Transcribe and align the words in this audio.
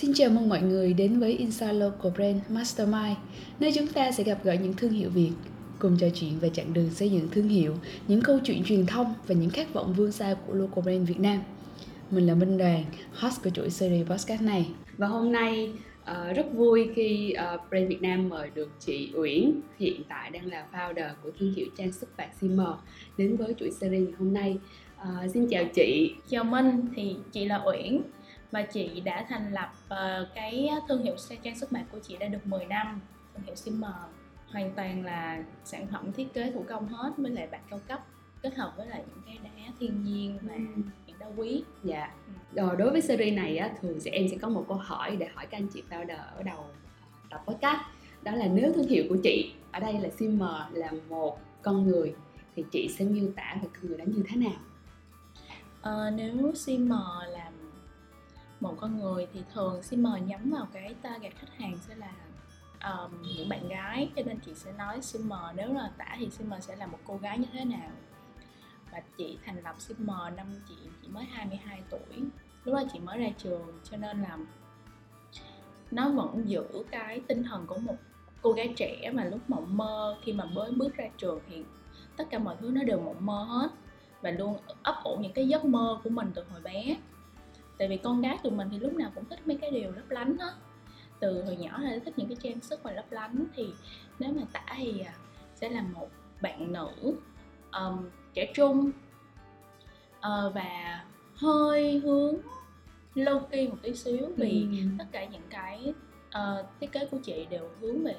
Xin 0.00 0.14
chào 0.14 0.30
mừng 0.30 0.48
mọi 0.48 0.62
người 0.62 0.92
đến 0.92 1.18
với 1.18 1.32
Insa 1.32 1.72
Local 1.72 2.12
Brand 2.12 2.40
Mastermind, 2.48 3.16
nơi 3.60 3.72
chúng 3.74 3.86
ta 3.86 4.12
sẽ 4.12 4.24
gặp 4.24 4.38
gỡ 4.44 4.52
những 4.52 4.74
thương 4.74 4.92
hiệu 4.92 5.10
Việt, 5.10 5.30
cùng 5.78 5.96
trò 6.00 6.06
chuyện 6.14 6.38
về 6.40 6.50
chặng 6.50 6.72
đường 6.72 6.90
xây 6.90 7.10
dựng 7.10 7.28
thương 7.30 7.48
hiệu, 7.48 7.74
những 8.08 8.20
câu 8.20 8.38
chuyện 8.44 8.64
truyền 8.64 8.86
thông 8.86 9.14
và 9.26 9.34
những 9.34 9.50
khát 9.50 9.72
vọng 9.72 9.92
vươn 9.96 10.12
xa 10.12 10.36
của 10.46 10.54
Local 10.54 10.82
Brand 10.84 11.08
Việt 11.08 11.20
Nam. 11.20 11.38
Mình 12.10 12.26
là 12.26 12.34
Minh 12.34 12.58
Đoàn, 12.58 12.84
host 13.12 13.42
của 13.44 13.50
chuỗi 13.50 13.70
series 13.70 14.06
podcast 14.06 14.42
này. 14.42 14.66
Và 14.96 15.06
hôm 15.06 15.32
nay 15.32 15.72
uh, 16.02 16.36
rất 16.36 16.46
vui 16.54 16.88
khi 16.94 17.34
uh, 17.54 17.70
Brand 17.70 17.88
Việt 17.88 18.02
Nam 18.02 18.28
mời 18.28 18.50
được 18.54 18.70
chị 18.80 19.10
Uyển, 19.14 19.60
hiện 19.78 20.02
tại 20.08 20.30
đang 20.30 20.46
là 20.46 20.66
founder 20.72 21.10
của 21.22 21.30
thương 21.38 21.54
hiệu 21.54 21.66
trang 21.78 21.92
sức 21.92 22.08
bạc 22.16 22.28
Simmer 22.40 22.74
đến 23.16 23.36
với 23.36 23.54
chuỗi 23.58 23.70
series 23.70 24.02
ngày 24.02 24.14
hôm 24.18 24.34
nay. 24.34 24.58
Uh, 25.02 25.30
xin 25.34 25.46
chào 25.48 25.64
chị. 25.74 26.12
Chào 26.30 26.44
Minh, 26.44 26.86
thì 26.96 27.16
chị 27.32 27.44
là 27.44 27.62
Uyển 27.66 28.02
và 28.50 28.62
chị 28.62 29.00
đã 29.00 29.26
thành 29.28 29.52
lập 29.52 29.70
uh, 29.84 30.28
cái 30.34 30.70
thương 30.88 31.02
hiệu 31.02 31.16
trang 31.42 31.58
sức 31.58 31.72
bạc 31.72 31.84
của 31.92 31.98
chị 31.98 32.16
đã 32.20 32.26
được 32.26 32.46
10 32.46 32.64
năm, 32.64 33.00
thương 33.34 33.44
hiệu 33.46 33.54
Simmer 33.54 33.92
hoàn 34.52 34.74
toàn 34.74 35.04
là 35.04 35.44
sản 35.64 35.86
phẩm 35.92 36.12
thiết 36.12 36.34
kế 36.34 36.50
thủ 36.50 36.64
công 36.68 36.88
hết 36.88 37.10
với 37.16 37.30
lại 37.30 37.48
bạc 37.50 37.60
cao 37.70 37.80
cấp 37.88 38.00
kết 38.42 38.54
hợp 38.54 38.72
với 38.76 38.86
lại 38.86 39.02
những 39.08 39.22
cái 39.26 39.38
đá 39.42 39.72
thiên 39.80 40.04
nhiên 40.04 40.38
và 40.42 40.54
ừ. 40.54 40.82
những 41.06 41.18
đá 41.18 41.26
quý. 41.36 41.62
Dạ. 41.84 42.14
Ừ. 42.26 42.32
rồi 42.62 42.76
đối 42.76 42.90
với 42.90 43.00
series 43.00 43.36
này 43.36 43.56
á 43.56 43.70
thường 43.80 44.00
sẽ 44.00 44.10
em 44.10 44.28
sẽ 44.30 44.36
có 44.36 44.48
một 44.48 44.64
câu 44.68 44.76
hỏi 44.76 45.16
để 45.16 45.28
hỏi 45.34 45.46
các 45.46 45.58
anh 45.58 45.68
chị 45.74 45.82
founder 45.90 46.18
ở 46.36 46.42
đầu 46.42 46.64
tập 47.30 47.42
podcast. 47.46 47.80
Đó 48.22 48.32
là 48.32 48.46
nếu 48.46 48.72
thương 48.72 48.88
hiệu 48.88 49.04
của 49.08 49.16
chị 49.22 49.52
ở 49.72 49.80
đây 49.80 49.92
là 49.92 50.08
Simmer 50.08 50.50
là 50.72 50.90
một 51.08 51.38
con 51.62 51.86
người 51.86 52.14
thì 52.56 52.64
chị 52.72 52.88
sẽ 52.88 53.04
miêu 53.04 53.32
tả 53.36 53.56
về 53.62 53.68
con 53.74 53.88
người 53.88 53.98
đó 53.98 54.04
như 54.06 54.22
thế 54.28 54.36
nào? 54.36 54.60
À, 55.82 56.10
nếu 56.16 56.52
Simmer 56.54 57.00
là 57.28 57.50
một 58.60 58.74
con 58.80 59.00
người 59.00 59.26
thì 59.32 59.42
thường 59.54 59.82
Simmer 59.82 60.22
nhắm 60.26 60.50
vào 60.50 60.66
cái 60.72 60.94
target 61.02 61.32
khách 61.36 61.54
hàng 61.58 61.78
sẽ 61.88 61.94
là 61.94 62.12
um, 62.84 63.22
những 63.22 63.48
bạn 63.48 63.68
gái. 63.68 64.10
Cho 64.16 64.22
nên 64.26 64.38
chị 64.46 64.54
sẽ 64.54 64.72
nói 64.72 65.02
Simmer 65.02 65.40
nếu 65.54 65.72
là 65.72 65.90
tả 65.98 66.16
thì 66.18 66.30
Simmer 66.30 66.64
sẽ 66.64 66.76
là 66.76 66.86
một 66.86 66.98
cô 67.04 67.16
gái 67.16 67.38
như 67.38 67.46
thế 67.52 67.64
nào. 67.64 67.90
Và 68.92 69.02
chị 69.18 69.38
thành 69.44 69.62
lập 69.64 69.74
Simmer 69.78 70.34
năm 70.36 70.46
chị 70.68 70.74
chỉ 71.02 71.08
mới 71.08 71.24
22 71.24 71.82
tuổi. 71.90 72.22
Lúc 72.64 72.74
đó 72.74 72.82
chị 72.92 72.98
mới 72.98 73.18
ra 73.18 73.28
trường 73.38 73.80
cho 73.84 73.96
nên 73.96 74.22
là 74.22 74.38
nó 75.90 76.08
vẫn 76.08 76.48
giữ 76.48 76.64
cái 76.90 77.20
tinh 77.28 77.42
thần 77.42 77.66
của 77.66 77.78
một 77.78 77.94
cô 78.42 78.52
gái 78.52 78.74
trẻ 78.76 79.10
mà 79.14 79.24
lúc 79.24 79.40
mộng 79.48 79.76
mơ 79.76 80.18
khi 80.22 80.32
mà 80.32 80.44
mới 80.44 80.72
bước 80.72 80.96
ra 80.96 81.04
trường 81.18 81.40
thì 81.48 81.64
tất 82.16 82.24
cả 82.30 82.38
mọi 82.38 82.56
thứ 82.60 82.70
nó 82.70 82.82
đều 82.82 83.00
mộng 83.00 83.26
mơ 83.26 83.44
hết. 83.48 83.68
Và 84.22 84.30
luôn 84.30 84.56
ấp 84.82 84.94
ủ 85.04 85.16
những 85.16 85.32
cái 85.32 85.48
giấc 85.48 85.64
mơ 85.64 86.00
của 86.04 86.10
mình 86.10 86.30
từ 86.34 86.44
hồi 86.50 86.60
bé 86.64 86.96
tại 87.78 87.88
vì 87.88 87.96
con 87.96 88.20
gái 88.20 88.38
tụi 88.42 88.52
mình 88.52 88.68
thì 88.70 88.78
lúc 88.78 88.92
nào 88.92 89.10
cũng 89.14 89.24
thích 89.24 89.46
mấy 89.46 89.56
cái 89.56 89.70
điều 89.70 89.92
lấp 89.92 90.10
lánh 90.10 90.36
á 90.38 90.48
từ 91.20 91.42
hồi 91.44 91.56
nhỏ 91.56 91.78
là 91.78 91.98
thích 92.04 92.14
những 92.16 92.28
cái 92.28 92.36
trang 92.42 92.60
sức 92.60 92.84
mà 92.84 92.92
lấp 92.92 93.04
lánh 93.10 93.44
thì 93.56 93.66
nếu 94.18 94.32
mà 94.32 94.42
tả 94.52 94.64
thì 94.76 95.00
à, 95.00 95.14
sẽ 95.54 95.68
là 95.68 95.82
một 95.82 96.08
bạn 96.40 96.72
nữ 96.72 97.16
um, 97.72 98.08
trẻ 98.34 98.52
trung 98.54 98.90
uh, 100.18 100.54
và 100.54 101.04
hơi 101.34 101.98
hướng 101.98 102.36
low 103.14 103.40
key 103.40 103.68
một 103.68 103.76
tí 103.82 103.94
xíu 103.94 104.28
vì 104.36 104.66
ừ. 104.70 104.88
tất 104.98 105.04
cả 105.12 105.24
những 105.24 105.42
cái 105.50 105.94
uh, 106.28 106.66
thiết 106.80 106.92
kế 106.92 107.06
của 107.06 107.18
chị 107.24 107.46
đều 107.50 107.70
hướng 107.80 108.04
về 108.04 108.16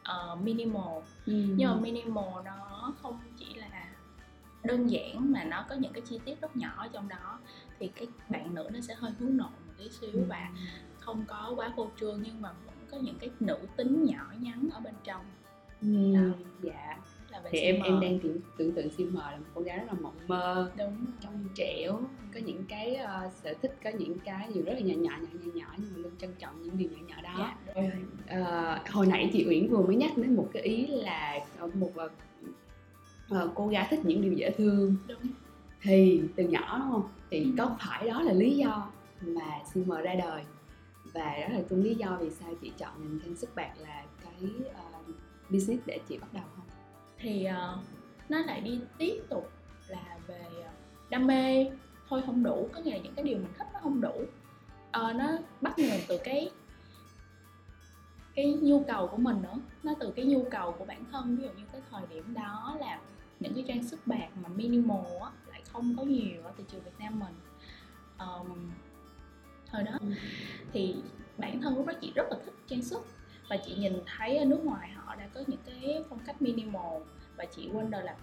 uh, 0.00 0.40
minimal 0.40 1.02
ừ. 1.26 1.32
nhưng 1.56 1.70
mà 1.70 1.74
minimal 1.74 2.44
nó 2.44 2.92
không 3.02 3.18
chỉ 3.38 3.54
là 3.54 3.90
đơn 4.64 4.90
giản 4.90 5.32
mà 5.32 5.44
nó 5.44 5.64
có 5.68 5.74
những 5.74 5.92
cái 5.92 6.02
chi 6.08 6.20
tiết 6.24 6.40
rất 6.40 6.56
nhỏ 6.56 6.86
trong 6.92 7.08
đó 7.08 7.38
thì 7.80 7.90
cái 7.96 8.08
bạn 8.28 8.54
nữ 8.54 8.68
nó 8.72 8.80
sẽ 8.80 8.94
hơi 8.94 9.12
hướng 9.18 9.36
nội 9.36 9.50
một 9.66 9.72
tí 9.78 9.88
xíu 9.88 10.10
ừ. 10.12 10.24
và 10.28 10.50
không 10.98 11.24
có 11.28 11.52
quá 11.56 11.72
phô 11.76 11.90
trương 12.00 12.22
nhưng 12.24 12.42
mà 12.42 12.52
vẫn 12.66 12.74
có 12.90 12.98
những 12.98 13.18
cái 13.20 13.30
nữ 13.40 13.56
tính 13.76 14.04
nhỏ 14.04 14.32
nhắn 14.40 14.68
ở 14.72 14.80
bên 14.80 14.94
trong. 15.04 15.24
Ừ, 15.82 16.14
đó. 16.14 16.34
dạ. 16.62 16.96
Thì 17.50 17.58
em 17.58 17.82
em 17.82 18.00
đang 18.00 18.18
tưởng, 18.18 18.38
tưởng 18.58 18.72
tượng 18.72 18.90
sim 18.90 19.14
mờ 19.14 19.30
là 19.30 19.36
một 19.36 19.44
cô 19.54 19.60
gái 19.60 19.78
rất 19.78 19.84
là 19.86 19.92
mộng 20.00 20.14
mơ 20.26 20.70
đúng 20.78 21.06
trong 21.20 21.48
trẻo 21.54 22.00
có 22.34 22.40
những 22.40 22.64
cái 22.68 22.98
uh, 23.26 23.32
sở 23.32 23.54
thích 23.62 23.76
có 23.84 23.90
những 23.90 24.18
cái 24.24 24.48
điều 24.54 24.64
rất 24.64 24.72
là 24.72 24.80
nhỏ 24.80 24.94
nhỏ 24.96 25.12
nhỏ 25.20 25.28
nhỏ 25.44 25.52
nhỏ 25.54 25.74
nhưng 25.78 25.90
mà 25.94 25.98
luôn 25.98 26.12
trân 26.18 26.30
trọng 26.38 26.62
những 26.62 26.78
điều 26.78 26.88
nhỏ 26.90 26.98
nhỏ 27.08 27.22
đó. 27.22 27.52
Dạ, 27.74 27.82
uh, 28.40 28.88
hồi 28.90 29.06
nãy 29.06 29.30
chị 29.32 29.46
Uyển 29.48 29.68
vừa 29.68 29.82
mới 29.82 29.96
nhắc 29.96 30.16
đến 30.16 30.36
một 30.36 30.50
cái 30.52 30.62
ý 30.62 30.86
là 30.86 31.38
một 31.74 31.92
uh, 33.34 33.50
cô 33.54 33.68
gái 33.68 33.86
thích 33.90 34.00
những 34.04 34.22
điều 34.22 34.32
dễ 34.32 34.50
thương. 34.50 34.96
Đúng. 35.08 35.18
Thì 35.82 36.22
từ 36.36 36.44
nhỏ 36.44 36.78
đúng 36.78 36.90
không 36.92 37.08
thì 37.30 37.42
ừ. 37.42 37.50
có 37.58 37.76
phải 37.80 38.08
đó 38.08 38.22
là 38.22 38.32
lý 38.32 38.56
do 38.56 38.90
mà 39.20 39.58
mờ 39.86 40.00
ra 40.00 40.14
đời? 40.14 40.44
Và 41.12 41.36
đó 41.40 41.48
là 41.56 41.62
cũng 41.68 41.82
lý 41.82 41.94
do 41.94 42.16
vì 42.20 42.30
sao 42.30 42.54
chị 42.62 42.72
chọn 42.78 42.90
ngành 43.00 43.20
trang 43.24 43.36
sức 43.36 43.50
bạc 43.54 43.72
là 43.78 44.04
cái 44.24 44.50
uh, 44.60 45.14
business 45.50 45.86
để 45.86 46.00
chị 46.08 46.18
bắt 46.18 46.32
đầu 46.32 46.44
không? 46.56 46.66
Thì 47.18 47.46
uh, 47.46 47.84
nó 48.28 48.38
lại 48.38 48.60
đi 48.60 48.80
tiếp 48.98 49.22
tục 49.28 49.50
là 49.88 50.18
về 50.26 50.44
đam 51.10 51.26
mê. 51.26 51.70
Thôi 52.08 52.22
không 52.26 52.42
đủ 52.42 52.68
có 52.72 52.80
nghĩa 52.80 52.90
là 52.90 52.98
những 52.98 53.14
cái 53.14 53.24
điều 53.24 53.38
mình 53.38 53.52
thích 53.58 53.66
nó 53.72 53.80
không 53.82 54.00
đủ. 54.00 54.14
Uh, 54.20 55.16
nó 55.16 55.38
bắt 55.60 55.78
nguồn 55.78 56.00
từ 56.08 56.18
cái 56.24 56.50
cái 58.34 58.52
nhu 58.62 58.84
cầu 58.88 59.06
của 59.06 59.16
mình 59.16 59.42
nữa. 59.42 59.54
Nó 59.82 59.94
từ 60.00 60.12
cái 60.16 60.24
nhu 60.24 60.44
cầu 60.50 60.72
của 60.72 60.84
bản 60.84 61.04
thân 61.12 61.36
ví 61.36 61.42
dụ 61.42 61.48
như 61.50 61.64
cái 61.72 61.80
thời 61.90 62.02
điểm 62.10 62.34
đó 62.34 62.76
là 62.80 63.00
những 63.40 63.54
cái 63.54 63.64
trang 63.68 63.84
sức 63.84 64.00
bạc 64.06 64.28
mà 64.42 64.48
minimal 64.48 65.04
á, 65.22 65.30
không 65.72 65.94
có 65.96 66.02
nhiều 66.02 66.42
ở 66.44 66.52
thị 66.56 66.64
trường 66.68 66.82
Việt 66.82 66.98
Nam 66.98 67.20
mình 67.20 67.34
um, 68.18 68.70
thời 69.66 69.82
đó 69.82 69.92
ừ. 70.00 70.06
thì 70.72 70.96
bản 71.38 71.60
thân 71.60 71.76
lúc 71.76 71.86
đó 71.86 71.92
chị 72.00 72.12
rất 72.14 72.26
là 72.30 72.36
thích 72.44 72.54
trang 72.66 72.82
sức 72.82 73.06
và 73.48 73.56
chị 73.66 73.74
nhìn 73.74 73.92
thấy 74.06 74.38
ở 74.38 74.44
nước 74.44 74.64
ngoài 74.64 74.90
họ 74.90 75.14
đã 75.16 75.28
có 75.34 75.40
những 75.46 75.60
cái 75.66 76.04
phong 76.08 76.18
cách 76.26 76.42
minimal 76.42 77.02
và 77.36 77.44
chị 77.44 77.68
wonder 77.72 78.02
là 78.02 78.16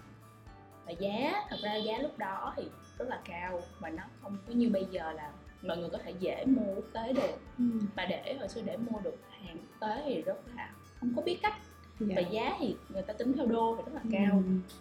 và 0.86 0.92
giá 0.92 1.44
thật 1.48 1.56
ra 1.62 1.74
giá 1.74 1.98
lúc 1.98 2.18
đó 2.18 2.54
thì 2.56 2.64
rất 2.98 3.08
là 3.08 3.20
cao 3.24 3.60
và 3.80 3.90
nó 3.90 4.02
không 4.22 4.36
có 4.46 4.52
như 4.52 4.70
bây 4.70 4.84
giờ 4.90 5.12
là 5.12 5.32
mọi 5.62 5.76
người 5.76 5.88
có 5.90 5.98
thể 5.98 6.14
dễ 6.18 6.44
mua 6.46 6.74
quốc 6.74 6.84
tế 6.92 7.12
được 7.12 7.40
ừ. 7.58 7.64
và 7.96 8.06
để 8.06 8.36
hồi 8.38 8.48
xưa 8.48 8.60
để 8.64 8.76
mua 8.76 9.00
được 9.00 9.16
hàng 9.30 9.56
quốc 9.56 9.88
tế 9.88 10.02
thì 10.04 10.22
rất 10.22 10.38
là 10.56 10.72
không 11.00 11.12
có 11.16 11.22
biết 11.22 11.38
cách. 11.42 11.54
Dạ. 12.00 12.14
và 12.16 12.22
giá 12.22 12.56
thì 12.58 12.76
người 12.88 13.02
ta 13.02 13.12
tính 13.12 13.32
theo 13.32 13.46
đô 13.46 13.76
thì 13.76 13.82
rất 13.82 13.94
là 13.94 14.00
cao 14.12 14.42
ừ 14.46 14.74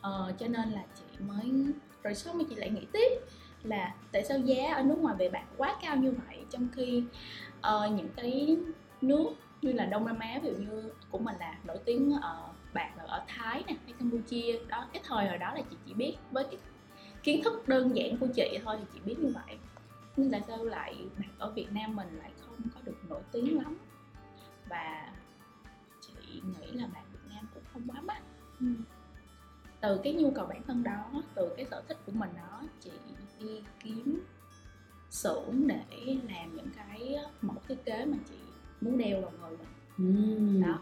ờ, 0.00 0.32
cho 0.38 0.46
nên 0.48 0.70
là 0.70 0.82
chị 0.94 1.24
mới 1.28 1.74
rồi 2.02 2.14
sau 2.14 2.34
mà 2.34 2.44
chị 2.48 2.54
lại 2.54 2.70
nghĩ 2.70 2.86
tiếp 2.92 3.20
là 3.62 3.94
tại 4.12 4.24
sao 4.24 4.38
giá 4.38 4.74
ở 4.74 4.82
nước 4.82 4.98
ngoài 4.98 5.16
về 5.18 5.28
bạc 5.28 5.44
quá 5.56 5.76
cao 5.82 5.96
như 5.96 6.14
vậy 6.26 6.44
trong 6.50 6.68
khi 6.72 7.04
uh, 7.58 7.92
những 7.92 8.08
cái 8.16 8.56
nước 9.00 9.30
như 9.62 9.72
là 9.72 9.86
Đông 9.86 10.06
Nam 10.06 10.18
Á 10.18 10.40
ví 10.42 10.50
dụ 10.50 10.56
như 10.56 10.90
của 11.10 11.18
mình 11.18 11.36
là 11.40 11.58
nổi 11.64 11.78
tiếng 11.84 12.12
ở 12.22 12.48
bạc 12.74 12.90
là 12.96 13.04
ở 13.06 13.24
Thái 13.28 13.64
nè 13.66 13.74
hay 13.84 13.94
Campuchia 13.98 14.58
đó 14.68 14.86
cái 14.92 15.02
thời 15.06 15.28
hồi 15.28 15.38
đó 15.38 15.54
là 15.54 15.60
chị 15.70 15.76
chỉ 15.86 15.94
biết 15.94 16.16
với 16.30 16.44
cái 16.44 16.58
kiến 17.22 17.42
thức 17.44 17.68
đơn 17.68 17.96
giản 17.96 18.16
của 18.16 18.26
chị 18.34 18.58
thôi 18.64 18.76
thì 18.78 18.84
chị 18.94 19.00
biết 19.04 19.18
như 19.18 19.32
vậy. 19.34 19.58
Nhưng 20.16 20.30
tại 20.30 20.42
sao 20.48 20.64
lại 20.64 20.96
bạc 21.18 21.30
ở 21.38 21.50
Việt 21.50 21.66
Nam 21.72 21.96
mình 21.96 22.08
lại 22.18 22.30
không 22.40 22.56
có 22.74 22.80
được 22.84 22.96
nổi 23.08 23.22
tiếng 23.32 23.56
lắm? 23.56 23.78
Và 24.68 25.12
chị 26.00 26.12
nghĩ 26.42 26.72
là 26.72 26.86
bạc 26.94 27.02
Việt 27.12 27.34
Nam 27.34 27.46
cũng 27.54 27.62
không 27.72 27.82
quá 27.88 28.00
mắc. 28.00 28.22
Ừ 28.60 28.66
từ 29.86 30.00
cái 30.04 30.12
nhu 30.12 30.30
cầu 30.30 30.46
bản 30.46 30.62
thân 30.66 30.82
đó 30.82 31.22
từ 31.34 31.54
cái 31.56 31.66
sở 31.70 31.82
thích 31.88 31.98
của 32.06 32.12
mình 32.14 32.30
đó 32.36 32.62
chị 32.80 32.90
đi 33.40 33.60
kiếm 33.84 34.20
xưởng 35.10 35.66
để 35.66 36.16
làm 36.28 36.56
những 36.56 36.70
cái 36.76 37.16
mẫu 37.42 37.56
thiết 37.68 37.84
kế 37.84 38.04
mà 38.04 38.16
chị 38.28 38.34
muốn 38.80 38.98
đeo 38.98 39.20
vào 39.20 39.32
người 39.40 39.58
mình. 39.58 40.60
Ừ. 40.60 40.66
đó. 40.66 40.78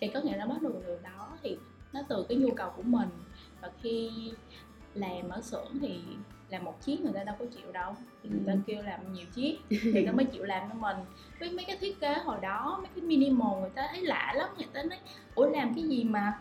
Thì 0.00 0.08
có 0.08 0.20
nghĩa 0.20 0.36
là 0.36 0.46
bắt 0.46 0.62
đầu 0.62 0.72
từ 0.86 0.98
đó 1.02 1.38
thì 1.42 1.56
nó 1.92 2.00
từ 2.08 2.26
cái 2.28 2.38
nhu 2.38 2.54
cầu 2.54 2.70
của 2.76 2.82
mình 2.82 3.08
và 3.60 3.70
khi 3.82 4.10
làm 4.94 5.28
ở 5.28 5.40
xưởng 5.40 5.78
thì 5.80 6.00
làm 6.48 6.64
một 6.64 6.80
chiếc 6.80 7.00
người 7.00 7.12
ta 7.12 7.24
đâu 7.24 7.36
có 7.38 7.44
chịu 7.56 7.72
đâu. 7.72 7.96
Thì 8.22 8.30
người 8.30 8.42
ta 8.46 8.52
kêu 8.66 8.82
làm 8.82 9.12
nhiều 9.12 9.26
chiếc 9.34 9.58
thì 9.70 10.06
nó 10.06 10.12
mới 10.12 10.24
chịu 10.24 10.44
làm 10.44 10.68
cho 10.68 10.74
mình. 10.74 10.96
Với 11.40 11.50
mấy 11.50 11.64
cái 11.64 11.76
thiết 11.80 12.00
kế 12.00 12.14
hồi 12.14 12.38
đó 12.42 12.78
mấy 12.78 12.90
cái 12.94 13.04
minimal 13.04 13.60
người 13.60 13.70
ta 13.70 13.88
thấy 13.90 14.00
lạ 14.00 14.32
lắm 14.36 14.48
người 14.56 14.68
ta 14.72 14.82
nói 14.82 14.98
ủa 15.34 15.46
làm 15.46 15.74
cái 15.74 15.84
gì 15.84 16.04
mà 16.04 16.40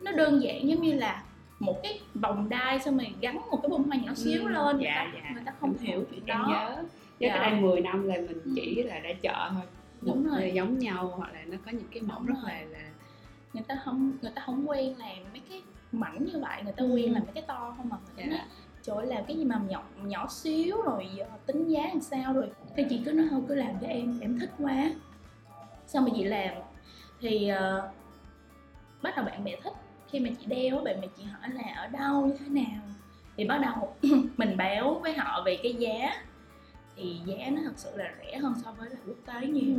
nó 0.00 0.12
đơn 0.12 0.42
giản 0.42 0.68
giống 0.68 0.82
như 0.82 0.94
là 0.94 1.22
một 1.58 1.82
cái 1.82 2.00
vòng 2.14 2.48
đai 2.48 2.80
xong 2.80 2.98
rồi 2.98 3.14
gắn 3.20 3.40
một 3.50 3.58
cái 3.62 3.68
bông 3.68 3.84
hoa 3.84 3.96
nhỏ 3.96 4.14
xíu 4.14 4.42
ừ, 4.42 4.48
lên 4.48 4.78
dạ, 4.78 5.10
người, 5.12 5.20
ta, 5.20 5.28
dạ. 5.28 5.30
người 5.34 5.42
ta 5.46 5.52
không 5.60 5.74
hiểu 5.78 6.04
chuyện 6.10 6.20
em 6.26 6.38
đó 6.38 6.46
nhớ 6.48 6.82
Chứ 7.18 7.26
dạ. 7.26 7.38
cái 7.38 7.50
đây 7.50 7.60
10 7.60 7.80
năm 7.80 8.08
là 8.08 8.14
mình 8.14 8.42
ừ. 8.44 8.52
chỉ 8.56 8.82
là 8.82 8.98
ra 8.98 9.10
chợ 9.22 9.50
thôi 9.52 9.62
đúng 10.00 10.28
rồi 10.28 10.52
giống 10.54 10.78
nhau 10.78 11.12
hoặc 11.16 11.32
là 11.32 11.40
nó 11.46 11.56
có 11.66 11.70
những 11.70 11.88
cái 11.90 12.02
mẫu 12.02 12.18
đúng 12.18 12.26
rất 12.26 12.34
rồi. 12.42 12.52
là 12.52 12.60
là 12.60 12.90
người 13.52 13.64
ta 13.68 13.80
không 13.84 14.12
người 14.22 14.32
ta 14.34 14.42
không 14.46 14.68
quen 14.68 14.94
làm 14.98 15.16
mấy 15.32 15.42
cái 15.48 15.62
mảnh 15.92 16.24
như 16.24 16.40
vậy 16.40 16.62
người 16.64 16.72
ta 16.72 16.84
ừ. 16.84 16.94
quen 16.94 17.12
làm 17.12 17.22
mấy 17.24 17.32
cái 17.34 17.44
to 17.46 17.74
không 17.76 17.88
mà 17.88 17.96
người 18.16 18.24
ta 18.24 18.32
dạ. 18.32 18.46
trời 18.82 18.96
ơi 18.96 19.06
làm 19.06 19.24
cái 19.24 19.36
gì 19.36 19.44
mà 19.44 19.60
nhỏ 19.68 19.82
nhỏ 20.02 20.28
xíu 20.28 20.82
rồi 20.82 21.08
giờ 21.16 21.24
tính 21.46 21.68
giá 21.68 21.82
làm 21.82 22.00
sao 22.00 22.32
rồi 22.32 22.50
thì 22.76 22.84
chị 22.90 23.00
cứ 23.04 23.12
nói 23.12 23.26
thôi 23.30 23.42
cứ 23.48 23.54
làm 23.54 23.72
cho 23.80 23.86
em 23.86 24.20
em 24.20 24.38
thích 24.40 24.50
quá 24.58 24.90
xong 25.86 26.04
mà 26.04 26.10
chị 26.16 26.24
làm 26.24 26.54
thì 27.20 27.50
uh, 27.52 27.84
bắt 29.02 29.16
đầu 29.16 29.24
bạn 29.24 29.44
bè 29.44 29.56
thích 29.64 29.72
khi 30.10 30.20
mà 30.20 30.30
chị 30.40 30.46
đeo 30.46 30.76
bạn 30.84 31.00
bè 31.00 31.08
chị 31.16 31.22
hỏi 31.24 31.50
là 31.54 31.62
ở 31.76 31.86
đâu? 31.88 32.26
Như 32.26 32.34
thế 32.38 32.48
nào? 32.48 32.82
Thì 33.36 33.44
bắt 33.44 33.58
đầu 33.62 33.96
mình 34.36 34.56
báo 34.56 34.98
với 35.02 35.12
họ 35.14 35.42
về 35.46 35.58
cái 35.62 35.74
giá. 35.74 36.22
Thì 36.96 37.16
giá 37.26 37.50
nó 37.50 37.60
thật 37.64 37.72
sự 37.76 37.90
là 37.96 38.14
rẻ 38.18 38.38
hơn 38.38 38.54
so 38.64 38.72
với 38.72 38.90
là 38.90 38.96
quốc 39.06 39.16
tế 39.26 39.46
nhiều. 39.46 39.74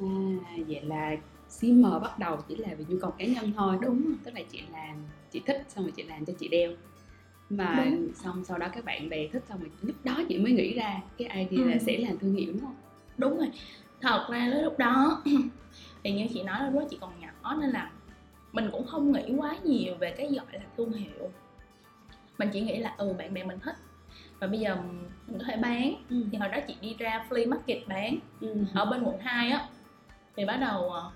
À 0.00 0.56
vậy 0.66 0.80
là 0.82 1.16
CM 1.60 1.82
bắt 1.82 2.18
đầu 2.18 2.36
chỉ 2.48 2.56
là 2.56 2.68
vì 2.78 2.84
nhu 2.88 2.96
cầu 3.00 3.10
cá 3.10 3.24
nhân 3.24 3.52
thôi. 3.56 3.76
Đúng 3.82 4.04
rồi. 4.06 4.14
Tức 4.24 4.34
là 4.34 4.40
chị 4.52 4.62
làm 4.72 4.96
chị 5.32 5.40
thích 5.46 5.64
xong 5.68 5.84
rồi 5.84 5.92
chị 5.96 6.02
làm 6.02 6.24
cho 6.24 6.32
chị 6.40 6.48
đeo. 6.48 6.72
Mà 7.50 7.84
Đúng. 7.84 8.08
xong 8.14 8.44
sau 8.44 8.58
đó 8.58 8.68
các 8.72 8.84
bạn 8.84 9.08
bè 9.08 9.28
thích 9.32 9.42
xong 9.48 9.60
rồi 9.60 9.70
lúc 9.82 9.96
đó 10.04 10.16
chị 10.28 10.38
mới 10.38 10.52
nghĩ 10.52 10.74
ra 10.74 11.00
cái 11.18 11.28
idea 11.50 11.66
là 11.66 11.72
Ừ. 11.72 11.78
sẽ 11.86 11.96
làm 11.98 12.18
thương 12.18 12.34
hiệu 12.34 12.52
đúng 12.52 12.60
không? 12.60 12.74
Đúng 13.18 13.38
rồi. 13.38 13.50
Thật 14.00 14.26
ra 14.30 14.46
lúc 14.48 14.62
lúc 14.64 14.78
đó 14.78 15.22
thì 16.04 16.12
như 16.12 16.26
chị 16.34 16.42
nói 16.42 16.58
lúc 16.64 16.74
đó 16.80 16.86
chị 16.90 16.98
còn 17.00 17.20
nhỏ 17.20 17.56
nên 17.60 17.70
là 17.70 17.90
mình 18.52 18.68
cũng 18.72 18.86
không 18.86 19.12
nghĩ 19.12 19.34
quá 19.36 19.56
nhiều 19.64 19.94
về 19.94 20.10
cái 20.10 20.26
gọi 20.26 20.46
là 20.52 20.60
thương 20.76 20.92
hiệu. 20.92 21.30
Mình 22.38 22.48
chỉ 22.52 22.60
nghĩ 22.60 22.78
là 22.78 22.94
ừ 22.98 23.14
bạn 23.18 23.34
bè 23.34 23.44
mình 23.44 23.58
thích. 23.58 23.76
Và 24.38 24.46
bây 24.46 24.60
giờ 24.60 24.76
mình 25.26 25.38
có 25.38 25.44
thể 25.46 25.56
bán. 25.56 25.94
Ừ. 26.10 26.16
thì 26.32 26.38
hồi 26.38 26.48
đó 26.48 26.58
chị 26.68 26.76
đi 26.80 26.94
ra 26.98 27.26
flea 27.28 27.48
market 27.48 27.88
bán. 27.88 28.18
Ừ. 28.40 28.64
ở 28.74 28.84
bên 28.84 29.02
quận 29.02 29.18
2 29.18 29.50
á 29.50 29.68
thì 30.36 30.44
bắt 30.44 30.56
đầu 30.56 30.90
ờ, 30.90 31.10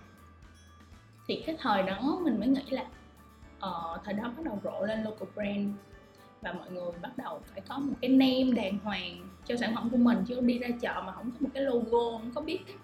thì 1.26 1.42
cái 1.46 1.56
thời 1.60 1.82
đó 1.82 2.18
mình 2.24 2.38
mới 2.40 2.48
nghĩ 2.48 2.62
là 2.70 2.84
ờ, 3.60 3.98
thời 4.04 4.14
đó 4.14 4.22
bắt 4.36 4.44
đầu 4.44 4.60
rộ 4.64 4.86
lên 4.86 5.02
local 5.02 5.28
brand. 5.34 5.70
Và 6.42 6.52
mọi 6.52 6.70
người 6.70 6.92
bắt 7.02 7.10
đầu 7.16 7.40
phải 7.52 7.60
có 7.68 7.78
một 7.78 7.94
cái 8.00 8.10
name 8.10 8.62
đàng 8.62 8.78
hoàng 8.78 9.28
cho 9.46 9.56
sản 9.56 9.74
phẩm 9.74 9.90
của 9.90 9.96
mình 9.96 10.18
chứ 10.26 10.40
đi 10.40 10.58
ra 10.58 10.68
chợ 10.80 11.02
mà 11.06 11.12
không 11.12 11.30
có 11.30 11.36
một 11.40 11.48
cái 11.54 11.62
logo 11.62 12.18
không 12.18 12.30
có 12.34 12.40
biết 12.40 12.60
cái 12.66 12.76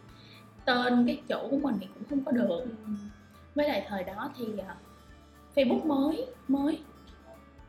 tên 0.64 1.06
cái 1.06 1.22
chỗ 1.28 1.48
của 1.50 1.58
mình 1.58 1.76
thì 1.80 1.86
cũng 1.94 2.04
không 2.08 2.24
có 2.24 2.32
được 2.32 2.66
với 3.54 3.68
lại 3.68 3.86
thời 3.88 4.04
đó 4.04 4.30
thì 4.36 4.58
ờ, 4.58 4.74
Facebook 5.54 5.86
mới 5.86 6.26
mới. 6.48 6.82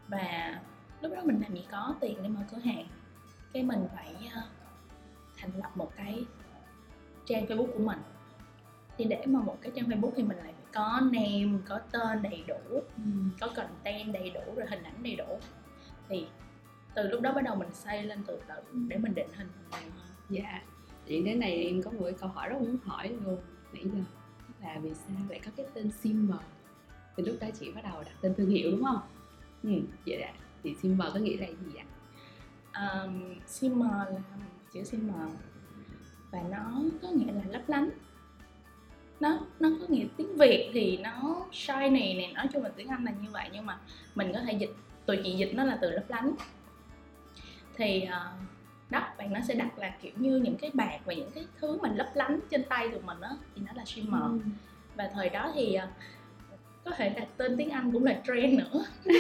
Và 0.08 0.60
lúc 1.02 1.12
đó 1.16 1.22
mình 1.24 1.42
làm 1.42 1.54
gì 1.54 1.66
có 1.72 1.96
tiền 2.00 2.18
để 2.24 2.30
mở 2.30 2.42
cửa 2.52 2.58
hàng. 2.58 2.86
Cái 3.54 3.64
mình 3.64 3.88
phải 3.96 4.16
ờ, 4.36 4.42
thành 5.38 5.52
lập 5.58 5.72
một 5.76 5.92
cái 5.96 6.26
trang 7.26 7.46
Facebook 7.46 7.72
của 7.74 7.84
mình. 7.84 8.00
Thì 8.98 9.06
để 9.06 9.26
mà 9.26 9.42
một 9.42 9.58
cái 9.62 9.72
trang 9.76 9.86
Facebook 9.86 10.12
thì 10.16 10.24
mình 10.24 10.38
lại 10.38 10.54
phải 10.54 10.66
có 10.74 11.00
name 11.02 11.60
có 11.68 11.80
tên 11.92 12.22
đầy 12.22 12.44
đủ 12.48 12.82
có 13.40 13.48
content 13.56 14.14
đầy 14.14 14.30
đủ 14.30 14.56
rồi 14.56 14.66
hình 14.70 14.84
ảnh 14.84 15.04
đầy 15.04 15.16
đủ. 15.16 15.40
Thì 16.10 16.28
từ 16.94 17.08
lúc 17.08 17.22
đó 17.22 17.34
bắt 17.34 17.44
đầu 17.44 17.56
mình 17.56 17.74
xây 17.74 18.04
lên 18.04 18.24
từ 18.28 18.40
từ 18.48 18.56
để 18.88 18.98
mình 18.98 19.16
định 19.16 19.30
hình. 19.38 19.50
Dạ. 20.30 20.62
Chuyện 21.08 21.26
đến 21.26 21.40
này 21.40 21.64
em 21.64 21.82
có 21.84 21.92
một 21.92 22.02
cái 22.04 22.14
câu 22.14 22.30
hỏi 22.30 22.50
rất 22.50 22.62
muốn 22.62 22.78
hỏi 22.84 23.10
luôn. 23.10 23.38
Nãy 23.74 23.84
giờ 23.84 24.02
là 24.62 24.80
vì 24.82 24.92
sao 24.94 25.18
lại 25.30 25.40
có 25.46 25.52
cái 25.58 25.66
tên 25.74 25.92
Simmer 25.92 26.40
thì 27.18 27.24
lúc 27.24 27.36
đó 27.42 27.48
chị 27.60 27.72
bắt 27.72 27.82
đầu 27.84 28.04
đặt 28.04 28.16
tên 28.22 28.34
thương 28.38 28.50
hiệu 28.50 28.72
đúng 28.72 28.84
không? 28.84 29.00
Ừ 29.64 29.82
vậy 30.06 30.18
đã 30.22 30.34
thì 30.64 30.76
Simmer 30.82 31.14
có 31.14 31.20
nghĩa 31.20 31.38
là 31.38 31.48
gì 31.48 31.78
ạ? 31.78 31.86
Um, 32.74 33.36
Simmer 33.48 33.92
là 33.92 34.22
chữ 34.74 34.84
Simmer 34.84 35.30
và 36.32 36.42
nó 36.42 36.82
có 37.02 37.08
nghĩa 37.08 37.32
là 37.32 37.42
lấp 37.50 37.62
lánh. 37.68 37.90
Nó 39.20 39.40
nó 39.60 39.70
có 39.80 39.86
nghĩa 39.90 40.06
tiếng 40.18 40.38
việt 40.38 40.70
thì 40.74 40.98
nó 40.98 41.46
shiny 41.52 42.14
này 42.14 42.32
nói 42.36 42.48
chung 42.54 42.64
là 42.64 42.70
tiếng 42.70 42.88
anh 42.88 43.04
là 43.04 43.12
như 43.12 43.30
vậy 43.32 43.50
nhưng 43.54 43.66
mà 43.66 43.80
mình 44.16 44.32
có 44.34 44.40
thể 44.40 44.54
dịch 44.54 44.76
tụi 45.06 45.20
chị 45.24 45.32
dịch 45.32 45.52
nó 45.54 45.64
là 45.64 45.78
từ 45.82 45.92
lấp 45.92 46.10
lánh. 46.10 46.32
Thì 47.76 48.08
uh, 48.08 48.42
đó 48.92 49.08
bạn 49.18 49.34
nó 49.34 49.40
sẽ 49.48 49.54
đặt 49.54 49.80
là 49.80 49.92
kiểu 50.02 50.12
như 50.16 50.36
những 50.38 50.58
cái 50.58 50.72
bạc 50.74 50.98
và 51.06 51.14
những 51.14 51.32
cái 51.36 51.46
thứ 51.62 51.78
mình 51.82 51.96
lấp 51.96 52.10
lánh 52.14 52.40
trên 52.50 52.64
tay 52.64 52.90
tụi 52.90 53.02
mình 53.02 53.22
á 53.22 53.30
thì 53.56 53.62
nó 53.66 53.72
là 53.76 53.86
shimmer 53.86 54.22
Ừ. 54.24 54.40
và 54.96 55.10
thời 55.14 55.30
đó 55.30 55.52
thì 55.56 55.74
ờ, 55.74 55.88
có 56.86 56.92
thể 56.98 57.10
đặt 57.10 57.28
tên 57.38 57.58
tiếng 57.58 57.70
Anh 57.70 57.92
cũng 57.92 58.06
là 58.06 58.22
trend 58.28 58.60
nữa 58.60 58.84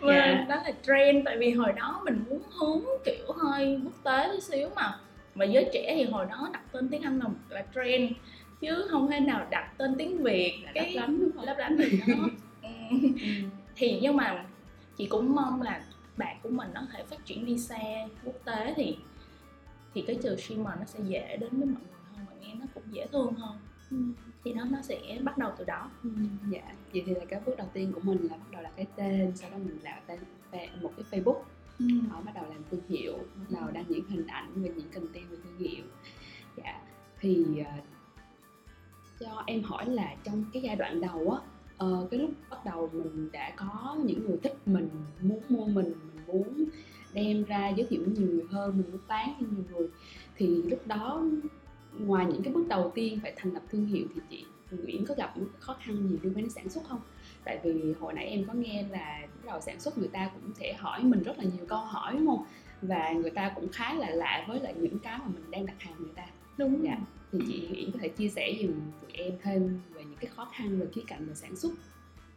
và 0.00 0.14
Dạ. 0.16 0.44
đó 0.48 0.54
là 0.56 0.72
trend 0.86 1.24
tại 1.24 1.36
vì 1.38 1.50
hồi 1.50 1.72
đó 1.76 2.00
mình 2.04 2.24
muốn 2.30 2.42
hướng 2.60 2.82
kiểu 3.04 3.32
hơi 3.42 3.80
quốc 3.84 3.92
tế 4.04 4.28
tí 4.34 4.40
xíu 4.40 4.68
mà 4.76 4.98
và 5.34 5.44
giới 5.44 5.70
trẻ 5.72 5.92
thì 5.96 6.04
hồi 6.04 6.26
đó 6.30 6.48
đặt 6.52 6.62
tên 6.72 6.88
tiếng 6.88 7.02
Anh 7.02 7.18
là 7.18 7.26
là 7.48 7.64
trend 7.74 8.12
chứ 8.60 8.86
không 8.90 9.10
thể 9.10 9.20
nào 9.20 9.46
đặt 9.50 9.72
tên 9.78 9.94
tiếng 9.98 10.22
Việt 10.22 10.60
Là 10.64 10.70
cái 10.74 10.94
lấp 10.94 11.00
lánh 11.02 11.20
đúng 11.20 11.30
không? 11.36 11.44
lấp 11.44 11.56
lánh 11.58 11.76
nó 12.06 12.14
ừ. 12.62 12.68
Ừ. 13.22 13.28
thì 13.76 13.98
nhưng 14.02 14.16
mà 14.16 14.44
chị 14.96 15.06
cũng 15.06 15.34
mong 15.34 15.62
là 15.62 15.80
bạn 16.18 16.38
của 16.42 16.48
mình 16.48 16.70
nó 16.74 16.82
thể 16.92 17.04
phát 17.04 17.24
triển 17.24 17.46
đi 17.46 17.58
xa 17.58 17.78
quốc 18.24 18.34
tế 18.44 18.74
thì 18.76 18.96
thì 19.94 20.04
cái 20.06 20.16
chữ 20.22 20.36
shimmer 20.36 20.78
nó 20.78 20.84
sẽ 20.84 21.00
dễ 21.00 21.36
đến 21.36 21.50
với 21.52 21.66
mọi 21.66 21.82
người 21.82 22.16
hơn 22.16 22.26
và 22.28 22.34
nghe 22.40 22.54
nó 22.54 22.66
cũng 22.74 22.82
dễ 22.90 23.06
thương 23.06 23.32
hơn. 23.34 23.58
Ừ. 23.90 23.96
thì 24.44 24.52
nó 24.52 24.64
nó 24.64 24.82
sẽ 24.82 25.18
bắt 25.22 25.38
đầu 25.38 25.52
từ 25.58 25.64
đó. 25.64 25.90
Ừ, 26.02 26.10
dạ. 26.50 26.74
Vậy 26.92 27.02
thì 27.06 27.14
là 27.14 27.24
cái 27.28 27.40
bước 27.46 27.56
đầu 27.56 27.68
tiên 27.72 27.92
của 27.92 28.00
mình 28.02 28.18
là 28.30 28.36
bắt 28.36 28.50
đầu 28.50 28.62
là 28.62 28.70
cái 28.76 28.86
tên 28.96 29.32
sau 29.36 29.50
đó 29.50 29.56
mình 29.58 29.78
tạo 29.82 30.00
tên 30.06 30.20
một 30.82 30.92
cái 30.96 31.04
facebook. 31.10 31.42
Họ 32.08 32.20
bắt 32.20 32.34
đầu 32.34 32.44
làm 32.48 32.62
thương 32.70 32.80
hiệu 32.88 33.18
bắt 33.18 33.60
đầu 33.60 33.70
đăng 33.70 33.84
những 33.88 34.08
hình 34.08 34.26
ảnh 34.26 34.52
về 34.54 34.72
những 34.76 34.90
content 34.94 35.30
về 35.30 35.36
thương 35.44 35.58
hiệu. 35.58 35.84
Dạ. 36.56 36.80
Thì 37.20 37.44
ờ, 37.64 37.72
cho 39.20 39.42
em 39.46 39.62
hỏi 39.62 39.86
là 39.86 40.16
trong 40.24 40.44
cái 40.52 40.62
giai 40.62 40.76
đoạn 40.76 41.00
đầu 41.00 41.30
á 41.30 41.40
ờ, 41.78 42.06
cái 42.10 42.20
lúc 42.20 42.30
bắt 42.50 42.64
đầu 42.64 42.90
mình 42.92 43.28
đã 43.32 43.52
có 43.56 43.96
những 44.04 44.26
người 44.26 44.36
thích 44.42 44.56
mình 44.66 44.88
muốn 45.20 45.40
mua 45.48 45.66
mình 45.66 45.92
mình 46.14 46.26
muốn 46.26 46.64
đem 47.12 47.44
ra 47.44 47.68
giới 47.68 47.86
thiệu 47.90 48.02
với 48.04 48.14
nhiều 48.14 48.26
người 48.26 48.44
hơn 48.50 48.76
mình 48.76 48.90
muốn 48.92 49.00
bán 49.08 49.34
cho 49.40 49.46
nhiều 49.50 49.64
người 49.70 49.88
thì 50.36 50.62
lúc 50.62 50.86
đó 50.86 51.24
ngoài 51.98 52.26
những 52.26 52.42
cái 52.42 52.52
bước 52.52 52.68
đầu 52.68 52.92
tiên 52.94 53.18
phải 53.22 53.32
thành 53.36 53.52
lập 53.52 53.62
thương 53.70 53.86
hiệu 53.86 54.06
thì 54.14 54.20
chị 54.30 54.44
Nguyễn 54.70 55.04
có 55.04 55.14
gặp 55.14 55.32
những 55.36 55.48
khó 55.58 55.76
khăn 55.80 56.08
gì 56.08 56.18
liên 56.22 56.34
quan 56.34 56.44
đến 56.44 56.50
sản 56.50 56.68
xuất 56.68 56.84
không? 56.88 57.00
Tại 57.44 57.58
vì 57.62 57.92
hồi 58.00 58.12
nãy 58.12 58.26
em 58.26 58.44
có 58.44 58.52
nghe 58.52 58.84
là 58.90 59.20
bắt 59.20 59.46
đầu 59.46 59.60
sản 59.60 59.80
xuất 59.80 59.98
người 59.98 60.08
ta 60.08 60.30
cũng 60.34 60.54
sẽ 60.54 60.72
hỏi 60.72 61.02
mình 61.02 61.22
rất 61.22 61.38
là 61.38 61.44
nhiều 61.44 61.66
câu 61.68 61.78
hỏi 61.78 62.12
đúng 62.12 62.26
không? 62.26 62.44
Và 62.82 63.12
người 63.12 63.30
ta 63.30 63.52
cũng 63.54 63.68
khá 63.72 63.94
là 63.94 64.10
lạ 64.10 64.44
với 64.48 64.60
lại 64.60 64.74
những 64.76 64.98
cái 64.98 65.18
mà 65.18 65.26
mình 65.26 65.50
đang 65.50 65.66
đặt 65.66 65.76
hàng 65.78 65.94
người 65.98 66.12
ta. 66.14 66.26
đúng 66.58 66.84
Dạ. 66.84 66.98
Thì 67.32 67.38
chị 67.48 67.68
Nguyễn 67.70 67.92
có 67.92 67.98
thể 68.02 68.08
chia 68.08 68.28
sẻ 68.28 68.54
giùm 68.62 68.72
tụi 69.00 69.12
em 69.12 69.32
thêm 69.42 69.80
cái 70.20 70.30
khó 70.36 70.44
khăn 70.52 70.80
về 70.80 70.86
khía 70.94 71.02
cạnh 71.06 71.26
về 71.28 71.34
sản 71.34 71.56
xuất 71.56 71.72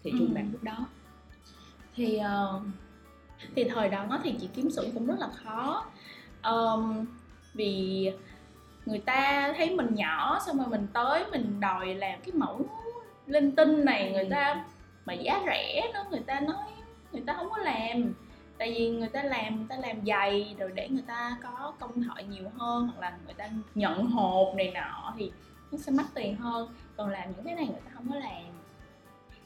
thị 0.03 0.11
trường 0.19 0.29
Ừ. 0.29 0.33
bạn 0.35 0.49
lúc 0.51 0.63
đó. 0.63 0.77
thì 1.95 2.17
ờ, 2.17 2.61
thì 3.55 3.63
thời 3.63 3.89
đó 3.89 4.19
thì 4.23 4.35
chị 4.41 4.49
kiếm 4.55 4.69
xưởng 4.71 4.91
cũng 4.93 5.05
rất 5.05 5.19
là 5.19 5.29
khó 5.43 5.85
Ờm, 6.41 7.05
vì 7.53 8.11
người 8.85 8.99
ta 8.99 9.53
thấy 9.57 9.69
mình 9.75 9.87
nhỏ 9.95 10.39
xong 10.45 10.57
rồi 10.57 10.67
mình 10.67 10.87
tới 10.93 11.23
mình 11.31 11.59
đòi 11.59 11.95
làm 11.95 12.19
cái 12.21 12.31
mẫu 12.33 12.65
linh 13.25 13.55
tinh 13.55 13.85
này 13.85 14.11
người 14.13 14.27
ta 14.31 14.65
mà 15.05 15.13
giá 15.13 15.41
rẻ 15.45 15.91
đó 15.93 16.03
người 16.11 16.19
ta 16.19 16.39
nói 16.39 16.65
người 17.11 17.21
ta 17.27 17.33
không 17.33 17.49
có 17.49 17.57
làm 17.57 18.13
tại 18.57 18.73
vì 18.77 18.89
người 18.89 19.09
ta 19.09 19.23
làm 19.23 19.55
người 19.55 19.65
ta 19.69 19.75
làm 19.77 20.05
dày 20.05 20.55
rồi 20.59 20.71
để 20.75 20.89
người 20.89 21.03
ta 21.07 21.37
có 21.43 21.73
công 21.79 22.03
thợ 22.03 22.21
nhiều 22.29 22.49
hơn 22.57 22.87
hoặc 22.87 23.01
là 23.01 23.17
người 23.25 23.33
ta 23.33 23.49
nhận 23.75 24.05
hộp 24.05 24.55
này 24.55 24.71
nọ 24.75 25.13
thì 25.17 25.31
nó 25.71 25.77
sẽ 25.77 25.91
mắc 25.91 26.05
tiền 26.13 26.35
hơn 26.35 26.69
còn 27.01 27.09
làm 27.09 27.31
những 27.35 27.45
cái 27.45 27.55
này 27.55 27.65
người 27.67 27.81
ta 27.85 27.91
không 27.93 28.09
có 28.09 28.15
làm. 28.15 28.43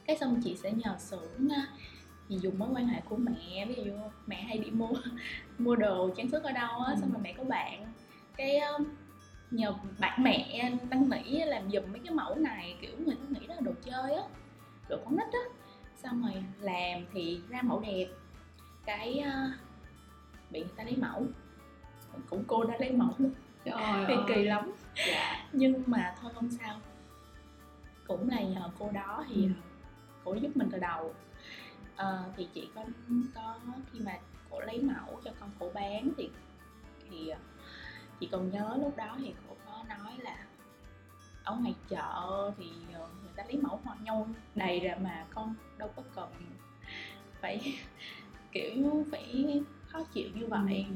Cái 0.05 0.17
xong 0.17 0.41
chị 0.43 0.55
sẽ 0.55 0.71
nhờ 0.71 0.95
xưởng 0.99 1.47
thì 2.29 2.37
dùng 2.37 2.59
mối 2.59 2.69
quan 2.73 2.87
hệ 2.87 3.01
của 3.09 3.15
mẹ. 3.15 3.65
Ví 3.65 3.83
dụ 3.85 3.91
mẹ 4.27 4.35
hay 4.41 4.57
đi 4.57 4.71
mua 4.71 4.89
mua 5.57 5.75
đồ 5.75 6.09
trang 6.17 6.29
sức 6.29 6.43
ở 6.43 6.51
đâu 6.51 6.79
á 6.79 6.91
Ừ. 6.93 6.97
xong 7.01 7.11
rồi 7.11 7.21
mẹ 7.23 7.33
có 7.37 7.43
bạn. 7.43 7.93
Cái 8.37 8.61
nhờ 9.51 9.73
bạn 9.99 10.23
mẹ 10.23 10.71
năn 10.89 11.09
nỉ 11.09 11.39
làm 11.39 11.71
giùm 11.71 11.83
mấy 11.91 11.99
cái 12.03 12.13
mẫu 12.13 12.35
này 12.35 12.77
kiểu 12.81 12.91
người 13.05 13.15
ta 13.15 13.23
nghĩ 13.29 13.47
đó 13.47 13.55
là 13.55 13.61
đồ 13.61 13.71
chơi 13.85 14.15
á 14.15 14.23
đồ 14.89 14.97
con 15.05 15.15
nít 15.17 15.33
á. 15.33 15.39
Xong 15.95 16.21
rồi 16.21 16.43
làm 16.59 17.05
thì 17.13 17.41
ra 17.49 17.61
mẫu 17.61 17.79
đẹp. 17.79 18.07
Cái 18.85 19.23
uh, 19.27 19.51
bị 20.51 20.59
người 20.59 20.69
ta 20.75 20.83
lấy 20.83 20.95
mẫu. 20.95 21.25
Cũng 22.29 22.43
cô 22.47 22.63
đã 22.63 22.75
lấy 22.79 22.91
mẫu. 22.91 23.09
Luôn 23.17 23.31
Trời 23.65 24.05
thì 24.07 24.13
ơi. 24.13 24.23
kỳ 24.27 24.43
lắm. 24.43 24.71
Dạ. 25.07 25.45
nhưng 25.51 25.83
mà 25.85 26.15
thôi 26.21 26.31
không 26.35 26.49
sao 26.49 26.79
cũng 28.07 28.29
là 28.29 28.41
nhờ 28.41 28.69
cô 28.79 28.91
đó 28.91 29.25
thì 29.29 29.43
Ừ. 29.45 29.51
cô 30.23 30.33
giúp 30.33 30.49
mình 30.57 30.69
từ 30.71 30.79
đầu 30.79 31.13
Ờ, 31.95 32.23
thì 32.37 32.47
chị 32.53 32.69
có 32.75 32.83
có 33.35 33.55
khi 33.91 33.99
mà 33.99 34.19
cô 34.49 34.59
lấy 34.59 34.81
mẫu 34.81 35.21
cho 35.25 35.31
con 35.39 35.49
cô 35.59 35.69
bán 35.73 36.09
thì 36.17 36.29
thì 37.09 37.27
ờ, 37.29 37.37
chị 38.19 38.29
còn 38.31 38.51
nhớ 38.51 38.77
lúc 38.81 38.95
đó 38.97 39.15
thì 39.19 39.33
cô 39.49 39.55
có 39.65 39.83
nói 39.89 40.13
là 40.19 40.37
ở 41.43 41.55
ngoài 41.55 41.75
chợ 41.89 42.51
thì 42.57 42.71
ờ, 42.93 43.07
người 43.23 43.31
ta 43.35 43.43
lấy 43.43 43.57
mẫu 43.61 43.79
họ 43.85 43.95
nhau 44.03 44.27
đầy 44.55 44.79
ra 44.79 44.95
mà 45.01 45.25
con 45.33 45.53
đâu 45.77 45.89
có 45.95 46.03
cần 46.15 46.29
phải 47.41 47.75
kiểu 48.51 49.05
phải 49.11 49.61
khó 49.87 49.99
chịu 50.13 50.29
như 50.33 50.47
vậy 50.47 50.85
Ừ. 50.89 50.95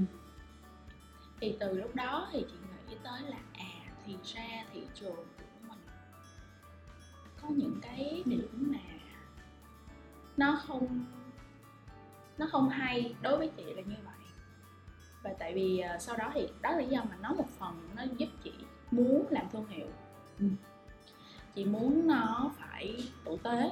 thì 1.40 1.56
từ 1.60 1.74
lúc 1.74 1.96
đó 1.96 2.30
thì 2.32 2.46
chị 2.52 2.58
nghĩ 2.90 2.96
tới 3.04 3.22
là 3.22 3.38
à 3.54 3.66
thì 4.06 4.16
ra 4.24 4.64
thị 4.74 4.84
trường 4.96 5.26
những 7.50 7.80
cái 7.82 8.24
điểm 8.26 8.72
mà 8.72 8.80
nó 10.38 10.60
không 10.68 11.06
nó 12.38 12.48
không 12.52 12.70
hay 12.70 13.16
đối 13.22 13.38
với 13.38 13.52
chị 13.58 13.64
là 13.64 13.82
như 13.82 13.96
vậy. 14.06 14.16
Và 15.24 15.34
tại 15.40 15.54
vì 15.54 15.80
à, 15.80 16.00
sau 16.00 16.18
đó 16.18 16.32
thì 16.34 16.48
đó 16.62 16.72
là 16.72 16.78
lý 16.78 16.88
do 16.88 17.04
mà 17.10 17.18
nó 17.22 17.34
một 17.34 17.50
phần 17.60 17.90
nó 17.96 18.04
giúp 18.18 18.30
chị 18.44 18.54
muốn 18.92 19.26
làm 19.30 19.46
thương 19.52 19.68
hiệu. 19.68 19.88
Ừ. 20.40 20.46
chị 21.56 21.66
muốn 21.66 22.08
nó 22.08 22.52
phải 22.58 23.10
tử 23.26 23.38
tế. 23.44 23.72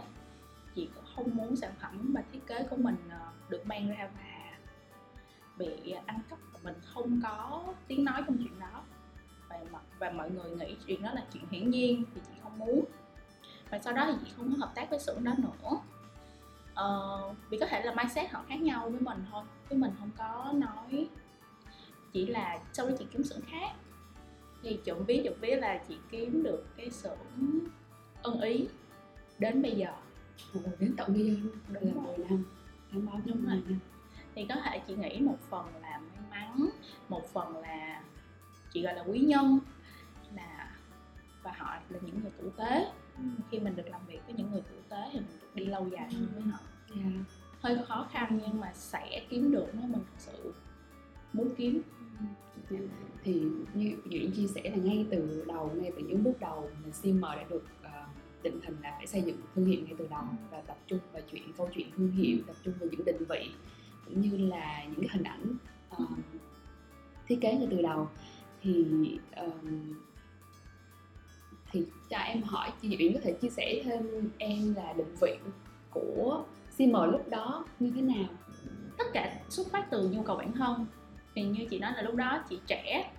Chị 0.75 0.89
cũng 0.95 1.03
không 1.15 1.35
muốn 1.35 1.55
sản 1.55 1.71
phẩm 1.81 2.13
và 2.13 2.23
thiết 2.31 2.47
kế 2.47 2.63
của 2.69 2.77
mình 2.77 2.95
à, 3.09 3.19
được 3.49 3.65
mang 3.65 3.89
ra 3.89 4.09
và 4.17 4.55
bị 5.57 5.91
ăn 6.05 6.19
cắp 6.29 6.39
và 6.53 6.59
mình 6.63 6.75
không 6.85 7.21
có 7.23 7.63
tiếng 7.87 8.05
nói 8.05 8.23
trong 8.27 8.37
chuyện 8.37 8.59
đó. 8.59 8.83
Và 9.49 9.59
và 9.99 10.11
mọi 10.11 10.31
người 10.31 10.51
nghĩ 10.51 10.75
chuyện 10.87 11.01
đó 11.01 11.11
là 11.13 11.25
chuyện 11.33 11.43
hiển 11.49 11.69
nhiên 11.69 12.03
thì 12.15 12.21
chị 12.27 12.33
không 12.43 12.59
muốn 12.59 12.85
và 13.69 13.79
sau 13.79 13.93
đó 13.93 14.05
thì 14.07 14.13
chị 14.25 14.31
không 14.37 14.51
có 14.51 14.65
hợp 14.65 14.71
tác 14.75 14.89
với 14.89 14.99
xưởng 14.99 15.23
đó 15.23 15.33
nữa. 15.37 15.77
Ờ, 16.73 17.21
vì 17.49 17.57
có 17.59 17.65
thể 17.65 17.81
là 17.83 17.93
mindset 17.95 18.31
họ 18.31 18.43
khác 18.49 18.61
nhau 18.61 18.89
với 18.89 18.99
mình 19.01 19.25
thôi. 19.31 19.43
Chứ 19.69 19.75
mình 19.75 19.91
không 19.99 20.11
có 20.17 20.51
nói 20.53 21.07
chỉ 22.13 22.25
là 22.25 22.59
sau 22.73 22.89
đó 22.89 22.95
chị 22.99 23.05
kiếm 23.11 23.23
xưởng 23.23 23.41
khác. 23.41 23.71
Thì 24.63 24.79
trộm 24.85 25.03
vía 25.07 25.21
trộm 25.25 25.33
vía 25.41 25.55
là 25.55 25.81
chị 25.87 25.97
kiếm 26.11 26.43
được 26.43 26.65
cái 26.77 26.89
xưởng 26.89 27.17
ưng 28.23 28.41
ý 28.41 28.67
đến 29.39 29.61
bây 29.61 29.71
giờ. 29.71 29.91
Ồ, 30.53 30.59
đến 30.79 30.93
tận 30.97 31.13
bây 31.13 31.25
giờ 31.25 31.33
luôn. 31.43 31.53
Đúng 31.67 31.85
là 31.85 32.03
rồi. 32.03 32.17
10 32.17 32.27
năm 32.27 32.45
gắn 32.91 33.05
bó 33.05 33.11
Đúng 33.25 33.45
rồi. 33.45 33.55
10 33.55 33.61
năm. 33.69 33.79
Thì 34.35 34.45
có 34.49 34.55
thể 34.55 34.79
chị 34.87 34.95
nghĩ 34.95 35.19
một 35.19 35.37
phần 35.49 35.65
là 35.81 35.99
may 36.29 36.47
mắn 36.47 36.69
một 37.09 37.33
phần 37.33 37.57
là 37.57 38.03
chị 38.73 38.83
gọi 38.83 38.95
là 38.95 39.03
quý 39.07 39.19
nhân 39.19 39.59
là 40.35 40.71
và 41.43 41.51
họ 41.57 41.75
là 41.89 41.99
những 42.01 42.21
người 42.21 42.31
tử 42.37 42.51
tế 42.57 42.91
khi 43.51 43.59
mình 43.59 43.75
được 43.75 43.87
làm 43.89 44.01
việc 44.07 44.19
với 44.25 44.35
những 44.37 44.51
người 44.51 44.61
tử 44.61 44.75
tế 44.89 45.09
thì 45.13 45.19
mình 45.19 45.27
được 45.41 45.55
đi 45.55 45.65
lâu 45.65 45.87
dài 45.91 46.13
hơn 46.13 46.27
với 46.33 46.43
họ. 46.43 46.59
Dạ. 46.89 47.03
hơi 47.61 47.77
khó 47.87 48.07
khăn 48.11 48.39
nhưng 48.45 48.61
mà 48.61 48.71
sẽ 48.73 49.25
kiếm 49.29 49.51
được 49.51 49.67
nếu 49.73 49.81
mình 49.81 50.01
thật 50.05 50.17
sự 50.17 50.53
muốn 51.33 51.49
kiếm. 51.57 51.81
Dạ. 52.69 52.77
thì 53.23 53.41
như 53.73 53.95
Duyện 54.11 54.31
chia 54.31 54.47
sẻ 54.47 54.61
là 54.63 54.75
ngay 54.75 55.05
từ 55.11 55.43
đầu 55.47 55.71
ngay 55.75 55.91
từ 55.95 56.03
những 56.07 56.23
bước 56.23 56.39
đầu 56.39 56.69
là 56.83 56.91
CM 57.01 57.21
đã 57.21 57.45
được 57.49 57.65
ờ, 57.83 58.05
định 58.43 58.59
hình 58.63 58.75
là 58.83 58.93
phải 58.97 59.07
xây 59.07 59.21
dựng 59.21 59.37
thương 59.55 59.65
hiệu 59.65 59.81
ngay 59.85 59.95
từ 59.97 60.07
đầu 60.09 60.23
và 60.51 60.61
tập 60.61 60.77
trung 60.87 60.99
vào 61.13 61.21
chuyện 61.31 61.43
câu 61.57 61.69
chuyện 61.75 61.87
thương 61.97 62.11
hiệu 62.11 62.37
tập 62.47 62.55
trung 62.63 62.73
vào 62.79 62.89
những 62.91 63.05
định 63.05 63.23
vị 63.29 63.51
cũng 64.05 64.21
như 64.21 64.37
là 64.37 64.83
những 64.85 64.99
cái 64.99 65.09
hình 65.11 65.23
ảnh 65.23 65.55
ờ, 65.89 66.05
thiết 67.27 67.37
kế 67.41 67.55
ngay 67.55 67.67
từ 67.71 67.81
đầu. 67.81 68.09
Thì 68.61 68.85
ờm, 69.31 69.93
thì 71.71 71.85
cho 72.09 72.17
em 72.17 72.43
hỏi 72.43 72.71
chị 72.81 72.97
Duyện 72.97 73.13
có 73.13 73.19
thể 73.23 73.33
chia 73.33 73.49
sẻ 73.49 73.81
thêm 73.83 74.31
em 74.37 74.73
là 74.75 74.93
định 74.93 75.15
vị 75.21 75.37
của 75.89 76.43
CM 76.77 76.93
lúc 77.11 77.29
đó 77.29 77.65
như 77.79 77.91
thế 77.95 78.01
nào? 78.01 78.25
Tất 78.97 79.03
cả 79.13 79.39
xuất 79.49 79.67
phát 79.71 79.87
từ 79.89 80.09
nhu 80.09 80.23
cầu 80.23 80.35
bản 80.35 80.51
thân. 80.51 80.85
Thì 81.35 81.43
như 81.43 81.65
chị 81.69 81.79
nói 81.79 81.91
là 81.95 82.01
lúc 82.01 82.15
đó 82.15 82.43
chị 82.49 82.59
trẻ 82.67 83.11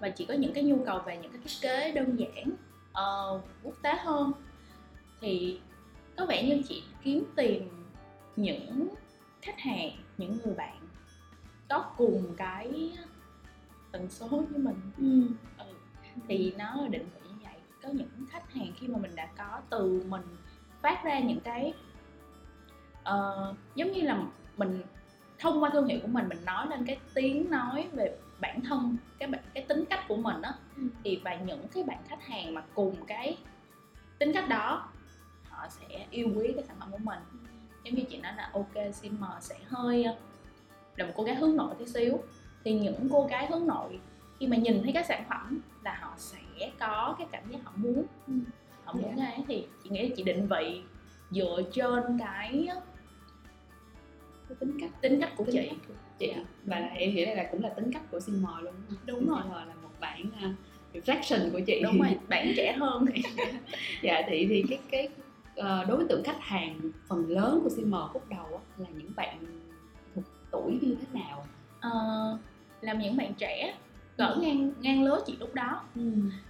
và 0.00 0.08
chị 0.08 0.24
có 0.24 0.34
những 0.34 0.52
cái 0.52 0.64
nhu 0.64 0.84
cầu 0.84 1.00
về 1.06 1.18
những 1.22 1.32
cái 1.32 1.40
thiết 1.44 1.54
kế 1.60 1.92
đơn 1.92 2.16
giản 2.18 2.50
ờ, 2.92 3.40
quốc 3.62 3.74
tế 3.82 3.94
hơn. 3.98 4.32
Thì 5.20 5.60
có 6.16 6.26
vẻ 6.26 6.48
như 6.48 6.62
chị 6.68 6.82
kiếm 7.02 7.24
tìm 7.36 7.68
những 8.36 8.88
khách 9.42 9.60
hàng 9.60 9.90
những 10.18 10.38
người 10.44 10.54
bạn 10.54 10.76
có 11.68 11.84
cùng 11.96 12.34
cái 12.36 12.92
tần 13.92 14.08
số 14.10 14.28
với 14.28 14.58
mình. 14.58 14.80
Ừ. 14.98 15.34
thì 16.28 16.52
nó 16.58 16.86
định 16.90 17.06
có 17.86 17.92
những 17.92 18.26
khách 18.30 18.52
hàng 18.52 18.72
khi 18.76 18.88
mà 18.88 18.98
mình 18.98 19.14
đã 19.14 19.28
có 19.38 19.60
từ 19.70 20.02
mình 20.08 20.22
phát 20.82 21.04
ra 21.04 21.20
những 21.20 21.40
cái 21.40 21.74
ờ, 23.04 23.54
giống 23.74 23.92
như 23.92 24.00
là 24.00 24.22
mình 24.56 24.82
thông 25.38 25.62
qua 25.62 25.70
thương 25.72 25.86
hiệu 25.86 25.98
của 26.02 26.08
mình 26.08 26.28
mình 26.28 26.44
nói 26.44 26.66
lên 26.70 26.84
cái 26.86 26.98
tiếng 27.14 27.50
nói 27.50 27.88
về 27.92 28.16
bản 28.40 28.60
thân 28.60 28.96
cái 29.18 29.28
cái 29.54 29.64
tính 29.68 29.84
cách 29.90 30.04
của 30.08 30.16
mình 30.16 30.42
á 30.42 30.54
Ừ. 30.76 30.82
thì 31.04 31.20
và 31.24 31.34
những 31.34 31.68
cái 31.74 31.84
bạn 31.84 31.98
khách 32.08 32.22
hàng 32.26 32.54
mà 32.54 32.62
cùng 32.74 32.96
cái 33.06 33.38
tính 34.18 34.32
cách 34.34 34.48
đó 34.48 34.88
họ 35.48 35.66
sẽ 35.68 36.06
yêu 36.10 36.28
quý 36.36 36.52
cái 36.54 36.64
sản 36.68 36.76
phẩm 36.80 36.92
của 36.92 36.98
mình 36.98 37.18
giống 37.84 37.94
như 37.94 38.02
chị 38.10 38.18
nói 38.18 38.32
là 38.36 38.50
ok 38.52 38.94
sim 38.94 39.18
sẽ 39.40 39.56
hơi 39.66 40.04
ờ, 40.04 40.16
là 40.96 41.06
một 41.06 41.12
cô 41.16 41.22
gái 41.22 41.34
hướng 41.34 41.56
nội 41.56 41.74
tí 41.78 41.86
xíu 41.86 42.18
thì 42.64 42.78
những 42.78 43.08
cô 43.12 43.26
gái 43.26 43.46
hướng 43.46 43.66
nội 43.66 44.00
khi 44.40 44.46
mà 44.46 44.56
nhìn 44.56 44.82
thấy 44.82 44.92
cái 44.92 45.04
sản 45.04 45.24
phẩm 45.28 45.60
là 45.84 45.98
họ 46.00 46.14
sẽ 46.16 46.38
có 46.80 47.14
cái 47.18 47.26
cảm 47.32 47.42
giác 47.50 47.58
họ 47.64 47.72
muốn. 47.76 48.04
Ừ. 48.26 48.32
họ 48.84 48.92
muốn 48.92 49.02
Dạ. 49.16 49.24
cái 49.24 49.32
ấy 49.34 49.44
thì 49.48 49.66
chị 49.84 49.90
nghĩ 49.90 50.08
là 50.08 50.14
chị 50.16 50.22
định 50.22 50.48
vị 50.48 50.82
dựa 51.30 51.62
trên 51.72 52.18
cái 52.18 52.68
cái 54.48 54.56
tính 54.60 54.76
cách. 54.80 54.90
tính 55.00 55.20
cách 55.20 55.32
của 55.36 55.44
Tính 55.44 55.54
chị. 55.54 55.68
cách 55.68 55.78
của 55.88 55.94
chị. 56.18 56.32
Dạ. 56.36 56.42
và 56.64 56.80
là 56.80 56.86
em 56.86 57.14
nghĩ 57.14 57.24
là 57.26 57.48
cũng 57.52 57.62
là 57.62 57.68
tính 57.68 57.90
cách 57.92 58.02
của 58.10 58.20
CM 58.26 58.44
luôn 58.62 58.74
đúng 59.06 59.28
rồi. 59.28 59.40
CM 59.42 59.50
là 59.52 59.74
một 59.82 59.90
bản 60.00 60.22
uh, 60.22 60.56
reflection 60.94 61.52
của 61.52 61.60
chị. 61.66 61.80
Đúng 61.82 61.98
rồi 61.98 62.18
bạn 62.28 62.52
trẻ 62.56 62.72
hơn. 62.78 63.04
Thì 63.14 63.22
dạ 64.02 64.22
thì 64.28 64.46
thì 64.48 64.64
cái 64.68 64.78
cái 64.90 65.08
ờ, 65.56 65.84
đối 65.84 66.04
tượng 66.08 66.24
khách 66.24 66.40
hàng 66.40 66.80
phần 67.08 67.30
lớn 67.30 67.60
của 67.64 67.68
CM 67.76 67.94
khúc 68.12 68.28
đầu 68.28 68.44
á, 68.44 68.58
là 68.78 68.86
những 68.96 69.10
bạn 69.16 69.38
thuộc 70.14 70.24
tuổi 70.50 70.78
như 70.82 70.96
thế 71.00 71.20
nào? 71.20 71.46
Ờ, 71.80 71.90
làm 72.80 72.98
những 72.98 73.16
bạn 73.16 73.34
trẻ 73.34 73.74
cỡ 74.18 74.34
ngang 74.40 74.72
ngang 74.80 75.02
lứa 75.04 75.20
chị 75.26 75.36
lúc 75.40 75.54
đó. 75.54 75.82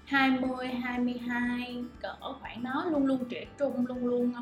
20, 0.06 0.68
22 0.68 1.84
cỡ 2.00 2.14
khoảng 2.40 2.62
đó 2.62 2.84
luôn 2.90 3.06
luôn 3.06 3.24
trẻ 3.28 3.46
trung 3.58 3.86
luôn 3.86 4.06
luôn 4.06 4.32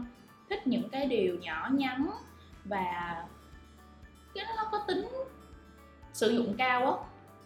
thích 0.50 0.66
những 0.66 0.88
cái 0.88 1.06
điều 1.06 1.38
nhỏ 1.38 1.68
nhắn 1.72 2.10
và 2.64 3.16
cái 4.34 4.44
nó 4.56 4.68
có 4.72 4.78
tính 4.88 5.08
sử 6.12 6.30
dụng 6.30 6.54
cao 6.58 6.92
á 6.92 6.98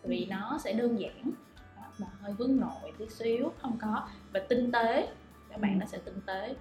vì 0.02 0.26
nó 0.30 0.58
sẽ 0.64 0.73
đơn 0.73 1.00
giản. 1.00 1.30
Đó, 1.76 1.82
mà 1.99 2.06
hơi 2.20 2.32
hướng 2.38 2.56
nội 2.56 2.92
tí 2.99 3.08
xíu 3.08 3.52
không 3.62 3.78
có. 3.82 4.08
Và 4.32 4.40
tinh 4.49 4.73
tế 4.73 5.08
các 5.50 5.61
bạn 5.61 5.73
Ừ. 5.75 5.80
nó 5.80 5.87
sẽ 5.87 5.99
tinh 5.99 6.20
tế. 6.26 6.49
Ừ. 6.49 6.54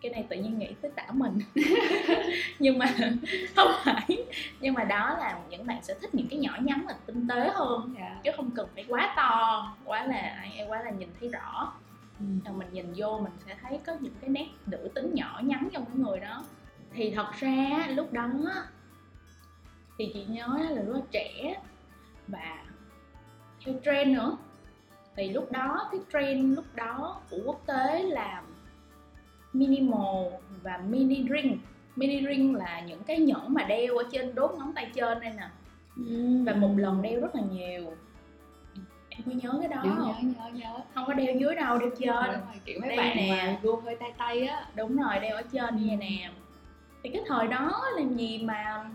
cái 0.00 0.12
này 0.12 0.26
tự 0.28 0.36
nhiên 0.36 0.58
nghĩ 0.58 0.74
tới 0.82 0.90
tả 0.94 1.06
mình. 1.10 1.38
Nhưng 2.58 2.78
mà 2.78 2.86
không 3.56 3.70
phải. 3.84 4.24
Nhưng 4.60 4.74
mà 4.74 4.84
đó 4.84 5.16
là 5.18 5.38
những 5.50 5.66
bạn 5.66 5.82
sẽ 5.82 5.94
thích 6.00 6.14
những 6.14 6.28
cái 6.28 6.38
nhỏ 6.38 6.58
nhắn 6.60 6.84
và 6.88 6.94
tinh 7.06 7.28
tế 7.28 7.50
hơn 7.54 7.94
dạ. 7.98 8.20
chứ 8.24 8.30
không 8.36 8.50
cần 8.50 8.68
phải 8.74 8.84
quá 8.88 9.14
to 9.16 9.74
quá 9.84 10.06
là 10.06 10.44
quá 10.68 10.82
là 10.82 10.90
nhìn 10.90 11.08
thấy 11.20 11.28
rõ. 11.28 11.72
Ừ. 12.20 12.52
mình 12.52 12.68
nhìn 12.72 12.92
vô 12.96 13.18
mình 13.22 13.32
sẽ 13.46 13.56
thấy 13.62 13.80
có 13.86 13.96
những 14.00 14.14
cái 14.20 14.30
nét 14.30 14.46
nữ 14.66 14.88
tính 14.94 15.14
nhỏ 15.14 15.40
nhắn 15.44 15.68
trong 15.72 15.84
cái 15.84 15.94
người 15.96 16.20
đó. 16.20 16.44
Thì 16.92 17.12
thật 17.14 17.32
ra 17.38 17.86
lúc 17.88 18.12
đó 18.12 18.28
thì 19.98 20.10
chị 20.14 20.24
nhớ 20.28 20.58
là 20.70 20.82
lúc 20.82 20.94
đó 20.94 21.00
trẻ 21.10 21.60
và 22.28 22.64
theo 23.64 23.74
trend 23.84 24.16
nữa. 24.16 24.36
Thì 25.16 25.30
lúc 25.30 25.52
đó 25.52 25.88
cái 25.92 26.00
trend 26.12 26.56
lúc 26.56 26.64
đó 26.74 27.20
của 27.30 27.38
quốc 27.44 27.62
tế 27.66 28.02
là 28.02 28.42
minimal 29.52 30.26
và 30.62 30.78
mini 30.88 31.24
ring 31.30 31.58
mini 31.96 32.26
ring 32.26 32.54
là 32.54 32.80
những 32.80 33.02
cái 33.02 33.18
nhẫn 33.18 33.54
mà 33.54 33.64
đeo 33.64 33.96
ở 33.96 34.04
trên 34.12 34.34
đốt 34.34 34.50
ngón 34.58 34.72
tay 34.74 34.90
trên 34.94 35.20
đây 35.20 35.32
nè. 35.36 35.48
Và 36.46 36.52
một 36.54 36.74
lần 36.76 37.02
đeo 37.02 37.20
rất 37.20 37.34
là 37.34 37.42
nhiều. 37.52 37.96
Em 39.08 39.22
có 39.26 39.32
nhớ 39.32 39.58
cái 39.60 39.68
đó 39.68 39.82
nhớ 39.84 39.94
không? 39.96 40.32
nhớ 40.32 40.32
nhớ 40.38 40.50
nhớ. 40.52 40.80
Không 40.94 41.06
có 41.06 41.14
đeo 41.14 41.34
dưới 41.36 41.54
đâu 41.54 41.78
đeo 41.78 41.90
trên. 41.98 42.08
Đúng 42.08 42.44
rồi, 42.46 42.60
kiểu 42.64 42.78
mấy 42.80 42.88
Đây 42.88 42.98
bạn 42.98 43.16
nè. 43.16 43.58
mà 43.62 43.72
hơi 43.84 43.96
tay 43.96 44.12
tay 44.18 44.46
á. 44.46 44.66
Đúng 44.74 44.96
rồi 44.96 45.18
đeo 45.20 45.36
ở 45.36 45.42
trên 45.52 45.76
như 45.76 45.84
vậy 45.88 45.96
nè. 45.96 46.30
Thì 47.02 47.10
cái 47.10 47.22
thời 47.26 47.46
đó 47.46 47.82
làm 47.96 48.14
gì 48.16 48.38
mà 48.38 48.90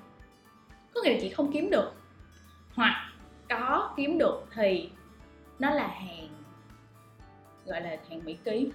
có 0.94 1.02
nghĩa 1.04 1.14
là 1.14 1.20
chị 1.22 1.30
không 1.30 1.52
kiếm 1.52 1.70
được. 1.70 1.92
Hoặc 2.76 3.12
có 3.50 3.94
kiếm 3.98 4.18
được 4.18 4.44
thì 4.56 4.90
nó 5.60 5.70
là 5.70 5.88
hàng 5.88 6.28
gọi 7.66 7.82
là 7.82 7.98
hàng 8.10 8.26
mỹ 8.26 8.38
ký 8.44 8.72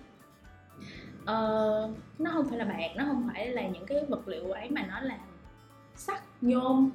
ờ, 1.27 1.91
nó 2.19 2.31
không 2.31 2.49
phải 2.49 2.59
là 2.59 2.65
bạc 2.65 2.89
nó 2.97 3.05
không 3.05 3.29
phải 3.33 3.49
là 3.49 3.69
những 3.69 3.87
cái 3.87 4.05
vật 4.09 4.29
liệu 4.29 4.51
ấy 4.51 4.71
mà 4.71 4.87
nó 4.89 5.01
là 5.01 5.19
sắt 5.95 6.23
nhôm. 6.41 6.91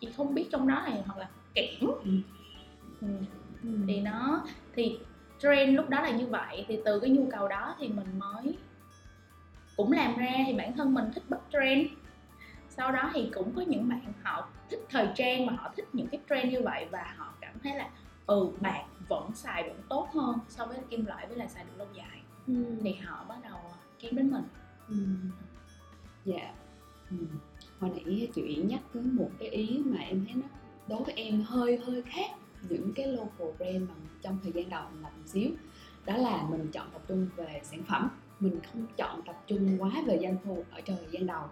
Chị 0.00 0.08
không 0.16 0.34
biết 0.34 0.48
trong 0.52 0.68
đó 0.68 0.74
là 0.74 0.96
hoặc 1.06 1.18
là 1.18 1.28
kẽm. 1.54 1.90
Ừ. 2.04 3.08
ừ. 3.62 3.68
thì 3.86 4.00
nó 4.00 4.44
thì 4.74 4.98
trend 5.38 5.76
lúc 5.76 5.88
đó 5.88 6.00
là 6.00 6.10
như 6.10 6.26
vậy. 6.26 6.64
Thì 6.68 6.78
từ 6.84 7.00
cái 7.00 7.10
nhu 7.10 7.28
cầu 7.30 7.48
đó 7.48 7.74
thì 7.78 7.88
mình 7.88 8.18
mới 8.18 8.56
cũng 9.76 9.92
làm 9.92 10.16
ra. 10.16 10.32
Thì 10.46 10.52
bản 10.52 10.76
thân 10.76 10.94
mình 10.94 11.10
thích 11.14 11.24
bắt 11.28 11.40
trend. 11.52 11.86
Sau 12.68 12.92
đó 12.92 13.10
thì 13.14 13.30
cũng 13.34 13.52
có 13.56 13.62
những 13.62 13.88
bạn 13.88 14.12
họ 14.22 14.48
thích 14.70 14.86
thời 14.90 15.08
trang 15.14 15.46
mà 15.46 15.52
họ 15.52 15.72
thích 15.76 15.88
những 15.92 16.06
cái 16.06 16.20
trend 16.30 16.52
như 16.52 16.60
vậy 16.62 16.86
và 16.90 17.14
họ 17.16 17.32
cảm 17.40 17.58
thấy 17.62 17.74
là 17.74 17.88
ừ 18.26 18.48
bạc 18.60 18.82
vẫn 19.08 19.30
xài 19.34 19.62
vẫn 19.62 19.80
tốt 19.88 20.08
hơn 20.14 20.38
so 20.48 20.66
với 20.66 20.78
kim 20.90 21.06
loại 21.06 21.26
với 21.26 21.36
là 21.36 21.46
xài 21.46 21.64
được 21.64 21.72
lâu 21.78 21.88
dài 21.94 22.22
thì 22.46 22.92
họ 22.92 23.24
bắt 23.28 23.36
đầu 23.44 23.58
kiếm 23.98 24.16
đến 24.16 24.30
mình. 24.30 24.44
Ừ. 24.88 24.96
dạ. 26.24 26.54
Ừ. 27.10 27.16
hồi 27.80 27.90
nãy 27.90 28.28
chị 28.34 28.42
Uyển 28.42 28.68
nhắc 28.68 28.80
đến 28.94 29.16
một 29.16 29.30
cái 29.38 29.48
ý 29.48 29.82
mà 29.84 29.98
em 29.98 30.24
thấy 30.24 30.34
nó 30.34 30.48
đối 30.88 31.04
với 31.04 31.14
em 31.14 31.42
hơi 31.42 31.76
hơi 31.76 32.02
khác 32.02 32.30
những 32.68 32.92
cái 32.94 33.06
local 33.06 33.56
brand 33.58 33.88
mà 33.88 33.94
trong 34.22 34.38
thời 34.42 34.52
gian 34.52 34.70
đầu 34.70 34.82
mình 34.92 35.02
làm 35.02 35.12
một 35.16 35.26
xíu. 35.26 35.50
Đó 36.06 36.16
là 36.16 36.46
mình 36.50 36.68
chọn 36.72 36.90
tập 36.92 37.02
trung 37.08 37.28
về 37.36 37.60
sản 37.64 37.82
phẩm. 37.88 38.08
Mình 38.40 38.60
không 38.72 38.86
chọn 38.96 39.22
tập 39.26 39.42
trung 39.46 39.76
quá 39.78 39.90
về 40.06 40.18
doanh 40.22 40.36
thu 40.44 40.64
ở 40.70 40.80
thời 40.86 41.06
gian 41.10 41.26
đầu. 41.26 41.42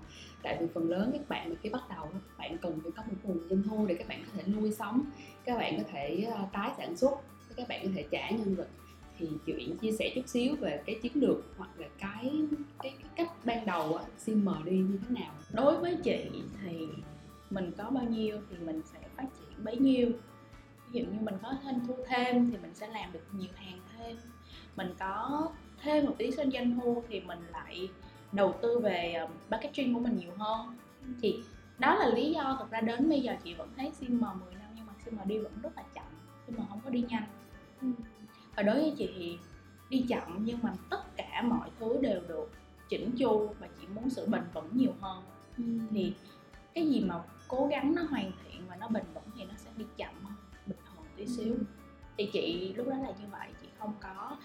Tại 0.43 0.57
vì 0.61 0.67
phần 0.75 0.91
lớn 0.91 1.11
các 1.13 1.29
bạn 1.29 1.51
mà 1.51 1.57
khi 1.63 1.69
bắt 1.69 1.83
đầu 1.89 2.09
các 2.13 2.39
bạn 2.39 2.59
cần 2.59 2.81
phải 2.83 2.93
có 2.97 3.03
một 3.03 3.17
nguồn 3.23 3.49
doanh 3.49 3.63
thu 3.63 3.87
để 3.87 3.95
các 3.95 4.09
bạn 4.09 4.23
có 4.27 4.33
thể 4.37 4.53
nuôi 4.53 4.73
sống 4.73 5.01
các 5.45 5.59
bạn 5.59 5.77
có 5.77 5.83
thể 5.93 6.27
ờ, 6.35 6.47
tái 6.53 6.71
sản 6.79 6.97
xuất 6.97 7.13
các 7.57 7.69
bạn 7.69 7.81
có 7.85 7.91
thể 7.95 8.05
trả 8.11 8.31
nhân 8.31 8.55
lực 8.59 8.69
thì 9.19 9.29
chị 9.47 9.55
Uyển 9.59 9.77
chia 9.77 9.93
sẻ 9.93 10.13
chút 10.15 10.29
xíu 10.29 10.57
về 10.57 10.83
cái 10.87 10.99
chiến 11.03 11.13
lược 11.15 11.37
hoặc 11.59 11.71
là 11.77 11.87
cái 11.99 12.33
cái, 12.83 12.95
cái 13.03 13.11
cách 13.17 13.33
ban 13.45 13.67
đầu 13.67 13.97
á 13.97 14.05
CM 14.27 14.49
đi 14.65 14.77
như 14.77 14.99
thế 15.09 15.21
nào. 15.21 15.33
Đối 15.53 15.79
với 15.79 15.97
chị 16.03 16.31
thì 16.63 16.87
mình 17.51 17.73
có 17.79 17.91
bao 17.91 18.05
nhiêu 18.05 18.39
thì 18.51 18.57
mình 18.67 18.81
sẽ 18.93 18.99
phát 19.17 19.25
triển 19.39 19.65
bấy 19.65 19.77
nhiêu. 19.77 20.09
Ví 20.93 21.01
dụ 21.01 21.07
như 21.07 21.21
mình 21.21 21.35
có 21.43 21.55
thêm 21.63 21.75
thu 21.87 21.95
thêm 22.07 22.51
thì 22.51 22.57
mình 22.63 22.75
sẽ 22.75 22.87
làm 22.87 23.13
được 23.13 23.25
nhiều 23.33 23.51
hàng 23.55 23.79
thêm. 23.93 24.17
Mình 24.77 24.95
có 24.99 25.49
thêm 25.83 26.07
một 26.07 26.15
tí 26.19 26.31
doanh 26.31 26.51
doanh 26.51 26.81
thu 26.81 27.03
thì 27.09 27.21
mình 27.21 27.39
lại 27.53 27.89
đầu 28.33 28.55
tư 28.63 28.79
về 28.79 29.13
ờ, 29.13 29.27
marketing 29.27 29.51
packaging 29.51 29.95
của 29.95 30.01
mình 30.01 30.17
nhiều 30.17 30.33
hơn. 30.39 30.77
Thì 31.23 31.35
đó 31.79 31.95
là 31.95 32.09
lý 32.09 32.33
do 32.33 32.57
thật 32.59 32.71
ra 32.71 32.81
đến 32.81 33.09
bây 33.09 33.21
giờ 33.21 33.37
chị 33.45 33.55
vẫn 33.55 33.69
thấy 33.77 33.91
sim 34.01 34.21
10 34.21 34.55
năm 34.55 34.71
nhưng 34.77 34.87
mà 34.87 34.93
sim 35.05 35.15
đi 35.25 35.39
vẫn 35.39 35.53
rất 35.63 35.77
là 35.77 35.83
chậm 35.95 36.05
sim 36.47 36.57
không 36.69 36.81
có 36.85 36.91
đi 36.91 37.05
nhanh. 37.09 37.27
Ừ 37.81 37.89
và 38.57 38.63
đối 38.63 38.75
với 38.75 38.95
chị 38.99 39.11
thì 39.17 39.39
đi 39.91 40.05
chậm 40.09 40.39
nhưng 40.45 40.59
mà 40.63 40.75
tất 40.91 41.17
cả 41.17 41.43
mọi 41.43 41.71
thứ 41.79 41.99
đều 42.01 42.21
được 42.29 42.51
chỉnh 42.89 43.11
chu 43.19 43.55
và 43.61 43.69
chị 43.81 43.87
muốn 43.95 44.11
sự 44.11 44.27
bền 44.27 44.43
vững 44.53 44.77
nhiều 44.77 44.93
hơn. 45.01 45.23
Thì 45.91 46.15
cái 46.75 46.87
gì 46.87 47.01
mà 47.01 47.23
cố 47.49 47.67
gắng 47.67 47.95
nó 47.95 48.03
hoàn 48.03 48.33
thiện 48.45 48.63
và 48.69 48.77
nó 48.77 48.89
bền 48.89 49.05
vững 49.15 49.25
thì 49.37 49.45
nó 49.45 49.55
sẽ 49.57 49.71
đi 49.77 49.85
chậm 49.97 50.25
hơn 50.25 50.35
bình 50.67 50.79
thường 50.87 51.05
tí 51.17 51.27
xíu. 51.27 51.55
Thì 52.17 52.31
chị 52.33 52.73
lúc 52.77 52.89
đó 52.89 52.97
là 52.97 53.09
như 53.09 53.27
vậy 53.31 53.49
chị 53.63 53.69
không 53.79 53.95
có 54.01 54.37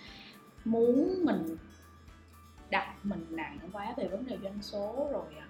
muốn 0.66 1.26
mình 1.26 1.58
đặt 2.70 2.96
mình 3.04 3.26
nặng 3.30 3.60
quá 3.74 3.94
về 3.98 4.08
vấn 4.08 4.26
đề 4.26 4.38
doanh 4.44 4.62
số 4.62 5.08
rồi 5.12 5.36
à, 5.40 5.48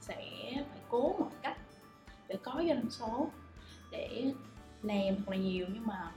sẽ 0.00 0.24
phải 0.70 0.80
cố 0.88 1.14
mọi 1.18 1.30
cách 1.42 1.58
để 2.28 2.38
có 2.42 2.62
doanh 2.68 2.90
số 2.90 3.30
để 3.90 4.32
làm 4.82 5.16
thật 5.16 5.28
là 5.28 5.36
nhiều 5.36 5.66
nhưng 5.72 5.86
mà 5.86 6.12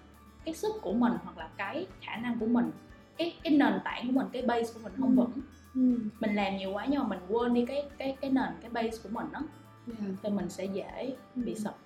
cái 0.46 0.54
sức 0.54 0.76
của 0.82 0.94
mình 0.94 1.14
hoặc 1.24 1.38
là 1.38 1.50
cái 1.58 1.88
khả 2.02 2.16
năng 2.16 2.40
của 2.40 2.46
mình 2.46 2.72
cái 3.18 3.36
cái 3.44 3.54
nền 3.54 3.74
tảng 3.84 4.08
của 4.08 4.14
mình 4.14 4.28
cái 4.32 4.42
base 4.42 4.74
của 4.74 4.80
mình 4.84 4.94
không 5.00 5.16
vững. 5.16 5.32
Mình 6.20 6.36
làm 6.36 6.58
nhiều 6.58 6.72
quá 6.74 6.86
nhưng 6.90 7.02
mà 7.02 7.08
mình 7.08 7.20
quên 7.30 7.54
đi 7.54 7.66
cái 7.66 7.90
cái 7.98 8.18
cái 8.22 8.32
nền 8.32 8.50
cái 8.62 8.70
base 8.70 8.98
của 9.04 9.10
mình 9.12 9.26
đó 9.32 9.40
thì 10.24 10.30
mình 10.30 10.50
sẽ 10.50 10.66
dễ 10.66 11.16
bị 11.36 11.56
sập. 11.56 11.78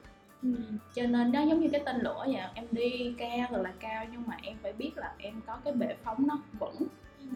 Cho 0.96 1.04
nên 1.08 1.32
đó 1.32 1.42
giống 1.42 1.60
như 1.60 1.70
cái 1.72 1.82
tên 1.86 2.02
lửa 2.02 2.24
vậy 2.26 2.42
em 2.54 2.66
đi 2.72 3.16
cao 3.18 3.48
rồi 3.52 3.64
là 3.64 3.74
cao 3.80 4.06
nhưng 4.12 4.24
mà 4.28 4.38
em 4.42 4.58
phải 4.64 4.74
biết 4.74 4.92
là 4.96 5.14
em 5.18 5.42
có 5.46 5.58
cái 5.64 5.74
bệ 5.74 5.96
phóng 6.04 6.28
nó 6.28 6.40
vững. 6.60 6.88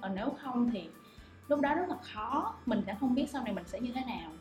Còn 0.02 0.16
nếu 0.16 0.30
không 0.42 0.72
thì 0.72 0.90
lúc 1.48 1.60
đó 1.62 1.76
rất 1.76 1.90
là 1.90 1.96
khó 2.14 2.56
mình 2.66 2.82
sẽ 2.86 2.96
không 3.00 3.16
biết 3.16 3.30
sau 3.30 3.44
này 3.44 3.54
mình 3.54 3.64
sẽ 3.68 3.80
như 3.80 3.92
thế 3.96 4.02
nào. 4.08 4.32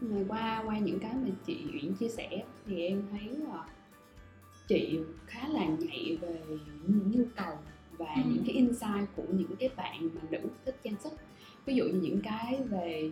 Mà 0.00 0.20
qua 0.28 0.62
qua 0.66 0.78
những 0.78 1.00
cái 1.00 1.12
mà 1.14 1.28
chị 1.46 1.64
Uyển 1.72 1.94
chia 1.94 2.08
sẻ 2.08 2.42
thì 2.66 2.86
em 2.86 3.02
thấy 3.10 3.28
là 3.28 3.64
chị 4.68 4.98
khá 5.26 5.48
là 5.48 5.66
nhạy 5.66 6.18
về 6.20 6.40
những 6.86 7.10
nhu 7.10 7.24
cầu 7.36 7.54
và 7.98 8.14
ừ. 8.14 8.20
những 8.26 8.44
cái 8.46 8.54
insight 8.54 9.08
của 9.16 9.24
những 9.32 9.56
cái 9.58 9.70
bạn 9.76 10.08
mà 10.14 10.20
nữ 10.30 10.38
thích 10.64 10.76
trang 10.84 10.94
sức 11.00 11.12
ví 11.64 11.74
dụ 11.74 11.84
như 11.84 12.00
những 12.02 12.20
cái 12.20 12.60
về 12.70 13.10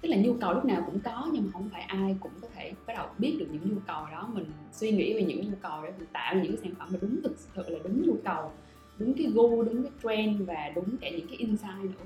tức 0.00 0.08
là 0.08 0.16
nhu 0.16 0.34
cầu 0.34 0.52
lúc 0.52 0.64
nào 0.64 0.82
cũng 0.86 1.00
có 1.00 1.28
nhưng 1.32 1.44
mà 1.44 1.50
không 1.52 1.68
phải 1.72 1.82
ai 1.82 2.16
cũng 2.20 2.32
có 2.42 2.48
thể 2.54 2.72
bắt 2.86 2.94
đầu 2.96 3.08
biết 3.18 3.36
được 3.38 3.46
những 3.52 3.74
nhu 3.74 3.80
cầu 3.86 4.06
đó 4.12 4.30
mình 4.34 4.44
suy 4.72 4.90
nghĩ 4.90 5.14
về 5.14 5.22
những 5.22 5.50
nhu 5.50 5.56
cầu 5.62 5.82
để 5.82 5.92
mình 5.98 6.08
tạo 6.12 6.34
những 6.34 6.56
cái 6.56 6.62
sản 6.62 6.74
phẩm 6.78 6.88
mà 6.92 6.98
đúng 7.02 7.22
thực 7.22 7.36
sự 7.38 7.62
là 7.68 7.78
đúng 7.84 8.06
nhu 8.06 8.16
cầu 8.24 8.52
đúng 8.98 9.14
cái 9.14 9.26
gu 9.26 9.62
đúng 9.62 9.82
cái 9.82 9.92
trend 10.02 10.48
và 10.48 10.72
đúng 10.74 10.96
cả 11.00 11.10
những 11.10 11.26
cái 11.26 11.36
insight 11.36 11.82
nữa 11.82 12.04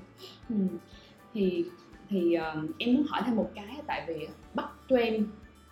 ừ. 0.48 0.54
thì 1.34 1.64
thì 2.08 2.36
uh, 2.36 2.70
em 2.78 2.94
muốn 2.94 3.04
hỏi 3.08 3.22
thêm 3.26 3.36
một 3.36 3.50
cái 3.54 3.76
tại 3.86 4.04
vì 4.08 4.28
bắt 4.54 4.68
trend 4.88 5.26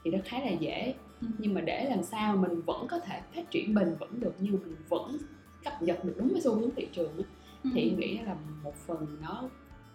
thì 0.05 0.11
nó 0.11 0.19
khá 0.25 0.41
là 0.41 0.51
dễ. 0.51 0.95
Nhưng 1.39 1.55
mà 1.55 1.61
để 1.61 1.87
làm 1.89 2.03
sao 2.03 2.37
mình 2.37 2.63
vẫn 2.67 2.87
có 2.89 2.99
thể 2.99 3.21
phát 3.35 3.51
triển 3.51 3.75
bền 3.75 3.95
vững 4.01 4.21
được 4.21 4.35
nhưng 4.41 4.53
mình 4.53 4.77
vẫn 4.89 5.17
cập 5.65 5.83
nhật 5.83 6.05
được 6.05 6.15
đúng 6.19 6.29
với 6.29 6.41
xu 6.41 6.55
hướng 6.55 6.71
thị 6.77 6.89
trường 6.93 7.17
ừ. 7.65 7.71
thì 7.75 7.91
em 7.91 7.99
nghĩ 7.99 8.19
là 8.19 8.37
một 8.63 8.75
phần 8.87 9.07
nó 9.23 9.49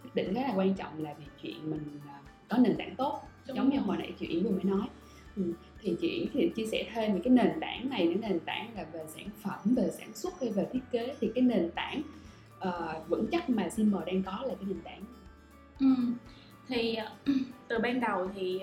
quyết 0.03 0.15
định 0.15 0.33
rất 0.33 0.41
là 0.41 0.53
quan 0.55 0.73
trọng 0.73 1.03
là 1.03 1.13
vì 1.19 1.25
chuyện 1.41 1.71
mình 1.71 1.97
uh, 1.97 2.25
có 2.49 2.57
nền 2.57 2.75
tảng 2.77 2.95
tốt 2.95 3.21
đúng 3.47 3.57
giống 3.57 3.69
rồi. 3.69 3.79
như 3.79 3.85
hồi 3.85 3.97
nãy 3.97 4.13
chị 4.19 4.27
Yến 4.27 4.43
vừa 4.43 4.49
mới 4.49 4.63
nói 4.63 4.87
ừ. 5.35 5.53
thì 5.81 5.95
chị 6.01 6.29
thì 6.33 6.51
chia 6.55 6.65
sẻ 6.65 6.89
thêm 6.93 7.13
về 7.13 7.21
cái 7.23 7.33
nền 7.33 7.51
tảng 7.61 7.89
này 7.89 8.07
cái 8.07 8.29
nền 8.29 8.39
tảng 8.39 8.69
là 8.75 8.85
về 8.93 9.05
sản 9.07 9.29
phẩm 9.43 9.75
về 9.75 9.89
sản 9.91 10.13
xuất 10.13 10.33
hay 10.41 10.49
về 10.49 10.67
thiết 10.73 10.81
kế 10.91 11.15
thì 11.19 11.31
cái 11.35 11.41
nền 11.41 11.71
tảng 11.75 12.01
uh, 12.57 13.09
vững 13.09 13.27
chắc 13.31 13.49
mà 13.49 13.69
Simmer 13.69 14.03
đang 14.05 14.23
có 14.23 14.39
là 14.41 14.55
cái 14.55 14.65
nền 14.67 14.81
tảng 14.83 15.01
ừ. 15.79 15.95
thì 16.67 16.95
ờ, 16.95 17.11
từ 17.67 17.79
ban 17.79 17.99
đầu 17.99 18.29
thì 18.35 18.59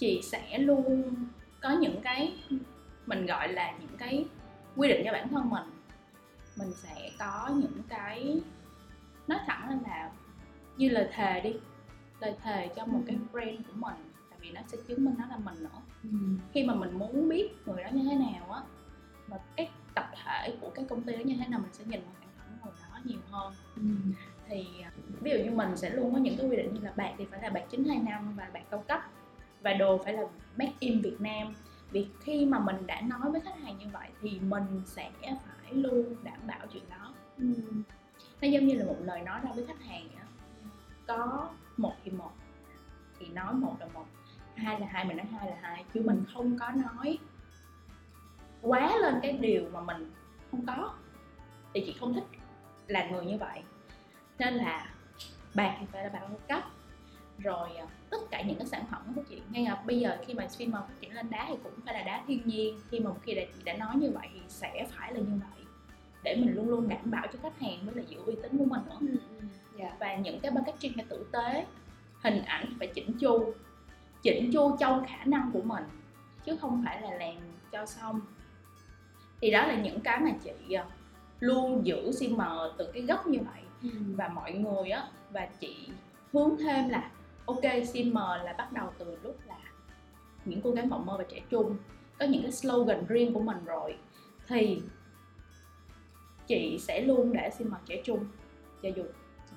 chị 0.00 0.20
sẽ 0.22 0.58
luôn 0.58 1.14
có 1.60 1.70
những 1.70 2.00
cái 2.02 2.34
mình 3.06 3.26
gọi 3.26 3.52
là 3.52 3.72
những 3.80 3.96
cái 3.98 4.24
quy 4.76 4.88
định 4.88 5.02
cho 5.04 5.12
bản 5.12 5.28
thân 5.28 5.50
mình 5.50 5.64
mình 6.58 6.72
sẽ 6.72 7.10
có 7.18 7.50
những 7.54 7.82
cái 7.88 8.40
nói 9.28 9.38
thẳng 9.46 9.80
là 9.86 10.10
như 10.76 10.88
lời 10.88 11.08
thề 11.12 11.40
đi 11.40 11.54
lời 12.20 12.34
thề 12.42 12.68
cho 12.76 12.86
một 12.86 12.98
ừ. 12.98 13.04
cái 13.06 13.16
brand 13.32 13.66
của 13.66 13.72
mình 13.74 14.12
tại 14.30 14.38
vì 14.42 14.50
nó 14.50 14.60
sẽ 14.66 14.78
chứng 14.88 15.04
minh 15.04 15.14
nó 15.18 15.26
là 15.26 15.36
mình 15.36 15.62
nữa 15.62 15.80
ừ. 16.02 16.08
khi 16.52 16.64
mà 16.64 16.74
mình 16.74 16.98
muốn 16.98 17.28
biết 17.28 17.66
người 17.66 17.84
đó 17.84 17.90
như 17.92 18.08
thế 18.10 18.16
nào 18.16 18.52
á 18.52 18.60
và 19.26 19.38
cái 19.56 19.70
tập 19.94 20.10
thể 20.24 20.56
của 20.60 20.70
cái 20.74 20.84
công 20.88 21.02
ty 21.02 21.12
đó 21.12 21.20
như 21.24 21.36
thế 21.38 21.46
nào 21.48 21.60
mình 21.60 21.72
sẽ 21.72 21.84
nhìn 21.84 22.00
vào 22.00 22.14
sản 22.20 22.28
phẩm 22.38 22.58
người 22.64 22.72
đó 22.92 22.98
nhiều 23.04 23.20
hơn 23.30 23.52
ừ. 23.76 23.82
thì 24.48 24.66
à, 24.82 24.92
ví 25.20 25.30
dụ 25.30 25.36
như 25.44 25.50
mình 25.50 25.76
sẽ 25.76 25.90
luôn 25.90 26.12
có 26.12 26.18
những 26.18 26.36
cái 26.36 26.46
quy 26.46 26.56
định 26.56 26.74
như 26.74 26.80
là 26.80 26.92
bạc 26.96 27.14
thì 27.18 27.26
phải 27.30 27.42
là 27.42 27.50
hai 27.88 27.98
năm 27.98 28.36
và 28.36 28.50
bạc 28.52 28.62
cao 28.70 28.84
cấp 28.88 29.00
và 29.62 29.72
đồ 29.72 29.98
phải 30.04 30.12
là 30.12 30.22
made 30.56 30.72
in 30.78 31.00
Việt 31.00 31.16
Nam. 31.20 31.54
Vì 31.90 32.08
khi 32.20 32.46
mà 32.46 32.58
mình 32.58 32.86
đã 32.86 33.00
nói 33.00 33.30
với 33.30 33.40
khách 33.40 33.58
hàng 33.62 33.78
như 33.78 33.86
vậy 33.92 34.08
thì 34.20 34.40
mình 34.40 34.82
sẽ 34.86 35.10
phải 35.20 35.74
luôn 35.74 36.14
đảm 36.22 36.38
bảo 36.46 36.66
chuyện 36.72 36.82
đó. 36.90 37.14
Ừ. 37.38 37.44
nó 38.40 38.48
giống 38.48 38.66
như 38.66 38.74
là 38.74 38.84
một 38.84 38.96
lời 39.00 39.20
nói 39.20 39.40
ra 39.44 39.50
với 39.54 39.66
khách 39.66 39.80
hàng 39.80 40.08
vậy 40.14 40.20
có 41.06 41.48
một 41.76 41.92
thì 42.04 42.10
một 42.10 42.30
thì 43.18 43.26
nói 43.26 43.54
một 43.54 43.76
là 43.80 43.86
một 43.94 44.04
hai 44.54 44.80
là 44.80 44.86
hai 44.90 45.04
mình 45.04 45.16
nói 45.16 45.26
hai 45.26 45.50
là 45.50 45.56
hai 45.60 45.84
chứ 45.94 46.02
mình 46.04 46.24
không 46.34 46.58
có 46.58 46.70
nói 46.70 47.18
quá 48.62 48.96
lên 48.96 49.14
cái 49.22 49.32
điều 49.32 49.70
mà 49.72 49.80
mình 49.80 50.10
không 50.50 50.66
có. 50.66 50.94
Thì 51.74 51.82
chị 51.86 51.96
không 52.00 52.14
thích 52.14 52.24
là 52.86 53.08
người 53.10 53.24
như 53.24 53.38
vậy. 53.38 53.62
Nên 54.38 54.54
là 54.54 54.90
bạc 55.54 55.76
thì 55.80 55.86
phải 55.92 56.04
là 56.04 56.08
bạc 56.08 56.20
cao 56.20 56.38
cấp 56.48 56.70
rồi 57.42 57.68
à, 57.76 57.86
tất 58.10 58.18
cả 58.30 58.42
những 58.42 58.58
cái 58.58 58.66
sản 58.66 58.84
phẩm 58.90 59.02
của 59.14 59.22
chị 59.28 59.40
ngay 59.50 59.64
là 59.64 59.82
bây 59.86 60.00
giờ 60.00 60.18
khi 60.26 60.34
mà 60.34 60.48
streamer 60.48 60.80
phát 60.80 61.00
triển 61.00 61.14
lên 61.14 61.30
đá 61.30 61.46
thì 61.48 61.54
cũng 61.62 61.72
phải 61.84 61.94
là 61.94 62.02
đá 62.02 62.24
thiên 62.26 62.42
nhiên 62.44 62.78
khi 62.90 63.00
mà 63.00 63.10
khi 63.22 63.34
đã 63.34 63.42
chị 63.54 63.62
đã 63.64 63.76
nói 63.76 63.96
như 63.96 64.10
vậy 64.10 64.28
thì 64.34 64.40
sẽ 64.48 64.86
phải 64.90 65.14
là 65.14 65.20
như 65.20 65.40
vậy 65.40 65.64
để 66.22 66.36
mình 66.36 66.54
luôn 66.54 66.68
luôn 66.68 66.88
đảm 66.88 67.10
bảo 67.10 67.26
cho 67.32 67.38
khách 67.42 67.60
hàng 67.60 67.78
với 67.84 67.94
là 67.94 68.02
giữ 68.08 68.18
uy 68.26 68.34
tín 68.42 68.58
của 68.58 68.64
mình 68.64 68.80
nữa 68.86 68.96
ừ, 69.00 69.06
ừ. 69.40 69.46
yeah. 69.78 69.98
và 69.98 70.16
những 70.16 70.40
cái 70.40 70.52
packaging 70.54 70.92
phải 70.94 71.04
tử 71.08 71.26
tế 71.32 71.66
hình 72.22 72.42
ảnh 72.42 72.74
phải 72.78 72.88
chỉnh 72.94 73.12
chu 73.20 73.54
chỉnh 74.22 74.50
chu 74.52 74.76
trong 74.80 75.04
khả 75.06 75.24
năng 75.24 75.50
của 75.52 75.62
mình 75.62 75.84
chứ 76.44 76.56
không 76.60 76.82
phải 76.84 77.00
là 77.02 77.10
làm 77.10 77.34
cho 77.72 77.86
xong 77.86 78.20
thì 79.40 79.50
đó 79.50 79.66
là 79.66 79.74
những 79.74 80.00
cái 80.00 80.20
mà 80.20 80.30
chị 80.44 80.74
à, 80.74 80.86
luôn 81.40 81.86
giữ 81.86 82.10
CM 82.20 82.40
từ 82.78 82.90
cái 82.92 83.02
gốc 83.02 83.26
như 83.26 83.38
vậy 83.38 83.62
ừ. 83.82 83.98
và 84.16 84.28
mọi 84.28 84.52
người 84.52 84.90
á 84.90 85.04
và 85.30 85.46
chị 85.60 85.88
hướng 86.32 86.56
thêm 86.58 86.88
là 86.88 87.10
ok 87.46 87.62
CM 87.62 88.14
là 88.14 88.54
bắt 88.58 88.72
đầu 88.72 88.92
từ 88.98 89.18
lúc 89.22 89.36
là 89.46 89.58
những 90.44 90.60
cô 90.60 90.70
gái 90.70 90.86
mộng 90.86 91.06
mơ 91.06 91.14
và 91.18 91.24
trẻ 91.28 91.40
trung 91.50 91.76
có 92.18 92.26
những 92.26 92.42
cái 92.42 92.52
slogan 92.52 93.06
riêng 93.06 93.34
của 93.34 93.40
mình 93.40 93.64
rồi 93.64 93.96
thì 94.46 94.82
chị 96.46 96.78
sẽ 96.80 97.00
luôn 97.00 97.32
để 97.32 97.50
CM 97.58 97.74
trẻ 97.86 98.02
trung 98.04 98.24
cho 98.82 98.88
dù 98.96 99.04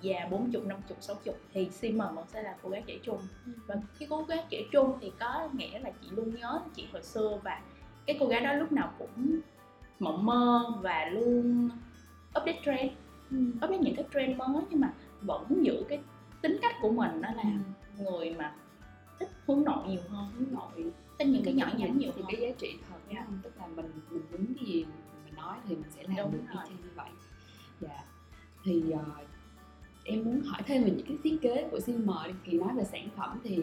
già 0.01 0.27
40, 0.31 0.61
50, 0.65 0.97
60 0.99 1.35
thì 1.53 1.65
CM 1.65 1.97
vẫn 1.97 2.25
sẽ 2.27 2.43
là 2.43 2.55
cô 2.63 2.69
gái 2.69 2.83
trẻ 2.87 2.97
trung 3.03 3.19
ừ. 3.45 3.51
và 3.67 3.75
khi 3.97 4.05
cô 4.09 4.23
gái 4.23 4.43
trẻ 4.49 4.61
trung 4.71 4.97
thì 5.01 5.11
có 5.19 5.49
nghĩa 5.53 5.79
là 5.79 5.91
chị 6.01 6.07
luôn 6.11 6.35
nhớ 6.35 6.61
chị 6.75 6.87
hồi 6.91 7.03
xưa 7.03 7.39
và 7.43 7.61
cái 8.05 8.17
cô 8.19 8.25
gái 8.25 8.41
đó 8.41 8.53
lúc 8.53 8.71
nào 8.71 8.93
cũng 8.99 9.39
mộng 9.99 10.25
mơ 10.25 10.65
và 10.81 11.05
luôn 11.05 11.69
update 12.39 12.61
trend 12.65 12.91
ừ. 13.31 13.37
update 13.55 13.77
những 13.77 13.95
cái 13.95 14.05
trend 14.13 14.37
mới 14.37 14.63
nhưng 14.69 14.79
mà 14.79 14.93
vẫn 15.21 15.65
giữ 15.65 15.83
cái 15.89 15.99
tính 16.43 16.57
cách 16.61 16.75
của 16.81 16.91
mình 16.91 17.21
đó 17.21 17.29
là 17.35 17.43
ừ. 17.97 18.03
người 18.03 18.35
mà 18.37 18.55
thích 19.19 19.29
hướng 19.47 19.63
nội 19.63 19.87
nhiều 19.87 20.01
hơn 20.09 20.31
hướng 20.37 20.53
nội 20.53 20.91
thích 21.19 21.27
những 21.27 21.43
cái 21.45 21.53
nhỏ 21.53 21.67
nhắn 21.77 21.97
nhiều 21.97 22.11
thì 22.15 22.21
hơn 22.21 22.31
cái 22.31 22.41
giá 22.41 22.55
trị 22.59 22.77
thật 22.89 22.97
yeah. 23.09 23.25
Dạ. 23.29 23.37
tức 23.43 23.53
là 23.57 23.67
mình 23.67 23.91
mình 24.09 24.23
muốn 24.31 24.45
cái 24.55 24.65
gì 24.65 24.85
mình 25.25 25.35
nói 25.35 25.57
thì 25.67 25.75
mình 25.75 25.91
sẽ 25.95 26.03
làm 26.03 26.17
Đúng 26.17 26.31
được 26.31 26.43
rồi. 26.55 26.63
như 26.69 26.89
vậy 26.95 27.09
dạ 27.81 28.03
thì 28.63 28.83
uh, 28.93 29.27
em 30.03 30.25
muốn 30.25 30.41
hỏi 30.41 30.61
thêm 30.65 30.83
về 30.83 30.91
những 30.91 31.05
cái 31.07 31.17
thiết 31.23 31.37
kế 31.41 31.67
của 31.71 31.79
CM 31.85 32.09
kỳ 32.43 32.57
nói 32.57 32.69
về 32.75 32.83
sản 32.83 33.09
phẩm 33.17 33.39
thì 33.43 33.59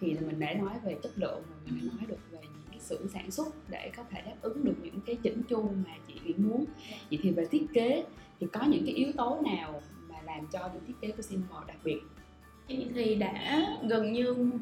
thì 0.00 0.10
là 0.12 0.20
mình 0.20 0.38
đã 0.38 0.54
nói 0.54 0.74
về 0.84 0.96
chất 1.02 1.12
lượng 1.16 1.42
rồi 1.48 1.58
mình 1.64 1.78
đã 1.86 1.92
nói 1.96 2.06
được 2.08 2.30
về 2.30 2.38
những 2.42 2.70
cái 2.70 2.80
xưởng 2.80 3.08
sản 3.08 3.30
xuất 3.30 3.48
để 3.68 3.90
có 3.96 4.04
thể 4.10 4.22
đáp 4.22 4.36
ứng 4.42 4.64
được 4.64 4.76
những 4.82 5.00
cái 5.06 5.16
chỉnh 5.22 5.42
chu 5.48 5.62
mà 5.86 5.94
chị 6.08 6.14
Uyển 6.26 6.48
muốn 6.48 6.64
vậy 7.10 7.18
thì 7.22 7.30
về 7.30 7.46
thiết 7.50 7.66
kế 7.72 8.04
thì 8.40 8.46
có 8.52 8.60
những 8.68 8.82
cái 8.86 8.94
yếu 8.94 9.12
tố 9.16 9.40
nào 9.44 9.80
mà 10.08 10.16
làm 10.24 10.46
cho 10.52 10.70
những 10.74 10.84
thiết 10.86 10.94
kế 11.00 11.10
của 11.10 11.22
CM 11.30 11.42
đặc 11.66 11.76
biệt 11.84 12.00
chị 12.68 12.86
thì 12.94 13.14
đã 13.14 13.66
gần 13.82 14.12
như 14.12 14.52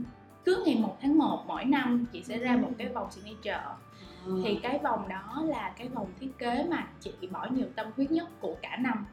cứ 0.44 0.62
ngày 0.66 0.76
1 0.76 0.96
tháng 1.00 1.18
1 1.18 1.44
mỗi 1.46 1.64
năm 1.64 2.06
chị 2.12 2.22
sẽ 2.22 2.38
ra 2.38 2.56
một 2.56 2.70
cái 2.78 2.88
vòng 2.88 3.10
signature. 3.10 3.50
À. 3.52 3.76
thì 4.44 4.58
cái 4.62 4.78
vòng 4.78 5.08
đó 5.08 5.42
là 5.46 5.74
cái 5.78 5.88
vòng 5.88 6.12
thiết 6.20 6.38
kế 6.38 6.64
mà 6.70 6.88
chị 7.00 7.12
bỏ 7.30 7.48
nhiều 7.50 7.66
tâm 7.76 7.86
huyết 7.96 8.10
nhất 8.10 8.28
của 8.40 8.56
cả 8.62 8.76
năm. 8.76 9.06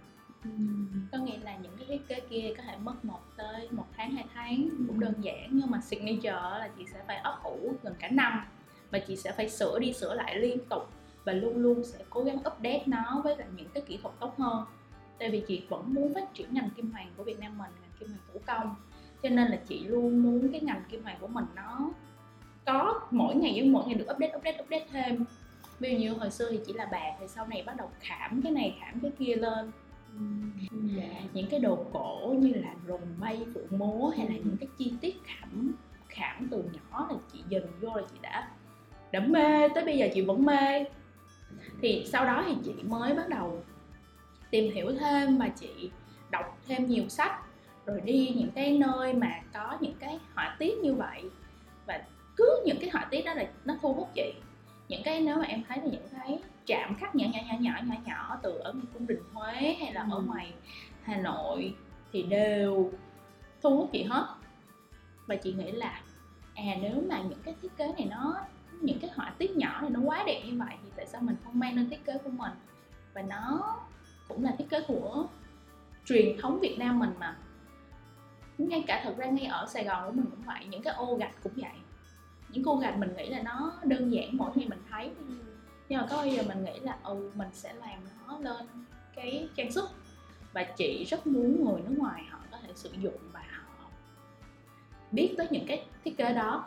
Có 1.12 1.18
nghĩa 1.18 1.38
là 1.44 1.58
những 1.58 1.78
cái 1.78 1.88
thiết 1.88 2.08
kế 2.08 2.20
kia 2.30 2.54
có 2.58 2.64
thể 2.64 2.78
mất 2.78 3.06
một 3.06 3.20
tới 3.38 3.68
một 3.72 3.86
tháng 3.98 4.12
hai 4.12 4.26
tháng 4.34 4.70
cũng 4.88 5.00
đơn 5.00 5.14
giản 5.22 5.50
nhưng 5.52 5.72
mà 5.72 5.82
signature 5.82 6.32
là 6.32 6.70
chị 6.78 6.86
sẽ 6.94 7.04
phải 7.08 7.18
ấp 7.18 7.44
ủ 7.44 7.74
gần 7.84 7.94
cả 8.00 8.08
năm. 8.08 8.44
Và 8.92 9.00
chị 9.00 9.16
sẽ 9.16 9.32
phải 9.32 9.50
sửa 9.50 9.80
đi 9.80 9.94
sửa 9.94 10.14
lại 10.14 10.40
liên 10.40 10.58
tục 10.70 10.90
và 11.24 11.34
luôn 11.34 11.58
luôn 11.58 11.84
sẽ 11.84 12.00
cố 12.10 12.24
gắng 12.24 12.38
update 12.38 12.84
nó 12.86 13.22
với 13.24 13.38
lại 13.38 13.48
những 13.56 13.70
cái 13.74 13.84
kỹ 13.88 14.00
thuật 14.02 14.16
tốt 14.20 14.34
hơn. 14.38 14.66
Tại 15.20 15.30
vì 15.30 15.44
chị 15.48 15.64
vẫn 15.70 15.94
muốn 15.94 16.14
phát 16.14 16.34
triển 16.34 16.48
ngành 16.54 16.70
kim 16.70 16.92
hoàn 16.92 17.08
của 17.18 17.24
Việt 17.24 17.40
Nam 17.40 17.58
mình 17.58 17.72
kim 18.04 18.16
hoàn 18.16 18.34
thủ 18.34 18.40
công. 18.46 18.76
Cho 19.24 19.30
nên 19.30 19.52
là 19.52 19.58
chị 19.68 19.84
luôn 19.88 20.24
muốn 20.24 20.52
cái 20.52 20.62
ngành 20.62 20.84
kim 20.90 21.04
hoàn 21.04 21.20
của 21.20 21.28
mình 21.28 21.46
nó 21.56 21.92
có 22.66 23.02
mỗi 23.12 23.36
ngày 23.36 23.52
với 23.52 23.70
mỗi 23.70 23.86
ngày 23.86 23.96
được 23.96 24.08
update 24.14 24.36
update 24.38 24.58
update 24.64 24.86
thêm. 24.92 25.26
Ví 25.80 25.92
dụ 25.92 25.98
như 25.98 26.14
hồi 26.14 26.32
xưa 26.32 26.52
thì 26.52 26.60
chỉ 26.66 26.74
là 26.74 26.86
bạc 26.86 27.14
thì 27.20 27.28
sau 27.28 27.48
này 27.48 27.64
bắt 27.66 27.78
đầu 27.78 27.90
khảm 28.00 28.42
cái 28.42 28.52
này 28.52 28.78
khảm 28.80 29.00
cái 29.00 29.12
kia 29.20 29.36
lên. 29.36 29.72
Dạ. 30.96 31.22
những 31.34 31.48
cái 31.50 31.60
đồ 31.60 31.86
cổ 31.94 32.36
như 32.40 32.54
là 32.54 32.74
rồng 32.88 33.02
bay 33.20 33.46
phượng 33.54 33.80
múa 33.80 34.10
hay 34.18 34.28
là 34.28 34.34
những 34.34 34.58
cái 34.60 34.68
chi 34.78 34.94
tiết 35.02 35.16
khảm 35.24 35.72
khảm 36.08 36.48
từ 36.52 36.64
nhỏ 36.64 37.08
là 37.10 37.16
chị 37.34 37.44
dần 37.50 37.68
vô 37.82 37.96
là 37.96 38.04
chị 38.12 38.18
đã 38.22 38.50
đã 39.12 39.20
mê 39.20 39.70
tới 39.76 39.86
bây 39.86 39.98
giờ 39.98 40.08
chị 40.14 40.22
vẫn 40.22 40.46
mê. 40.46 40.86
Thì 41.82 42.06
sau 42.08 42.26
đó 42.26 42.44
thì 42.48 42.56
chị 42.64 42.74
mới 42.84 43.14
bắt 43.14 43.30
đầu 43.30 43.64
tìm 44.52 44.74
hiểu 44.74 44.92
thêm 45.00 45.38
và 45.38 45.48
chị 45.48 45.92
đọc 46.32 46.58
thêm 46.68 46.88
nhiều 46.88 47.10
sách 47.10 47.32
rồi 47.86 48.02
đi 48.02 48.34
những 48.36 48.52
cái 48.52 48.78
nơi 48.78 49.14
mà 49.14 49.42
có 49.54 49.78
những 49.82 49.96
cái 50.00 50.20
họa 50.36 50.56
tiết 50.60 50.78
như 50.78 50.94
vậy. 50.96 51.24
Và 51.88 52.04
cứ 52.36 52.64
những 52.66 52.78
cái 52.82 52.90
họa 52.90 53.08
tiết 53.12 53.26
đó 53.26 53.34
là 53.34 53.50
nó 53.66 53.76
thu 53.82 53.94
hút 53.94 54.10
chị. 54.14 54.34
Những 54.88 55.02
cái 55.04 55.22
nếu 55.22 55.38
mà 55.38 55.44
em 55.46 55.64
thấy 55.68 55.78
là 55.78 55.84
những 55.92 56.08
cái 56.12 56.40
chạm 56.66 56.96
khắc 56.96 57.16
nhỏ 57.16 57.26
nhỏ 57.34 57.40
nhỏ 57.50 57.56
nhỏ 57.60 57.74
nhỏ 57.86 57.96
nhỏ 58.06 58.38
từ 58.44 58.58
ở 58.58 58.74
cung 58.94 59.08
đình 59.08 59.20
Huế 59.34 59.76
hay 59.80 59.94
là 59.94 60.02
ở 60.12 60.18
Ừ. 60.18 60.24
ngoài 60.28 60.54
Hà 61.04 61.18
Nội 61.18 61.76
thì 62.12 62.24
đều 62.24 62.92
thu 63.62 63.78
hút 63.78 63.90
chị 63.92 64.04
hết. 64.04 64.36
Và 65.28 65.36
chị 65.36 65.54
nghĩ 65.54 65.72
là 65.72 66.02
à 66.56 66.64
nếu 66.82 67.04
mà 67.10 67.22
những 67.22 67.40
cái 67.44 67.56
thiết 67.62 67.78
kế 67.78 67.88
này 67.88 68.08
nó 68.10 68.36
những 68.82 69.00
cái 69.00 69.10
họa 69.16 69.34
tiết 69.38 69.58
nhỏ 69.58 69.82
này 69.82 69.90
nó 69.90 70.00
quá 70.00 70.24
đẹp 70.28 70.42
như 70.46 70.60
vậy 70.60 70.76
thì 70.84 70.90
tại 70.96 71.06
sao 71.08 71.22
mình 71.22 71.36
không 71.44 71.60
mang 71.60 71.76
lên 71.76 71.90
thiết 71.90 72.06
kế 72.06 72.18
của 72.24 72.30
mình? 72.30 72.52
Và 73.14 73.22
nó 73.22 73.76
cũng 74.28 74.44
là 74.44 74.56
thiết 74.58 74.70
kế 74.70 74.82
của 74.88 75.28
truyền 76.06 76.38
thống 76.42 76.60
Việt 76.60 76.76
Nam 76.80 77.00
mình 77.00 77.14
mà 77.20 77.36
ngay 78.70 78.84
cả 78.88 79.02
thật 79.04 79.14
ra 79.18 79.26
ngay 79.26 79.46
ở 79.46 79.66
Sài 79.66 79.84
Gòn 79.84 80.06
của 80.06 80.12
mình 80.12 80.26
cũng 80.32 80.42
vậy 80.46 80.66
những 80.70 80.82
cái 80.82 80.94
ô 80.94 81.16
gạch 81.16 81.44
cũng 81.44 81.54
vậy. 81.56 81.72
Những 82.50 82.64
cô 82.64 82.76
gạch 82.76 82.98
mình 82.98 83.14
nghĩ 83.18 83.30
là 83.30 83.42
nó 83.42 83.74
đơn 83.84 84.14
giản 84.14 84.38
mỗi 84.38 84.52
ngày 84.56 84.68
mình 84.70 84.82
thấy. 84.92 85.12
Nhưng 85.90 86.02
mà 86.02 86.08
có 86.10 86.18
bao 86.18 86.28
giờ 86.28 86.44
mình 86.48 86.66
nghĩ 86.66 86.80
là 86.80 86.98
ừ 87.04 87.32
mình 87.36 87.50
sẽ 87.54 87.74
làm 87.74 88.00
nó 88.28 88.38
lên 88.40 88.66
cái 89.16 89.48
trang 89.56 89.72
sức 89.72 89.90
và 90.54 90.64
chị 90.64 91.06
rất 91.10 91.28
muốn 91.28 91.66
người 91.66 91.82
nước 91.82 91.96
ngoài 91.98 92.24
họ 92.30 92.40
có 92.52 92.58
thể 92.64 92.70
sử 92.76 92.90
dụng 93.00 93.20
và 93.34 93.44
họ 93.52 93.88
biết 95.12 95.34
tới 95.38 95.48
những 95.52 95.68
cái 95.68 95.86
thiết 96.04 96.18
kế 96.18 96.34
đó. 96.34 96.66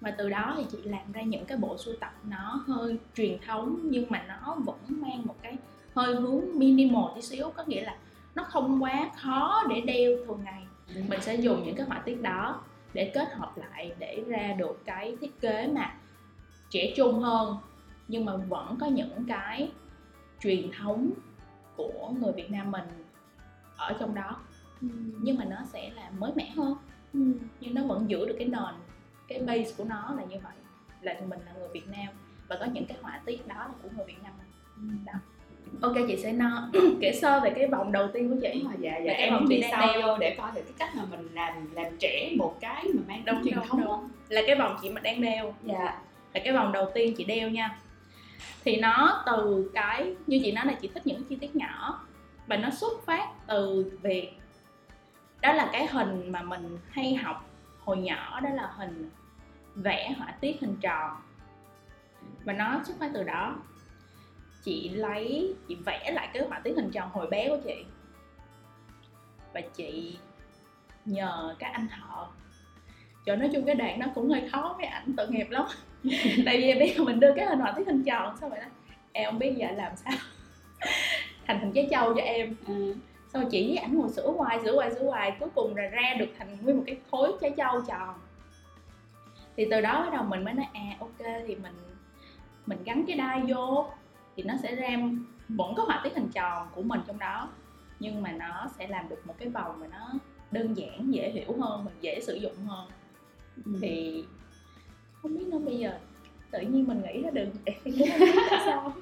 Và 0.00 0.10
từ 0.10 0.28
đó 0.28 0.54
thì 0.56 0.64
chị 0.72 0.78
làm 0.84 1.12
ra 1.12 1.22
những 1.22 1.44
cái 1.44 1.58
bộ 1.58 1.78
sưu 1.78 1.94
tập 2.00 2.12
nó 2.28 2.64
hơi 2.66 2.98
truyền 3.14 3.38
thống 3.46 3.80
nhưng 3.82 4.06
mà 4.08 4.24
nó 4.28 4.54
vẫn 4.54 4.78
mang 4.88 5.26
một 5.26 5.36
cái 5.42 5.56
hơi 5.94 6.14
hướng 6.14 6.44
minimal 6.54 7.04
tí 7.14 7.22
xíu. 7.22 7.50
Có 7.56 7.64
nghĩa 7.66 7.82
là 7.84 7.96
nó 8.34 8.42
không 8.42 8.82
quá 8.82 9.10
khó 9.16 9.64
để 9.68 9.80
đeo 9.80 10.10
thường 10.26 10.40
ngày 10.44 10.66
mình 10.94 11.20
sẽ 11.20 11.34
dùng 11.34 11.62
những 11.64 11.76
cái 11.76 11.86
họa 11.86 12.02
tiết 12.04 12.22
đó 12.22 12.62
để 12.92 13.10
kết 13.14 13.32
hợp 13.32 13.58
lại 13.58 13.92
để 13.98 14.24
ra 14.26 14.54
được 14.58 14.82
cái 14.84 15.16
thiết 15.20 15.40
kế 15.40 15.66
mà 15.66 15.94
trẻ 16.70 16.92
trung 16.96 17.20
hơn. 17.20 17.56
Nhưng 18.08 18.24
mà 18.24 18.36
vẫn 18.36 18.76
có 18.80 18.86
những 18.86 19.24
cái 19.28 19.72
truyền 20.40 20.70
thống 20.78 21.10
của 21.76 22.12
người 22.20 22.32
Việt 22.32 22.50
Nam 22.50 22.70
mình 22.70 22.84
ở 23.76 23.96
trong 24.00 24.14
đó. 24.14 24.36
Nhưng 25.20 25.38
mà 25.38 25.44
nó 25.44 25.56
sẽ 25.64 25.90
là 25.90 26.10
mới 26.18 26.32
mẻ 26.34 26.50
hơn. 26.56 26.74
Nhưng 27.60 27.74
nó 27.74 27.82
vẫn 27.82 28.10
giữ 28.10 28.26
được 28.26 28.34
cái 28.38 28.48
nền 28.48 28.74
cái 29.28 29.38
base 29.38 29.74
của 29.76 29.84
nó 29.84 30.14
là 30.16 30.24
như 30.24 30.36
vậy. 30.42 30.54
Là 31.00 31.20
mình 31.28 31.40
là 31.46 31.52
người 31.52 31.68
Việt 31.72 31.88
Nam 31.88 32.08
và 32.48 32.56
có 32.60 32.64
những 32.64 32.86
cái 32.86 32.98
họa 33.02 33.20
tiết 33.24 33.48
đó 33.48 33.54
là 33.58 33.74
của 33.82 33.88
người 33.96 34.06
Việt 34.06 34.22
Nam 34.22 34.32
mình. 34.38 35.04
Đó 35.04 35.12
ok 35.80 35.94
chị 36.08 36.16
sẽ 36.16 36.32
no. 36.32 36.68
Kể 37.00 37.12
sơ 37.12 37.40
về 37.40 37.50
cái 37.50 37.66
vòng 37.66 37.92
đầu 37.92 38.08
tiên 38.12 38.30
của 38.30 38.36
chị. 38.42 38.64
Rồi, 38.64 38.74
dạ 38.78 38.98
dạ. 38.98 39.12
Em 39.12 39.48
đi 39.48 39.60
đeo. 39.60 40.02
vô 40.02 40.18
để 40.18 40.34
coi 40.38 40.50
được 40.54 40.62
cái 40.64 40.74
cách 40.78 40.96
mà 40.96 41.02
mình 41.10 41.28
làm 41.34 41.74
làm 41.74 41.96
trẻ 41.98 42.32
một 42.38 42.56
cái 42.60 42.84
mà 42.94 43.02
mang 43.08 43.22
Đúng, 43.24 43.44
truyền 43.44 43.54
đúng, 43.54 43.66
thống 43.66 43.84
đúng. 43.84 44.08
là 44.28 44.42
cái 44.46 44.56
vòng 44.56 44.76
chị 44.82 44.90
mà 44.90 45.00
đang 45.00 45.20
đeo. 45.20 45.54
Dạ. 45.62 45.98
Là 46.34 46.40
cái 46.44 46.52
vòng 46.52 46.72
đầu 46.72 46.90
tiên 46.94 47.14
chị 47.16 47.24
đeo 47.24 47.48
nha. 47.48 47.78
Thì 48.64 48.76
nó 48.76 49.22
từ 49.26 49.70
cái 49.74 50.14
như 50.26 50.40
chị 50.44 50.52
nói 50.52 50.66
là 50.66 50.72
chị 50.72 50.88
thích 50.94 51.06
những 51.06 51.24
chi 51.24 51.36
tiết 51.36 51.56
nhỏ 51.56 52.06
và 52.46 52.56
nó 52.56 52.70
xuất 52.70 53.06
phát 53.06 53.28
từ 53.46 53.92
việc 54.02 54.32
đó 55.40 55.52
là 55.52 55.68
cái 55.72 55.86
hình 55.86 56.32
mà 56.32 56.42
mình 56.42 56.78
hay 56.90 57.14
học 57.14 57.50
hồi 57.84 57.96
nhỏ 57.96 58.40
đó 58.40 58.50
là 58.54 58.70
hình 58.76 59.10
vẽ 59.74 60.14
họa 60.18 60.34
tiết 60.40 60.60
hình 60.60 60.76
tròn. 60.80 61.10
Và 62.44 62.52
nó 62.52 62.80
xuất 62.84 62.98
phát 62.98 63.10
từ 63.14 63.22
đó 63.22 63.56
chị 64.62 64.88
lấy 64.88 65.54
chị 65.68 65.74
vẽ 65.74 66.10
lại 66.10 66.28
cái 66.32 66.42
họa 66.48 66.60
tiết 66.64 66.72
hình 66.76 66.90
tròn 66.90 67.10
hồi 67.12 67.26
bé 67.26 67.48
của 67.48 67.58
chị. 67.64 67.84
Và 69.52 69.60
chị 69.60 70.18
nhờ 71.04 71.54
các 71.58 71.72
anh 71.72 71.88
thợ 71.88 72.26
cho 73.26 73.36
nói 73.36 73.50
chung 73.52 73.64
cái 73.64 73.74
đoạn 73.74 73.98
nó 73.98 74.06
cũng 74.14 74.30
hơi 74.30 74.48
khó 74.52 74.74
với 74.76 74.86
ảnh 74.86 75.14
tội 75.16 75.28
nghiệp 75.28 75.50
lắm. 75.50 75.64
Tại 76.46 76.56
vì 76.60 76.74
bây 76.78 76.94
giờ 76.94 77.04
mình 77.04 77.20
đưa 77.20 77.34
cái 77.36 77.46
hình 77.46 77.58
họa 77.58 77.72
tiết 77.76 77.86
hình 77.86 78.04
tròn 78.04 78.36
sao 78.40 78.48
vậy 78.48 78.60
đó 78.60 78.66
em 79.12 79.30
không 79.30 79.38
biết 79.38 79.54
giờ 79.56 79.70
làm 79.70 79.92
sao. 79.96 80.12
Thành 81.46 81.60
hình 81.60 81.72
trái 81.72 81.88
châu 81.90 82.14
cho 82.14 82.22
em. 82.22 82.56
Xong 83.32 83.42
rồi 83.42 83.50
chị 83.50 83.68
với 83.68 83.76
ảnh 83.76 83.94
ngồi 83.94 84.08
sửa 84.08 84.30
hoài 84.30 84.60
sửa 84.60 84.74
hoài 84.74 84.94
sửa 84.94 85.04
hoài 85.04 85.36
cuối 85.40 85.48
cùng 85.54 85.76
là 85.76 85.82
ra 85.82 86.14
được 86.18 86.28
thành 86.38 86.56
nguyên 86.62 86.76
một 86.76 86.82
cái 86.86 86.96
khối 87.10 87.32
trái 87.40 87.52
châu 87.56 87.80
tròn. 87.88 88.14
Thì 89.56 89.66
từ 89.70 89.80
đó 89.80 90.02
bắt 90.02 90.12
đầu 90.12 90.24
mình 90.24 90.44
mới 90.44 90.54
nói 90.54 90.66
à 90.72 90.96
ok 91.00 91.18
thì 91.18 91.56
mình 91.56 91.72
mình 92.66 92.78
gắn 92.84 93.04
cái 93.06 93.16
đai 93.16 93.40
vô 93.48 93.86
thì 94.40 94.48
nó 94.48 94.54
sẽ 94.62 94.74
ra 94.74 94.88
vẫn 95.48 95.74
có 95.76 95.82
họa 95.84 96.00
tiết 96.04 96.14
hình 96.14 96.28
tròn 96.28 96.68
của 96.74 96.82
mình 96.82 97.00
trong 97.06 97.18
đó 97.18 97.48
nhưng 98.00 98.22
mà 98.22 98.32
nó 98.32 98.66
sẽ 98.78 98.88
làm 98.88 99.08
được 99.08 99.26
một 99.26 99.34
cái 99.38 99.48
vòng 99.48 99.80
mà 99.80 99.86
nó 99.86 100.10
đơn 100.50 100.74
giản 100.76 101.14
dễ 101.14 101.30
hiểu 101.30 101.56
hơn 101.60 101.84
và 101.84 101.90
dễ 102.00 102.20
sử 102.20 102.34
dụng 102.34 102.54
hơn 102.66 102.88
ừ. 103.64 103.72
thì 103.82 104.24
không 105.22 105.38
biết 105.38 105.46
nữa 105.48 105.58
bây 105.58 105.78
giờ 105.78 105.92
tự 106.50 106.60
nhiên 106.60 106.86
mình 106.88 107.02
nghĩ 107.02 107.22
ra 107.22 107.30
được 107.30 107.48
sao 108.64 108.92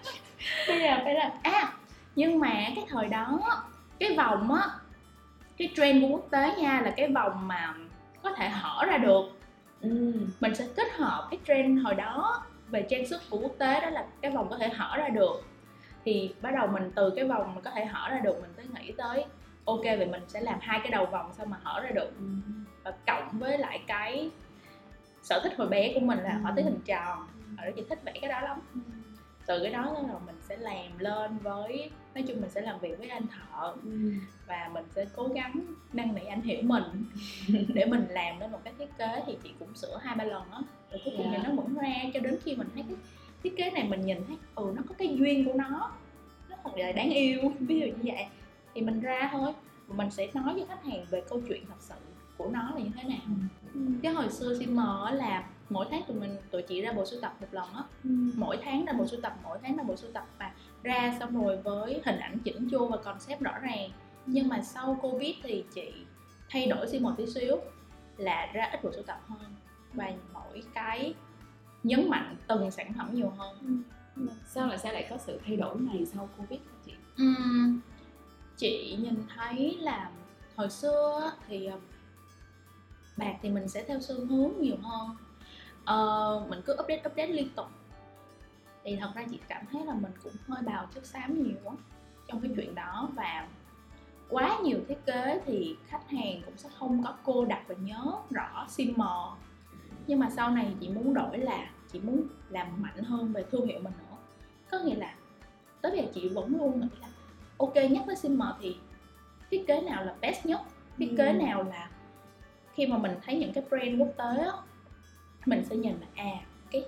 bây 0.68 0.80
giờ 0.80 0.96
phải 1.04 1.14
là 1.14 1.32
à 1.42 1.72
nhưng 2.16 2.38
mà 2.38 2.52
cái 2.76 2.84
thời 2.88 3.06
đó 3.08 3.38
cái 3.98 4.16
vòng 4.16 4.52
á 4.52 4.68
cái 5.56 5.72
trend 5.76 6.02
của 6.02 6.08
quốc 6.08 6.26
tế 6.30 6.54
nha 6.58 6.80
là 6.80 6.90
cái 6.96 7.08
vòng 7.08 7.48
mà 7.48 7.74
có 8.22 8.32
thể 8.34 8.48
hở 8.48 8.84
ra 8.86 8.98
được 8.98 9.24
Ừ. 9.82 10.12
mình 10.40 10.54
sẽ 10.54 10.68
kết 10.76 10.92
hợp 10.92 11.28
cái 11.30 11.40
trend 11.46 11.84
hồi 11.84 11.94
đó 11.94 12.42
về 12.72 12.86
trang 12.90 13.06
sức 13.06 13.22
của 13.30 13.38
quốc 13.38 13.52
tế 13.58 13.80
đó 13.80 13.90
là 13.90 14.06
cái 14.22 14.30
vòng 14.30 14.46
có 14.50 14.58
thể 14.58 14.68
hở 14.68 14.96
ra 14.96 15.08
được 15.08 15.42
thì 16.04 16.34
bắt 16.40 16.50
đầu 16.54 16.66
mình 16.66 16.90
từ 16.94 17.10
cái 17.16 17.24
vòng 17.24 17.54
mà 17.54 17.60
có 17.60 17.70
thể 17.70 17.84
hở 17.84 18.08
ra 18.10 18.18
được, 18.18 18.40
mình 18.40 18.50
tới 18.56 18.66
nghĩ 18.74 18.92
tới, 18.98 19.24
ok, 19.64 19.80
vậy 19.84 20.06
mình 20.06 20.22
sẽ 20.28 20.40
làm 20.40 20.58
hai 20.62 20.80
cái 20.82 20.90
đầu 20.90 21.06
vòng 21.06 21.32
sao 21.36 21.46
mà 21.46 21.56
hở 21.62 21.80
ra 21.80 21.90
được 21.90 22.10
Ừ. 22.18 22.24
và 22.84 22.92
cộng 23.06 23.38
với 23.38 23.58
lại 23.58 23.80
cái 23.86 24.30
sở 25.22 25.40
thích 25.42 25.52
hồi 25.58 25.68
bé 25.68 25.94
của 25.94 26.00
mình 26.00 26.18
là 26.18 26.38
họa 26.42 26.52
tiết 26.56 26.62
hình 26.62 26.80
tròn 26.84 27.26
ở 27.58 27.64
đó 27.64 27.70
chị 27.76 27.82
thích 27.88 27.98
vẽ 28.04 28.12
cái 28.20 28.30
đó 28.30 28.40
lắm 28.40 28.60
từ 29.46 29.60
cái 29.62 29.72
đó 29.72 29.82
là 30.08 30.18
mình 30.26 30.36
sẽ 30.42 30.56
làm 30.56 30.98
lên 30.98 31.38
với, 31.38 31.90
nói 32.14 32.24
chung 32.28 32.40
mình 32.40 32.50
sẽ 32.50 32.60
làm 32.60 32.78
việc 32.78 32.98
với 32.98 33.08
anh 33.08 33.26
thợ 33.26 33.72
Ừ. 33.84 34.12
và 34.46 34.70
mình 34.72 34.84
sẽ 34.94 35.04
cố 35.16 35.28
gắng 35.34 35.52
năn 35.92 36.14
nỉ 36.14 36.20
anh 36.26 36.40
hiểu 36.42 36.58
mình 36.62 36.82
để 37.74 37.84
mình 37.84 38.06
làm 38.08 38.38
nên 38.38 38.52
một 38.52 38.60
cái 38.64 38.72
thiết 38.78 38.98
kế 38.98 39.22
thì 39.26 39.38
chị 39.42 39.50
cũng 39.58 39.74
sửa 39.74 39.98
hai 40.02 40.16
ba 40.16 40.24
lần 40.24 40.42
á 40.50 40.58
rồi 40.92 41.00
cuối 41.04 41.14
cùng 41.16 41.26
thì 41.30 41.36
Dạ. 41.42 41.48
nó 41.48 41.54
vẫn 41.62 41.74
ra 41.74 41.94
cho 42.14 42.20
đến 42.20 42.38
khi 42.44 42.56
mình 42.56 42.68
thấy 42.74 42.84
cái 42.88 42.96
thiết 43.42 43.56
kế 43.56 43.70
này 43.70 43.88
mình 43.88 44.00
nhìn 44.06 44.18
thấy 44.28 44.36
ừ 44.54 44.72
nó 44.76 44.82
có 44.88 44.94
cái 44.98 45.16
duyên 45.18 45.44
của 45.44 45.52
nó. 45.52 45.90
Nó 46.50 46.56
thật 46.64 46.70
là 46.76 46.92
đáng 46.92 47.10
yêu 47.10 47.40
ví 47.60 47.80
dụ 47.80 47.86
như 47.86 48.12
vậy. 48.14 48.26
Thì 48.74 48.80
mình 48.80 49.00
ra 49.00 49.28
thôi. 49.32 49.52
Mình 49.88 50.10
sẽ 50.10 50.28
nói 50.34 50.54
với 50.54 50.64
khách 50.68 50.84
hàng 50.84 51.04
về 51.10 51.22
câu 51.28 51.40
chuyện 51.48 51.64
thật 51.68 51.74
sự 51.80 51.94
của 52.36 52.48
nó 52.50 52.70
là 52.74 52.80
như 52.80 52.90
thế 52.96 53.02
nào. 53.08 53.36
Cái 54.02 54.12
hồi 54.12 54.30
xưa 54.30 54.58
sim 54.58 54.76
mờ 54.76 55.10
là 55.10 55.44
mỗi 55.70 55.86
tháng 55.90 56.02
tụi 56.08 56.16
mình 56.20 56.36
tụi 56.50 56.62
chị 56.62 56.80
ra 56.82 56.92
bộ 56.92 57.04
sưu 57.04 57.20
tập 57.20 57.34
một 57.40 57.46
lần 57.50 57.68
á. 57.74 57.82
Mỗi 58.36 58.58
tháng 58.62 58.84
ra 58.84 58.92
bộ 58.92 59.06
sưu 59.06 59.20
tập 59.20 59.36
mỗi 59.42 59.58
tháng 59.62 59.76
ra 59.76 59.82
bộ 59.82 59.96
sưu 59.96 60.10
tập. 60.12 60.26
Và 60.38 60.52
ra 60.82 61.16
xong 61.20 61.42
rồi 61.44 61.56
với 61.56 62.00
hình 62.04 62.18
ảnh 62.18 62.38
chỉnh 62.44 62.68
chu 62.70 62.86
và 62.88 62.96
concept 62.96 63.40
rõ 63.40 63.58
ràng. 63.58 63.90
Nhưng 64.26 64.48
mà 64.48 64.62
sau 64.62 64.98
covid 65.02 65.34
thì 65.42 65.64
chị 65.74 65.92
thay 66.50 66.66
đổi 66.66 66.88
sim 66.88 67.02
một 67.02 67.12
tí 67.16 67.26
xíu 67.26 67.56
là 68.16 68.46
ra 68.52 68.64
ít 68.72 68.84
bộ 68.84 68.92
sưu 68.92 69.02
tập 69.02 69.20
hơn. 69.28 69.54
Và 69.92 70.12
mỗi 70.52 70.62
cái 70.74 71.14
nhấn 71.82 72.10
mạnh 72.10 72.36
từng 72.46 72.70
sản 72.70 72.92
phẩm 72.98 73.14
nhiều 73.14 73.32
hơn. 73.38 73.82
Sao 74.46 74.66
lại 74.66 74.78
sao 74.78 74.92
lại 74.92 75.06
có 75.10 75.18
sự 75.18 75.40
thay 75.46 75.56
đổi 75.56 75.76
này 75.80 76.06
sau 76.06 76.28
covid 76.38 76.60
hả 76.60 76.76
chị? 76.86 76.92
Ừm, 77.16 77.80
chị 78.56 78.96
nhìn 79.00 79.24
thấy 79.36 79.76
là 79.80 80.10
hồi 80.56 80.70
xưa 80.70 81.32
thì 81.48 81.66
ờ, 81.66 81.78
bạc 83.16 83.34
thì 83.42 83.50
mình 83.50 83.68
sẽ 83.68 83.84
theo 83.84 84.00
xu 84.00 84.26
hướng 84.26 84.50
nhiều 84.60 84.76
hơn. 84.82 85.16
Ờ, 85.84 86.46
mình 86.48 86.60
cứ 86.66 86.72
update 86.72 87.02
update 87.06 87.26
liên 87.26 87.48
tục. 87.56 87.66
Thì 88.84 88.96
thật 88.96 89.10
ra 89.14 89.24
chị 89.30 89.38
cảm 89.48 89.64
thấy 89.72 89.84
là 89.84 89.94
mình 89.94 90.12
cũng 90.22 90.32
hơi 90.48 90.62
bào 90.62 90.88
chất 90.94 91.06
xám 91.06 91.42
nhiều 91.42 91.56
quá 91.64 91.74
trong 92.28 92.40
cái 92.40 92.50
chuyện 92.56 92.74
đó 92.74 93.08
và 93.14 93.48
quá 94.28 94.58
nhiều 94.62 94.78
thiết 94.88 95.06
kế 95.06 95.40
thì 95.46 95.76
khách 95.86 96.10
hàng 96.10 96.42
cũng 96.44 96.56
sẽ 96.56 96.68
không 96.78 97.02
có 97.02 97.14
cô 97.24 97.44
đặt 97.44 97.62
và 97.68 97.74
nhớ 97.74 98.12
rõ 98.30 98.66
simmer 98.68 99.32
nhưng 100.06 100.18
mà 100.18 100.30
sau 100.30 100.50
này 100.50 100.74
chị 100.80 100.88
muốn 100.88 101.14
đổi 101.14 101.38
là 101.38 101.70
chị 101.92 102.00
muốn 102.00 102.26
làm 102.50 102.82
mạnh 102.82 103.02
hơn 103.04 103.32
về 103.32 103.44
thương 103.50 103.66
hiệu 103.66 103.80
mình 103.82 103.92
nữa 103.98 104.16
có 104.70 104.78
nghĩa 104.78 104.94
là 104.96 105.14
tới 105.80 105.92
bây 105.92 106.00
giờ 106.02 106.10
chị 106.14 106.28
vẫn 106.28 106.56
luôn 106.58 106.80
nghĩ 106.80 106.86
là 107.00 107.08
ok 107.58 107.74
nhắc 107.90 108.02
tới 108.06 108.16
simmer 108.16 108.48
thì 108.60 108.76
thiết 109.50 109.64
kế 109.66 109.80
nào 109.80 110.04
là 110.04 110.14
best 110.20 110.46
nhất 110.46 110.60
thiết 110.98 111.14
kế 111.18 111.26
Ừ. 111.26 111.32
nào 111.32 111.62
là 111.62 111.90
khi 112.74 112.86
mà 112.86 112.98
mình 112.98 113.12
thấy 113.24 113.38
những 113.38 113.52
cái 113.52 113.64
brand 113.70 114.00
quốc 114.00 114.12
tế 114.18 114.42
á 114.44 114.52
mình 115.46 115.64
sẽ 115.64 115.76
nhìn 115.76 115.94
là 116.00 116.06
à 116.16 116.30
cái 116.70 116.84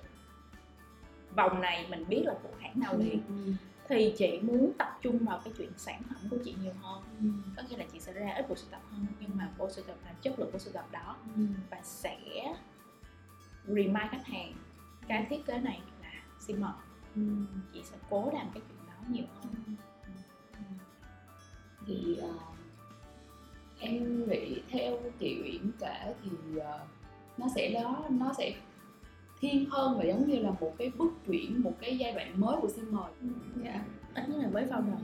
vòng 1.36 1.60
này 1.60 1.86
mình 1.90 2.04
biết 2.08 2.22
là 2.26 2.34
của 2.42 2.48
hãng 2.60 2.80
nào 2.80 2.94
liền 2.98 3.22
Ừ. 3.28 3.52
thì 3.88 4.14
chị 4.18 4.38
muốn 4.42 4.72
tập 4.78 4.98
trung 5.02 5.18
vào 5.18 5.40
cái 5.44 5.52
chuyện 5.58 5.70
sản 5.76 6.02
phẩm 6.08 6.18
của 6.30 6.36
chị 6.44 6.54
nhiều 6.62 6.72
hơn 6.82 7.02
Ừ. 7.20 7.26
có 7.56 7.62
nghĩa 7.70 7.76
là 7.76 7.84
chị 7.92 8.00
sẽ 8.00 8.12
ra 8.12 8.32
ít 8.36 8.48
bộ 8.48 8.54
sưu 8.54 8.68
tập 8.70 8.80
hơn 8.90 9.06
nhưng 9.20 9.30
mà 9.34 9.48
bộ 9.58 9.70
sưu 9.70 9.84
tập 9.84 9.96
là 10.04 10.12
chất 10.22 10.38
lượng 10.38 10.50
bộ 10.52 10.58
sưu 10.58 10.72
tập 10.72 10.84
đó 10.92 11.16
Ừ. 11.36 11.42
và 11.70 11.78
sẽ 11.82 12.16
remind 13.66 14.10
khách 14.10 14.26
hàng. 14.26 14.52
Cái 15.08 15.26
thiết 15.30 15.46
kế 15.46 15.58
này 15.58 15.80
là 16.02 16.12
simmer 16.38 16.70
Ừ. 17.16 17.22
chị 17.72 17.82
sẽ 17.84 17.96
cố 18.10 18.30
làm 18.34 18.46
cái 18.54 18.62
chuyện 18.68 18.86
đó 18.86 18.94
nhiều 19.08 19.24
hơn. 19.34 19.76
Thì 21.86 22.16
ờ, 22.16 22.28
em 23.78 24.28
nghĩ 24.30 24.62
theo 24.70 24.98
chị 25.18 25.40
Uyển 25.44 25.70
kể 25.80 26.14
thì 26.22 26.58
ờ, 26.58 26.80
nó 27.38 27.46
sẽ 27.54 27.70
đó 27.82 28.04
nó 28.10 28.32
sẽ 28.38 28.52
thiên 29.40 29.64
hơn 29.70 29.98
và 29.98 30.04
giống 30.04 30.26
như 30.28 30.36
là 30.38 30.50
một 30.60 30.74
cái 30.78 30.90
bước 30.98 31.12
chuyển 31.26 31.62
một 31.62 31.72
cái 31.80 31.98
giai 31.98 32.12
đoạn 32.12 32.40
mới 32.40 32.56
của 32.60 32.68
Simmer 32.68 33.04
dạ. 33.64 33.84
Ít 34.14 34.28
nhất 34.28 34.36
là 34.42 34.48
với 34.48 34.66
founder 34.66 34.96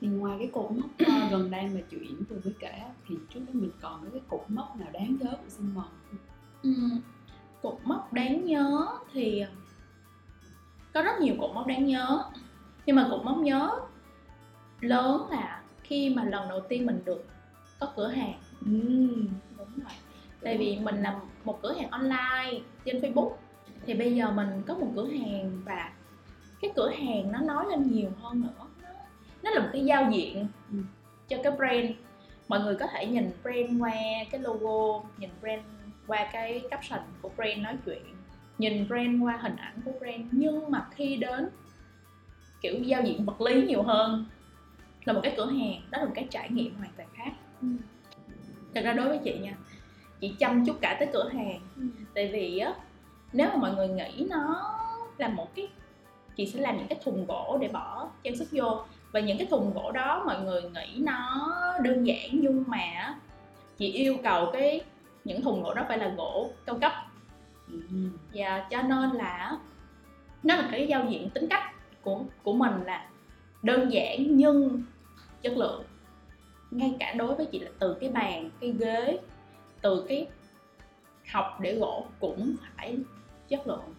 thì 0.00 0.06
ngoài 0.08 0.36
cái 0.38 0.50
cột 0.52 0.70
mốc 0.70 0.90
ờ, 0.98 1.28
gần 1.30 1.50
đây 1.50 1.66
mà 1.74 1.80
chị 1.90 1.96
Uyển 2.00 2.24
vừa 2.28 2.40
mới 2.44 2.54
kể 2.58 2.82
thì 3.08 3.14
trước 3.30 3.40
đó 3.40 3.50
mình 3.52 3.70
còn 3.80 4.10
cái 4.12 4.20
cột 4.28 4.44
mốc 4.48 4.76
nào 4.76 4.88
đáng 4.92 5.16
nhớ 5.20 5.30
của 5.30 5.48
Simmer 5.48 5.84
Ừm, 6.62 7.00
cột 7.62 7.78
mốc 7.84 8.12
đáng 8.12 8.44
nhớ 8.44 8.86
thì 9.12 9.44
có 10.94 11.02
rất 11.02 11.20
nhiều 11.20 11.34
cột 11.40 11.54
mốc 11.54 11.66
đáng 11.66 11.86
nhớ. 11.86 12.24
Nhưng 12.86 12.96
mà 12.96 13.06
cột 13.10 13.24
mốc 13.24 13.38
nhớ 13.38 13.70
lớn 14.80 15.26
là 15.30 15.62
khi 15.82 16.14
mà 16.14 16.24
lần 16.24 16.48
đầu 16.48 16.60
tiên 16.60 16.86
mình 16.86 17.02
được 17.04 17.26
có 17.80 17.92
cửa 17.96 18.08
hàng. 18.08 18.34
Đúng 18.60 19.28
rồi. 19.58 19.92
Tại 20.42 20.58
vì 20.58 20.78
mình 20.78 21.02
là 21.02 21.20
một 21.44 21.62
cửa 21.62 21.74
hàng 21.78 21.90
online 21.90 22.60
trên 22.84 23.00
facebook. 23.00 23.30
Thì 23.86 23.94
bây 23.94 24.14
giờ 24.14 24.30
mình 24.30 24.62
có 24.66 24.74
một 24.74 24.92
cửa 24.96 25.06
hàng 25.06 25.62
và 25.64 25.92
cái 26.60 26.70
cửa 26.76 26.90
hàng 26.90 27.32
nó 27.32 27.38
nói 27.38 27.64
lên 27.70 27.92
nhiều 27.92 28.10
hơn 28.22 28.40
nữa. 28.40 28.66
Nó, 28.82 28.88
nó 29.42 29.50
là 29.50 29.60
một 29.60 29.68
cái 29.72 29.84
giao 29.84 30.10
diện 30.10 30.46
Ừ. 30.70 30.76
cho 31.28 31.36
cái 31.42 31.52
brand. 31.52 31.90
Mọi 32.48 32.60
người 32.60 32.74
có 32.74 32.86
thể 32.86 33.06
nhìn 33.06 33.30
brand 33.42 33.82
qua 33.82 33.92
cái 34.30 34.40
logo 34.40 35.04
nhìn 35.18 35.30
brand 35.40 35.62
qua 36.10 36.28
cái 36.32 36.62
caption 36.70 37.00
của 37.22 37.30
brand 37.36 37.58
nói 37.58 37.76
chuyện. 37.86 38.02
Nhìn 38.58 38.88
brand 38.88 39.22
qua 39.22 39.38
hình 39.42 39.56
ảnh 39.56 39.80
của 39.84 39.92
brand 40.00 40.22
nhưng 40.30 40.70
mà 40.70 40.86
khi 40.90 41.16
đến 41.16 41.48
kiểu 42.60 42.74
giao 42.82 43.02
diện 43.02 43.24
vật 43.24 43.40
lý 43.40 43.62
nhiều 43.62 43.82
hơn 43.82 44.24
là 45.04 45.12
một 45.12 45.20
cái 45.22 45.34
cửa 45.36 45.46
hàng 45.46 45.82
đó 45.90 45.98
là 45.98 46.04
một 46.04 46.12
cái 46.14 46.26
trải 46.30 46.50
nghiệm 46.50 46.74
hoàn 46.74 46.90
toàn 46.96 47.08
khác. 47.14 47.30
Ừ. 47.60 47.68
thật 48.74 48.80
ra 48.84 48.92
đối 48.92 49.08
với 49.08 49.18
chị 49.24 49.38
nha 49.38 49.54
chị 50.20 50.34
chăm 50.38 50.66
chút 50.66 50.76
cả 50.80 50.96
tới 50.98 51.08
cửa 51.12 51.28
hàng. 51.28 51.60
Tại 52.14 52.28
vì 52.32 52.58
á 52.58 52.74
nếu 53.32 53.48
mà 53.48 53.56
mọi 53.56 53.74
người 53.74 53.88
nghĩ 53.88 54.26
nó 54.30 54.72
là 55.18 55.28
một 55.28 55.54
cái 55.54 55.68
chị 56.36 56.46
sẽ 56.46 56.60
làm 56.60 56.76
những 56.76 56.88
cái 56.88 56.98
thùng 57.04 57.26
gỗ 57.26 57.58
để 57.60 57.68
bỏ 57.68 58.08
trang 58.22 58.36
sức 58.36 58.48
vô. 58.52 58.82
Và 59.12 59.20
những 59.20 59.38
cái 59.38 59.46
thùng 59.46 59.72
gỗ 59.74 59.92
đó 59.92 60.22
mọi 60.26 60.40
người 60.40 60.62
nghĩ 60.62 60.98
nó 60.98 61.50
đơn 61.82 62.04
giản 62.06 62.30
nhưng 62.32 62.64
mà 62.66 63.14
chị 63.78 63.92
yêu 63.92 64.16
cầu 64.22 64.50
cái 64.52 64.80
những 65.24 65.42
thùng 65.42 65.62
gỗ 65.62 65.74
đó 65.74 65.84
phải 65.88 65.98
là 65.98 66.08
gỗ 66.08 66.50
cao 66.66 66.78
cấp. 66.80 66.92
Ừ. 67.68 67.78
và 68.34 68.66
cho 68.70 68.82
nên 68.82 69.10
là 69.10 69.58
nó 70.42 70.56
là 70.56 70.68
cái 70.72 70.86
giao 70.86 71.06
diện 71.10 71.30
tính 71.30 71.46
cách 71.50 71.72
của 72.02 72.20
của 72.42 72.52
mình 72.52 72.82
là 72.84 73.08
đơn 73.62 73.92
giản 73.92 74.36
nhưng 74.36 74.82
chất 75.42 75.56
lượng. 75.56 75.82
Ngay 76.70 76.96
cả 77.00 77.12
đối 77.12 77.34
với 77.34 77.46
chị 77.46 77.58
là 77.58 77.70
từ 77.78 77.96
cái 78.00 78.10
bàn 78.10 78.50
cái 78.60 78.74
ghế 78.78 79.18
từ 79.80 80.04
cái 80.08 80.26
học 81.32 81.58
để 81.60 81.74
gỗ 81.74 82.06
cũng 82.20 82.54
phải 82.76 82.98
chất 83.48 83.66
lượng. 83.66 83.94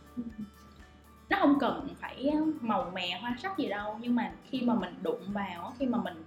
Nó 1.30 1.38
không 1.40 1.60
cần 1.60 1.88
phải 2.00 2.32
màu 2.62 2.92
mè 2.94 3.20
hoa 3.22 3.36
sắc 3.42 3.58
gì 3.58 3.68
đâu 3.68 3.98
nhưng 4.02 4.16
mà 4.16 4.32
khi 4.50 4.62
mà 4.62 4.76
mình 4.76 4.94
đụng 5.02 5.22
vào 5.28 5.74
khi 5.80 5.86
mà 5.86 5.98
mình 5.98 6.24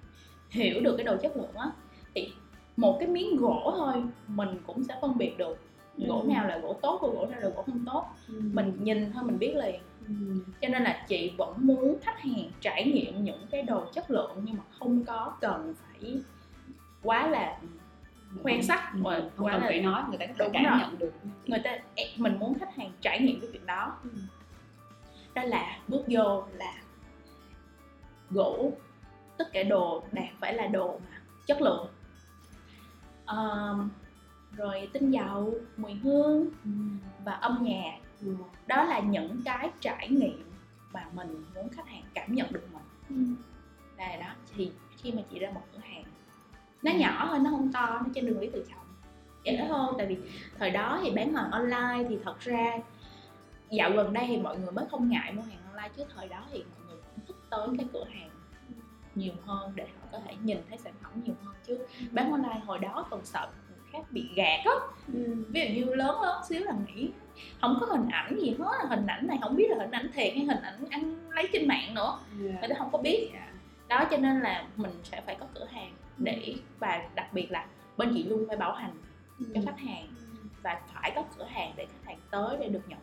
hiểu 0.51 0.81
được 0.81 0.97
cái 0.97 1.05
đồ 1.05 1.17
chất 1.23 1.37
lượng 1.37 1.55
á 1.55 1.71
thì 2.15 2.33
một 2.77 2.97
cái 3.01 3.09
miếng 3.09 3.37
gỗ 3.37 3.75
thôi 3.77 4.05
mình 4.29 4.49
cũng 4.67 4.85
sẽ 4.85 4.99
phân 5.01 5.19
biệt 5.19 5.39
được 5.39 5.59
gỗ 5.99 6.21
Ừ. 6.23 6.29
nào 6.29 6.47
là 6.49 6.59
gỗ 6.59 6.73
tốt 6.83 6.99
và 7.03 7.09
gỗ 7.09 7.27
nào 7.27 7.41
là 7.41 7.49
gỗ 7.49 7.63
không 7.67 7.85
tốt 7.93 8.05
mình 8.29 8.79
nhìn 8.83 9.13
thôi 9.13 9.23
mình 9.25 9.39
biết 9.39 9.55
liền 9.57 9.81
Ừ. 10.09 10.15
cho 10.61 10.69
nên 10.69 10.83
là 10.83 11.05
chị 11.09 11.33
vẫn 11.39 11.55
muốn 11.59 11.97
khách 12.03 12.21
hàng 12.21 12.51
trải 12.61 12.85
nghiệm 12.85 13.25
những 13.25 13.47
cái 13.51 13.63
đồ 13.63 13.85
chất 13.93 14.11
lượng 14.11 14.31
nhưng 14.45 14.57
mà 14.57 14.63
không 14.79 15.05
có 15.05 15.33
cần 15.41 15.75
phải 15.83 16.17
quá 17.03 17.29
là 17.29 17.59
khoe 18.43 18.61
sắc 18.63 18.91
Ừ. 18.93 18.99
và 19.03 19.21
không 19.37 19.47
quá 19.47 19.53
cần 19.53 19.61
là 19.63 19.67
phải 19.69 19.81
nói 19.83 20.03
người 20.09 20.19
ta 20.19 20.27
có 20.27 20.35
thể 20.39 20.51
cảm 20.53 20.65
rồi. 20.65 20.79
nhận 20.79 20.99
được 20.99 21.13
người 21.47 21.61
ta 21.65 21.79
mình 22.17 22.39
muốn 22.39 22.59
khách 22.59 22.77
hàng 22.77 22.93
trải 23.01 23.21
nghiệm 23.21 23.41
cái 23.41 23.49
chuyện 23.53 23.67
đó 23.67 23.97
Ừ. 24.03 24.11
đó 25.35 25.43
là 25.43 25.79
bước 25.89 26.03
vô 26.09 26.45
là 26.53 26.75
gỗ 28.31 28.73
tất 29.37 29.53
cả 29.53 29.63
đồ 29.63 30.03
đạt 30.13 30.25
phải 30.41 30.55
là 30.55 30.67
đồ 30.67 31.01
mà 31.11 31.21
chất 31.47 31.63
lượng 31.63 31.87
Ờm, 33.27 33.91
rồi 34.53 34.89
tinh 34.93 35.11
dầu 35.11 35.55
mùi 35.77 35.95
hương 35.95 36.47
Ừ. 36.65 36.71
và 37.25 37.33
âm 37.33 37.59
nhạc 37.63 37.99
Ừ. 38.21 38.35
đó 38.67 38.85
là 38.85 39.01
những 39.01 39.41
cái 39.45 39.71
trải 39.81 40.09
nghiệm 40.09 40.45
mà 40.93 41.07
mình 41.15 41.45
muốn 41.55 41.69
khách 41.69 41.87
hàng 41.89 42.03
cảm 42.15 42.35
nhận 42.35 42.53
được 42.53 42.67
mình 42.73 43.37
là 43.99 44.17
đó 44.17 44.27
thì 44.55 44.73
khi 44.97 45.13
mà 45.13 45.23
chị 45.31 45.39
ra 45.39 45.51
một 45.55 45.63
cửa 45.73 45.79
hàng 45.79 46.05
nó 46.83 46.93
Ừ. 46.93 46.99
nhỏ 46.99 47.27
thôi 47.31 47.39
nó 47.39 47.51
không 47.51 47.73
to 47.73 47.87
nó 48.05 48.07
trên 48.15 48.27
đường 48.27 48.41
lý 48.41 48.51
tự 48.53 48.65
trọng 48.69 48.87
vậy 49.45 49.57
đó 49.57 49.65
thôi 49.69 49.95
tại 49.99 50.07
vì 50.07 50.17
thời 50.59 50.71
đó 50.71 51.01
thì 51.03 51.11
bán 51.11 51.35
hàng 51.35 51.51
online 51.51 52.05
thì 52.09 52.19
thật 52.25 52.41
ra 52.41 52.77
dạo 53.71 53.91
gần 53.91 54.13
đây 54.13 54.25
thì 54.29 54.37
mọi 54.37 54.59
người 54.59 54.73
mới 54.73 54.85
không 54.91 55.09
ngại 55.09 55.33
mua 55.33 55.43
hàng 55.43 55.59
online 55.73 55.89
chứ 55.97 56.05
thời 56.15 56.29
đó 56.29 56.45
thì 56.53 56.65
mọi 56.71 56.81
người 56.89 56.97
cũng 57.03 57.25
thích 57.27 57.37
tới 57.51 57.69
cái 57.79 57.87
cửa 57.93 58.05
hàng 58.15 58.31
nhiều 59.15 59.33
hơn 59.47 59.73
để 59.75 59.87
họ 60.01 60.04
có 60.15 60.21
thể 60.29 60.35
nhìn 60.43 60.59
thấy 60.69 60.79
sản 60.79 60.93
phẩm 61.03 61.13
nhiều 61.25 61.35
hơn 61.45 61.55
chứ. 61.67 61.79
Bán 62.11 62.33
online 62.33 62.61
hồi 62.67 62.79
đó 62.79 63.07
còn 63.11 63.25
sợ 63.25 63.49
người 63.69 63.79
khác 63.93 63.99
bị 64.11 64.29
gạt 64.35 64.61
á. 64.65 64.73
Ừ. 65.15 65.37
ví 65.49 65.61
dụ 65.61 65.87
như 65.87 65.95
lớn 65.95 66.21
lớn 66.23 66.43
xíu 66.49 66.61
là 66.65 66.73
nghĩ 66.87 67.11
không 67.61 67.79
có 67.81 67.87
hình 67.87 68.09
ảnh 68.09 68.39
gì 68.41 68.57
hết 68.59 68.89
hình 68.89 69.07
ảnh 69.07 69.27
này 69.27 69.39
không 69.43 69.57
biết 69.57 69.71
là 69.71 69.77
hình 69.79 69.91
ảnh 69.91 70.11
thiệt 70.15 70.33
hay 70.35 70.45
hình 70.45 70.63
ảnh 70.63 70.85
ăn 70.91 71.31
lấy 71.31 71.49
trên 71.53 71.69
mạng 71.69 71.95
nữa. 71.95 72.19
Dạ. 72.41 72.55
người 72.61 72.69
ta 72.69 72.75
không 72.79 72.89
có 72.93 72.99
biết. 72.99 73.31
Dạ. 73.33 73.53
đó 73.89 74.05
cho 74.11 74.17
nên 74.17 74.41
là 74.41 74.65
mình 74.77 74.93
sẽ 75.05 75.21
phải 75.27 75.37
có 75.41 75.47
cửa 75.55 75.67
hàng 75.71 75.93
để 76.19 76.55
và 76.79 77.03
đặc 77.15 77.33
biệt 77.33 77.51
là 77.51 77.67
bên 77.97 78.11
chị 78.15 78.25
luôn 78.25 78.45
phải 78.49 78.57
bảo 78.57 78.73
hành 78.73 78.93
cho 79.55 79.61
khách 79.65 79.79
hàng 79.79 80.07
và 80.63 80.81
phải 80.95 81.13
có 81.15 81.25
cửa 81.39 81.45
hàng 81.45 81.73
để 81.77 81.87
khách 81.87 82.07
hàng 82.07 82.19
tới 82.31 82.57
để 82.61 82.69
được 82.69 82.83
nhận 82.89 82.99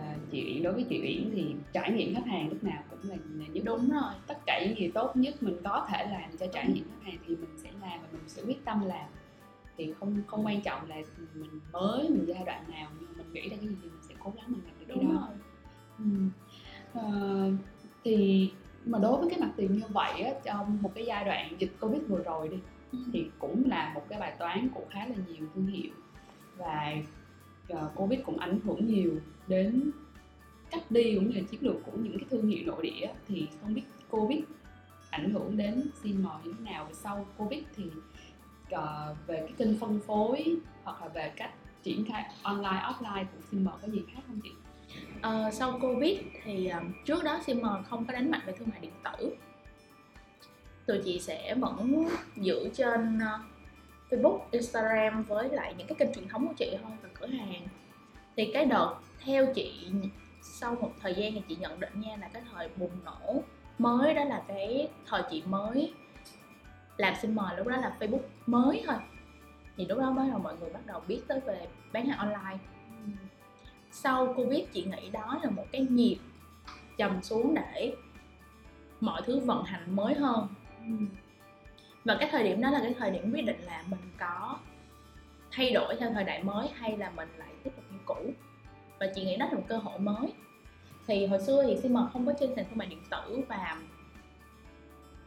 À, 0.00 0.16
chị 0.30 0.44
Uyển 0.54 0.62
đối 0.62 0.72
với 0.72 0.84
chị 0.88 1.00
Uyển 1.02 1.30
thì 1.34 1.54
trải 1.72 1.92
nghiệm 1.92 2.14
khách 2.14 2.26
hàng 2.26 2.48
lúc 2.48 2.64
nào 2.64 2.82
cũng 2.90 3.10
là 3.10 3.16
nhất. 3.38 3.62
Đúng 3.64 3.90
rồi. 3.90 4.12
Tất 4.26 4.38
cả 4.46 4.60
những 4.64 4.78
gì 4.78 4.90
tốt 4.94 5.16
nhất 5.16 5.42
mình 5.42 5.56
có 5.64 5.86
thể 5.90 6.06
làm 6.10 6.36
cho 6.40 6.46
trải 6.52 6.68
nghiệm 6.68 6.84
khách 6.84 7.10
hàng 7.10 7.18
thì 7.26 7.36
mình 7.36 7.50
sẽ 7.56 7.70
làm 7.80 8.00
và 8.02 8.08
mình 8.12 8.28
sẽ 8.28 8.42
quyết 8.42 8.64
tâm 8.64 8.86
làm. 8.86 9.06
Thì 9.76 9.92
không 10.00 10.22
không 10.26 10.46
quan 10.46 10.60
trọng 10.60 10.88
là 10.88 10.96
mình 11.34 11.60
mới 11.72 12.08
mình 12.08 12.24
giai 12.28 12.42
đoạn 12.46 12.64
nào 12.70 12.88
nhưng 13.00 13.10
mình 13.16 13.32
nghĩ 13.32 13.48
ra 13.48 13.56
cái 13.56 13.68
gì 13.68 13.76
thì 13.82 13.88
mình 13.88 14.02
sẽ 14.08 14.14
cố 14.18 14.32
gắng 14.36 14.44
mình 14.52 14.60
làm 14.66 14.74
được 14.78 14.84
cái 14.88 14.96
đúng 14.96 15.14
đó. 15.14 15.28
rồi. 15.28 15.38
Ừ. 15.98 16.04
Ờ, 17.00 17.50
thì 18.04 18.50
mà 18.86 18.98
đối 18.98 19.16
với 19.20 19.30
cái 19.30 19.38
mặt 19.40 19.50
tiền 19.56 19.72
như 19.72 19.82
vậy 19.88 20.22
á, 20.22 20.30
trong 20.44 20.78
một 20.82 20.90
cái 20.94 21.04
giai 21.06 21.24
đoạn 21.24 21.56
dịch 21.58 21.72
covid 21.80 22.02
vừa 22.08 22.22
rồi 22.22 22.48
đi 22.48 22.56
Ừ. 22.92 22.98
thì 23.12 23.26
cũng 23.38 23.64
là 23.66 23.92
một 23.94 24.02
cái 24.08 24.20
bài 24.20 24.34
toán 24.38 24.68
của 24.74 24.84
khá 24.90 25.06
là 25.06 25.14
nhiều 25.28 25.46
thương 25.54 25.66
hiệu. 25.66 25.90
Và 26.56 26.92
ờ, 27.68 27.90
covid 27.94 28.20
cũng 28.26 28.38
ảnh 28.38 28.58
hưởng 28.64 28.86
nhiều 28.86 29.10
đến 29.46 29.90
cách 30.70 30.90
đi 30.90 31.14
cũng 31.14 31.28
như 31.28 31.40
là 31.40 31.42
chiến 31.50 31.60
lược 31.62 31.76
của 31.84 31.92
những 31.94 32.18
cái 32.18 32.26
thương 32.30 32.48
hiệu 32.48 32.66
nội 32.66 32.82
địa 32.82 33.12
thì 33.28 33.48
không 33.62 33.74
biết 33.74 33.82
covid 34.10 34.40
ảnh 35.10 35.30
hưởng 35.30 35.56
đến 35.56 35.82
CM 36.02 36.22
như 36.44 36.52
thế 36.58 36.70
nào 36.70 36.88
sau 36.92 37.26
covid 37.36 37.62
thì 37.76 37.84
uh, 38.74 39.26
về 39.26 39.36
cái 39.40 39.52
kênh 39.56 39.78
phân 39.78 40.00
phối 40.06 40.56
hoặc 40.84 41.02
là 41.02 41.08
về 41.08 41.32
cách 41.36 41.50
triển 41.82 42.04
khai 42.04 42.30
online 42.42 42.82
offline 42.82 43.24
của 43.24 43.40
CM 43.50 43.66
có 43.82 43.88
gì 43.88 44.02
khác 44.14 44.20
không 44.26 44.40
chị? 44.42 44.50
Ờ, 45.22 45.50
sau 45.52 45.78
covid 45.82 46.18
thì 46.44 46.68
um, 46.68 46.92
trước 47.04 47.24
đó 47.24 47.40
Simmer 47.46 47.72
không 47.88 48.04
có 48.04 48.12
đánh 48.12 48.30
mạnh 48.30 48.40
về 48.46 48.54
thương 48.58 48.68
mại 48.68 48.80
điện 48.80 48.92
tử 49.04 49.36
tụi 50.86 51.00
chị 51.04 51.20
sẽ 51.20 51.54
vẫn 51.54 52.08
giữ 52.36 52.68
trên 52.74 53.18
uh, 53.18 53.55
Facebook, 54.10 54.38
Instagram 54.50 55.22
với 55.22 55.48
lại 55.48 55.74
những 55.78 55.86
cái 55.86 55.96
kênh 55.98 56.14
truyền 56.14 56.28
thống 56.28 56.48
của 56.48 56.54
chị 56.56 56.76
thôi 56.82 56.92
và 57.02 57.08
cửa 57.20 57.26
hàng. 57.26 57.68
Thì 58.36 58.50
cái 58.54 58.64
đợt 58.64 58.94
theo 59.24 59.46
chị 59.54 59.90
sau 60.42 60.74
một 60.74 60.92
thời 61.00 61.14
gian 61.14 61.32
thì 61.32 61.42
chị 61.48 61.56
nhận 61.56 61.80
định 61.80 62.00
nha 62.00 62.16
là 62.20 62.28
cái 62.28 62.42
thời 62.52 62.68
bùng 62.76 63.04
nổ 63.04 63.42
mới 63.78 64.14
đó 64.14 64.24
là 64.24 64.42
cái 64.48 64.88
thời 65.06 65.22
chị 65.30 65.42
mới 65.46 65.92
làm 66.96 67.14
xin 67.22 67.34
mời 67.34 67.56
lúc 67.56 67.66
đó 67.66 67.76
là 67.76 67.96
Facebook 68.00 68.22
mới 68.46 68.82
thôi. 68.86 68.96
Thì 69.76 69.86
lúc 69.86 69.98
đó 69.98 70.10
mới 70.10 70.28
là 70.28 70.38
mọi 70.38 70.56
người 70.60 70.70
bắt 70.70 70.86
đầu 70.86 71.02
biết 71.08 71.20
tới 71.28 71.40
về 71.40 71.68
bán 71.92 72.06
hàng 72.06 72.18
online. 72.18 72.58
Sau 73.90 74.34
Covid 74.36 74.64
chị 74.72 74.84
nghĩ 74.84 75.10
đó 75.10 75.40
là 75.42 75.50
một 75.50 75.64
cái 75.72 75.86
nhịp 75.90 76.18
trầm 76.98 77.22
xuống 77.22 77.54
để 77.54 77.94
mọi 79.00 79.22
thứ 79.26 79.40
vận 79.40 79.64
hành 79.64 79.96
mới 79.96 80.14
hơn 80.14 80.48
và 82.06 82.16
cái 82.20 82.28
thời 82.32 82.44
điểm 82.44 82.60
đó 82.60 82.70
là 82.70 82.80
cái 82.82 82.94
thời 82.98 83.10
điểm 83.10 83.32
quyết 83.32 83.42
định 83.42 83.60
là 83.60 83.82
mình 83.90 84.00
có 84.18 84.58
thay 85.50 85.70
đổi 85.70 85.96
theo 86.00 86.10
thời 86.12 86.24
đại 86.24 86.42
mới 86.42 86.68
hay 86.74 86.96
là 86.96 87.10
mình 87.10 87.28
lại 87.36 87.48
tiếp 87.64 87.70
tục 87.76 87.84
như 87.90 87.98
cũ. 88.04 88.30
Và 88.98 89.06
chị 89.14 89.24
nghĩ 89.24 89.36
đó 89.36 89.46
là 89.46 89.54
một 89.54 89.64
cơ 89.68 89.76
hội 89.76 89.98
mới. 89.98 90.32
Thì 91.06 91.26
hồi 91.26 91.40
xưa 91.40 91.64
thì 91.66 91.76
CM 91.82 91.96
không 92.12 92.26
có 92.26 92.32
trên 92.40 92.54
sàn 92.56 92.64
thương 92.68 92.78
mại 92.78 92.88
điện 92.88 93.02
tử 93.10 93.40
và 93.48 93.76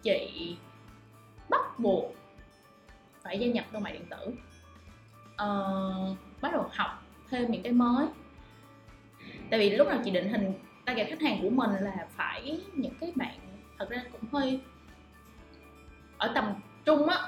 chị 0.04 0.56
bắt 1.50 1.80
buộc 1.80 2.16
phải 3.22 3.40
gia 3.40 3.48
nhập 3.48 3.66
thương 3.72 3.84
mại 3.84 3.94
điện 3.94 4.06
tử. 4.10 4.28
Uh, 5.34 6.18
bắt 6.42 6.52
đầu 6.52 6.66
học 6.72 7.04
thêm 7.30 7.52
những 7.52 7.64
cái 7.64 7.74
mới. 7.74 8.08
Tại 9.50 9.60
vì 9.60 9.70
lúc 9.70 9.88
nào 9.88 10.00
chị 10.06 10.12
định 10.12 10.30
hình 10.30 10.54
target 10.86 11.08
khách 11.10 11.22
hàng 11.22 11.40
của 11.42 11.50
mình 11.50 11.72
là 11.80 12.08
phải 12.10 12.62
những 12.74 12.94
cái 13.00 13.12
bạn 13.16 13.40
thật 13.78 13.90
ra 13.90 14.04
cũng 14.12 14.22
hơi 14.32 14.62
ở 16.18 16.32
tầm 16.36 16.54
trung 16.90 17.08
á. 17.08 17.20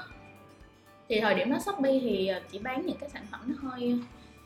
Thì 1.08 1.20
thời 1.20 1.34
điểm 1.34 1.50
đó 1.50 1.58
shopee 1.58 1.98
thì 2.00 2.26
ờ, 2.26 2.40
chỉ 2.50 2.58
bán 2.58 2.86
những 2.86 2.96
cái 3.00 3.08
sản 3.08 3.26
phẩm 3.30 3.40
nó 3.46 3.70
hơi 3.70 4.00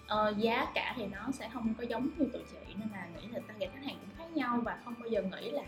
uh, 0.04 0.36
giá 0.36 0.66
cả 0.74 0.94
thì 0.96 1.06
nó 1.06 1.30
sẽ 1.32 1.48
không 1.52 1.74
có 1.78 1.84
giống 1.84 2.08
như 2.16 2.26
tụi 2.32 2.42
chị 2.50 2.74
nên 2.78 2.88
là 2.92 3.06
nghĩ 3.16 3.28
là 3.32 3.40
target 3.48 3.70
khách 3.74 3.84
hàng 3.84 3.96
cũng 4.00 4.18
khác 4.18 4.36
nhau 4.36 4.60
và 4.64 4.78
không 4.84 4.94
bao 4.98 5.08
giờ 5.08 5.22
nghĩ 5.22 5.50
là 5.50 5.62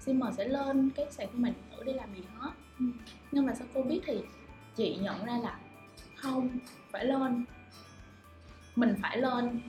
sim 0.00 0.20
sẽ 0.36 0.48
lên 0.48 0.90
cái 0.96 1.06
sàn 1.10 1.28
thương 1.32 1.42
mại 1.42 1.52
điện 1.52 1.64
tử 1.70 1.84
để 1.84 1.92
làm 1.92 2.14
gì 2.14 2.22
hết. 2.38 2.50
Ừ. 2.78 2.84
nhưng 3.32 3.46
mà 3.46 3.54
sau 3.54 3.66
covid 3.74 4.00
thì 4.06 4.20
chị 4.76 4.96
nhận 4.96 5.24
ra 5.24 5.38
là 5.42 5.58
không 6.16 6.48
phải 6.90 7.04
lên. 7.04 7.44
Mình 8.76 8.94
phải 9.02 9.18
lên 9.18 9.60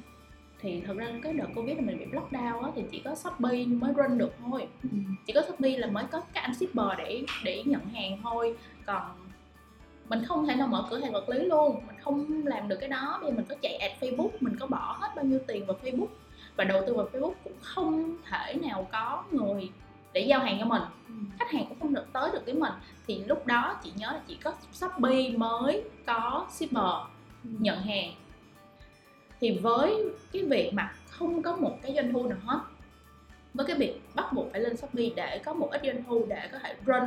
thì 0.62 0.82
thật 0.88 0.94
ra 0.98 1.08
cái 1.24 1.34
đợt 1.34 1.48
covid 1.56 1.78
là 1.78 1.84
mình 1.84 2.00
bị 2.00 2.06
lockdown 2.06 2.64
á 2.64 2.72
thì 2.76 2.84
chỉ 2.92 3.02
có 3.06 3.16
shopee 3.16 3.66
mới 3.66 3.94
run 3.94 4.18
được 4.18 4.34
thôi. 4.46 4.68
Ừ. 4.84 4.90
chỉ 5.28 5.34
có 5.34 5.42
shopee 5.42 5.78
là 5.78 5.88
mới 5.88 6.04
có 6.12 6.22
cái 6.34 6.44
anh 6.44 6.56
shipper 6.56 6.88
để 6.98 7.24
để 7.44 7.64
nhận 7.66 7.86
hàng 7.86 8.20
thôi. 8.24 8.58
Còn 8.86 9.02
mình 10.10 10.24
không 10.26 10.48
thể 10.48 10.56
nào 10.56 10.68
mở 10.68 10.88
cửa 10.90 11.00
hàng 11.00 11.12
vật 11.12 11.30
lý 11.30 11.40
luôn. 11.40 11.76
Mình 11.88 11.96
không 12.02 12.46
làm 12.46 12.68
được 12.68 12.78
cái 12.80 12.90
đó. 12.90 13.20
Bây 13.22 13.32
giờ 13.32 13.36
mình 13.36 13.46
có 13.50 13.56
chạy 13.62 13.76
ad 13.76 13.92
facebook 14.00 14.30
mình 14.40 14.56
có 14.60 14.68
bỏ 14.68 14.98
hết 15.00 15.10
bao 15.16 15.26
nhiêu 15.26 15.40
tiền 15.48 15.66
vào 15.66 15.78
facebook. 15.84 16.08
Và 16.56 16.64
đầu 16.64 16.84
tư 16.88 16.94
vào 16.94 17.08
facebook 17.14 17.34
cũng 17.44 17.54
không 17.62 18.16
thể 18.30 18.54
nào 18.54 18.88
có 18.92 19.24
người 19.32 19.70
để 20.14 20.22
giao 20.22 20.40
hàng 20.40 20.58
cho 20.60 20.66
mình. 20.66 20.84
Ừ. 21.08 21.14
khách 21.40 21.52
hàng 21.52 21.66
cũng 21.70 21.80
không 21.80 21.94
được 21.94 22.06
tới 22.14 22.30
được 22.34 22.46
với 22.46 22.54
mình. 22.54 22.74
Thì 23.08 23.24
lúc 23.26 23.48
đó 23.48 23.80
chị 23.84 23.92
nhớ 23.96 24.12
là 24.12 24.22
chỉ 24.28 24.36
có 24.36 24.54
shopee 24.74 25.30
mới 25.38 25.84
có 26.06 26.48
shipper 26.52 26.94
ừ. 27.44 27.50
nhận 27.60 27.82
hàng 27.82 28.14
thì 29.42 29.58
với 29.58 30.04
cái 30.34 30.44
việc 30.44 30.72
mà 30.74 30.94
không 31.10 31.42
có 31.42 31.56
một 31.56 31.78
cái 31.82 31.94
doanh 31.96 32.14
thu 32.14 32.28
nào 32.28 32.38
hết 32.46 32.60
với 33.54 33.66
cái 33.66 33.78
việc 33.78 34.02
bắt 34.16 34.34
buộc 34.34 34.52
phải 34.52 34.62
lên 34.62 34.78
shopee 34.78 35.10
để 35.16 35.42
có 35.46 35.54
một 35.54 35.70
ít 35.72 35.82
doanh 35.84 36.04
thu 36.04 36.26
để 36.30 36.50
có 36.52 36.60
thể 36.60 36.76
run 36.86 37.04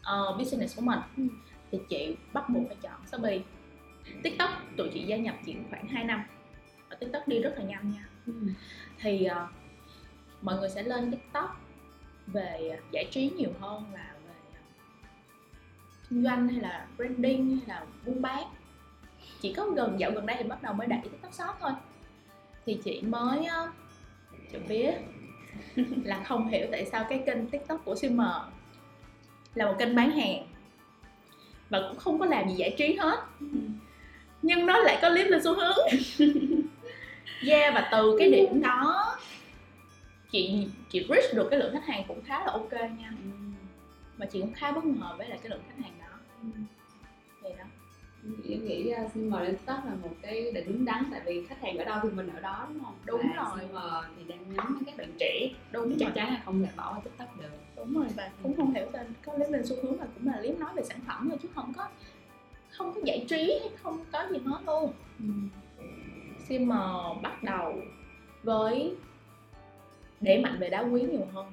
uh, 0.00 0.38
business 0.38 0.76
của 0.76 0.82
mình 0.82 0.98
ừ. 1.16 1.22
thì 1.70 1.78
chị 1.88 2.16
bắt 2.32 2.48
buộc 2.48 2.62
phải 2.66 2.76
chọn 2.82 3.06
shopee 3.06 3.38
tiktok 4.22 4.50
tụi 4.76 4.88
chị 4.94 5.02
gia 5.02 5.16
nhập 5.16 5.34
chỉ 5.46 5.56
khoảng 5.70 5.88
2 5.88 6.04
năm 6.04 6.22
và 6.90 6.96
tiktok 6.96 7.28
đi 7.28 7.38
rất 7.38 7.54
là 7.56 7.64
nhanh 7.64 7.92
nha 7.92 8.08
ừ. 8.26 8.32
thì 9.00 9.28
uh, 9.30 9.48
mọi 10.42 10.58
người 10.58 10.68
sẽ 10.68 10.82
lên 10.82 11.10
tiktok 11.10 11.60
về 12.26 12.80
giải 12.92 13.08
trí 13.10 13.30
nhiều 13.36 13.50
hơn 13.60 13.84
là 13.92 14.14
về 14.26 14.58
kinh 16.10 16.24
doanh 16.24 16.48
hay 16.48 16.60
là 16.60 16.86
branding 16.96 17.56
hay 17.56 17.66
là 17.66 17.86
buôn 18.06 18.22
bán 18.22 18.44
chỉ 19.44 19.52
có 19.52 19.66
gần 19.66 20.00
dạo 20.00 20.10
gần 20.10 20.26
đây 20.26 20.36
thì 20.38 20.48
bắt 20.48 20.62
đầu 20.62 20.74
mới 20.74 20.86
đẩy 20.86 20.98
tiktok 21.02 21.34
shop 21.34 21.56
thôi. 21.60 21.70
Thì 22.66 22.78
chị 22.84 23.02
mới 23.02 23.46
chị 24.52 24.58
biết 24.68 24.94
là 26.04 26.22
không 26.24 26.48
hiểu 26.48 26.66
tại 26.70 26.84
sao 26.84 27.06
cái 27.08 27.22
kênh 27.26 27.46
tiktok 27.46 27.84
của 27.84 27.94
Simmer 27.94 28.28
là 29.54 29.66
một 29.66 29.74
kênh 29.78 29.94
bán 29.94 30.10
hàng 30.10 30.46
và 31.70 31.80
cũng 31.88 31.98
không 31.98 32.18
có 32.18 32.26
làm 32.26 32.48
gì 32.48 32.54
giải 32.54 32.74
trí 32.78 32.96
hết. 32.96 33.18
Nhưng 34.42 34.66
nó 34.66 34.78
lại 34.78 34.98
có 35.02 35.10
clip 35.10 35.26
lên 35.26 35.42
xu 35.44 35.54
hướng. 35.54 35.76
Yeah 37.46 37.74
và 37.74 37.88
từ 37.92 38.16
cái 38.18 38.30
điểm 38.30 38.62
đó 38.62 39.16
chị 40.30 40.66
chị 40.90 41.06
reach 41.08 41.34
được 41.34 41.48
cái 41.50 41.60
lượng 41.60 41.72
khách 41.72 41.86
hàng 41.86 42.04
cũng 42.08 42.22
khá 42.24 42.44
là 42.44 42.52
ok 42.52 42.72
nha. 42.72 43.12
Và 44.16 44.26
chị 44.26 44.40
cũng 44.40 44.52
khá 44.54 44.72
bất 44.72 44.84
ngờ 44.84 45.14
với 45.18 45.28
lại 45.28 45.38
cái 45.42 45.50
lượng 45.50 45.62
khách 45.68 45.84
hàng 45.84 45.92
đó. 46.00 46.16
Đó 46.42 46.73
em 48.48 48.64
nghĩ 48.64 48.92
uh, 49.04 49.12
CM 49.12 49.32
lên 49.32 49.56
TikTok 49.56 49.84
là 49.86 49.94
một 50.02 50.10
cái 50.22 50.52
định 50.52 50.64
đúng 50.68 50.84
đắn 50.84 51.04
tại 51.10 51.20
vì 51.26 51.46
khách 51.46 51.60
hàng 51.60 51.78
ở 51.78 51.84
đâu 51.84 51.98
thì 52.02 52.08
mình 52.08 52.30
ở 52.34 52.40
đó 52.40 52.66
đúng 52.68 52.84
không? 52.84 52.94
Đúng 53.06 53.22
và 53.36 53.44
rồi. 53.44 53.68
CM 53.68 53.76
thì 54.16 54.24
đang 54.28 54.54
nhắm 54.54 54.74
đến 54.74 54.84
các 54.86 54.96
bạn 54.96 55.12
trẻ. 55.18 55.50
Đúng 55.72 55.98
chắc 55.98 56.14
chắn 56.14 56.28
là 56.34 56.42
không 56.44 56.62
thể 56.62 56.68
bỏ 56.76 57.00
TikTok 57.04 57.40
được. 57.40 57.50
Đúng 57.76 57.94
rồi 57.94 58.06
và 58.16 58.30
cũng 58.42 58.56
không 58.56 58.74
hiểu 58.74 58.86
tên 58.92 59.06
có 59.26 59.32
clip 59.32 59.50
lên 59.50 59.66
xu 59.66 59.76
hướng 59.82 60.00
là 60.00 60.06
cũng 60.14 60.26
là 60.26 60.38
clip 60.40 60.58
nói 60.58 60.70
về 60.76 60.82
sản 60.82 61.00
phẩm 61.06 61.28
thôi 61.30 61.38
chứ 61.42 61.48
không 61.54 61.72
có 61.76 61.88
không 62.70 62.94
có 62.94 63.00
giải 63.04 63.26
trí 63.28 63.58
hay 63.60 63.70
không 63.82 64.04
có 64.12 64.26
gì 64.30 64.38
hết 64.44 64.60
luôn. 64.66 64.92
Ừ. 65.18 65.26
CM 66.48 66.68
bắt 67.22 67.42
đầu 67.42 67.74
với 68.42 68.94
để 70.20 70.40
mạnh 70.42 70.56
về 70.58 70.70
đá 70.70 70.80
quý 70.80 71.02
nhiều 71.02 71.26
hơn. 71.32 71.46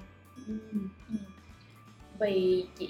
Ừ. 0.48 0.58
Ừ. 1.10 1.16
Vì 2.20 2.66
chị 2.78 2.90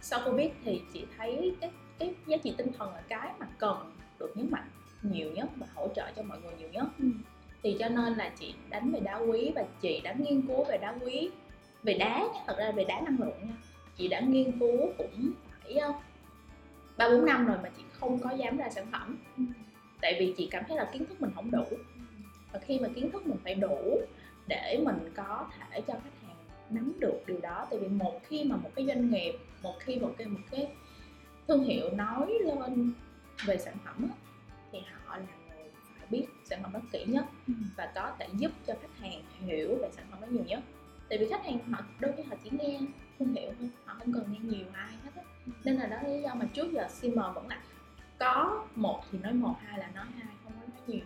sau 0.00 0.20
Covid 0.24 0.50
thì 0.64 0.82
chị 0.92 1.04
thấy 1.18 1.54
cái 1.60 1.70
cái 2.00 2.14
giá 2.26 2.36
trị 2.36 2.54
tinh 2.56 2.72
thần 2.78 2.94
là 2.94 3.02
cái 3.08 3.30
mà 3.38 3.46
cần 3.58 3.92
được 4.18 4.36
nhấn 4.36 4.50
mạnh 4.50 4.68
nhiều 5.02 5.30
nhất 5.32 5.48
và 5.56 5.66
hỗ 5.74 5.88
trợ 5.96 6.10
cho 6.16 6.22
mọi 6.22 6.38
người 6.40 6.52
nhiều 6.58 6.68
nhất 6.72 6.86
ừ. 6.98 7.04
thì 7.62 7.76
cho 7.78 7.88
nên 7.88 8.14
là 8.14 8.32
chị 8.38 8.54
đánh 8.70 8.92
về 8.92 9.00
đá 9.00 9.16
quý 9.16 9.52
và 9.54 9.64
chị 9.80 10.00
đã 10.04 10.12
nghiên 10.12 10.46
cứu 10.46 10.64
về 10.64 10.78
đá 10.78 10.94
quý 11.04 11.30
về 11.82 11.94
đá 11.94 12.24
thật 12.46 12.54
ra 12.58 12.70
về 12.70 12.84
đá 12.84 13.00
năng 13.00 13.20
lượng 13.20 13.46
nha 13.46 13.54
chị 13.96 14.08
đã 14.08 14.20
nghiên 14.20 14.58
cứu 14.58 14.92
cũng 14.98 15.30
phải 15.62 15.72
ờ, 15.74 15.92
ba 16.96 17.08
bốn 17.08 17.24
năm 17.24 17.46
rồi 17.46 17.56
mà 17.62 17.68
chị 17.76 17.82
không 17.92 18.18
có 18.18 18.30
dám 18.30 18.56
ra 18.56 18.70
sản 18.70 18.86
phẩm 18.92 19.18
ừ. 19.36 19.42
tại 20.00 20.16
vì 20.20 20.34
chị 20.36 20.48
cảm 20.50 20.64
thấy 20.68 20.76
là 20.76 20.90
kiến 20.92 21.04
thức 21.04 21.20
mình 21.20 21.30
không 21.34 21.50
đủ 21.50 21.64
và 22.52 22.58
khi 22.58 22.78
mà 22.78 22.88
kiến 22.94 23.10
thức 23.10 23.26
mình 23.26 23.38
phải 23.44 23.54
đủ 23.54 24.00
để 24.46 24.80
mình 24.84 25.12
có 25.14 25.46
thể 25.70 25.80
cho 25.80 25.94
khách 25.94 26.26
hàng 26.26 26.36
nắm 26.70 26.92
được 27.00 27.20
điều 27.26 27.40
đó 27.40 27.66
tại 27.70 27.78
vì 27.78 27.88
một 27.88 28.20
khi 28.28 28.44
mà 28.44 28.56
một 28.56 28.70
cái 28.74 28.86
doanh 28.86 29.10
nghiệp 29.10 29.38
một 29.62 29.74
khi 29.80 29.96
một 29.96 30.14
cái 30.18 30.26
một 30.26 30.40
cái 30.50 30.68
thương 31.50 31.64
hiệu 31.64 31.90
nói 31.90 32.32
lên 32.40 32.92
về 33.46 33.58
sản 33.58 33.74
phẩm 33.84 34.08
á, 34.08 34.14
thì 34.72 34.78
họ 35.04 35.16
là 35.16 35.24
người 35.48 35.70
phải 35.98 36.06
biết 36.10 36.26
sản 36.44 36.62
phẩm 36.62 36.72
đó 36.72 36.80
kỹ 36.92 37.04
nhất 37.04 37.24
ừ. 37.46 37.54
và 37.76 37.92
có 37.94 38.12
thể 38.18 38.28
giúp 38.36 38.50
cho 38.66 38.74
khách 38.82 38.98
hàng 39.00 39.22
hiểu 39.46 39.78
về 39.82 39.88
sản 39.92 40.04
phẩm 40.10 40.20
đó 40.20 40.26
nhiều 40.30 40.44
nhất 40.44 40.60
tại 41.08 41.18
vì 41.18 41.28
khách 41.30 41.44
hàng 41.44 41.58
họ 41.70 41.78
đôi 42.00 42.12
khi 42.16 42.22
họ 42.22 42.36
chỉ 42.44 42.50
nghe 42.50 42.80
thương 43.18 43.34
hiệu 43.34 43.52
thôi 43.58 43.70
họ 43.84 43.94
không 43.98 44.12
cần 44.12 44.24
nghe 44.32 44.38
nhiều 44.42 44.66
ai 44.72 44.92
hết 45.04 45.10
á 45.16 45.22
ừ. 45.46 45.52
nên 45.64 45.76
là 45.76 45.86
đó 45.86 45.96
là 46.02 46.08
lý 46.08 46.22
do 46.22 46.34
mà 46.34 46.46
trước 46.54 46.72
giờ 46.72 46.88
CM 47.00 47.14
vẫn 47.34 47.48
là 47.48 47.60
có 48.18 48.64
một 48.74 49.02
thì 49.12 49.18
nói 49.18 49.32
một 49.32 49.54
hai 49.66 49.78
là 49.78 49.90
nói 49.94 50.06
hai 50.18 50.34
không 50.44 50.52
có 50.52 50.66
nói 50.68 50.80
nhiều 50.86 51.04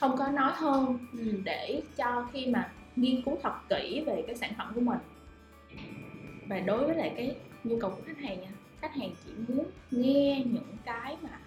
không 0.00 0.16
có 0.18 0.28
nói 0.28 0.52
hơn 0.54 0.98
ừ. 1.12 1.40
để 1.44 1.82
cho 1.96 2.28
khi 2.32 2.46
mà 2.46 2.72
nghiên 2.96 3.22
cứu 3.22 3.38
thật 3.42 3.54
kỹ 3.68 4.02
về 4.06 4.24
cái 4.26 4.36
sản 4.36 4.52
phẩm 4.58 4.72
của 4.74 4.80
mình 4.80 4.98
và 6.48 6.60
đối 6.60 6.86
với 6.86 6.96
lại 6.96 7.12
cái 7.16 7.36
nhu 7.64 7.78
cầu 7.80 7.90
của 7.90 8.02
khách 8.06 8.18
hàng 8.18 8.40
nha 8.40 8.48
khách 8.80 8.94
hàng 8.94 9.10
chỉ 9.24 9.30
muốn 9.48 9.66
nghe 9.90 10.42
những 10.46 10.76
cái 10.84 11.16
mà 11.22 11.38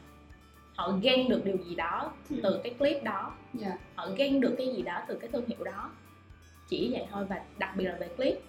họ 0.76 0.98
ghen 1.02 1.30
được 1.30 1.42
điều 1.46 1.58
gì 1.58 1.76
đó 1.76 2.12
ừ. 2.30 2.40
từ 2.44 2.60
cái 2.64 2.74
clip 2.74 3.04
đó 3.04 3.34
yeah. 3.60 3.72
Dạ. 3.72 3.78
họ 3.96 4.10
ghen 4.18 4.42
được 4.42 4.56
cái 4.58 4.74
gì 4.76 4.82
đó 4.82 5.02
từ 5.08 5.16
cái 5.16 5.30
thương 5.30 5.46
hiệu 5.48 5.64
đó 5.64 5.92
chỉ 6.70 6.90
vậy 6.92 7.06
thôi 7.12 7.26
và 7.30 7.42
đặc 7.58 7.74
biệt 7.78 7.84
là 7.84 7.98
về 8.00 8.08
clip 8.08 8.42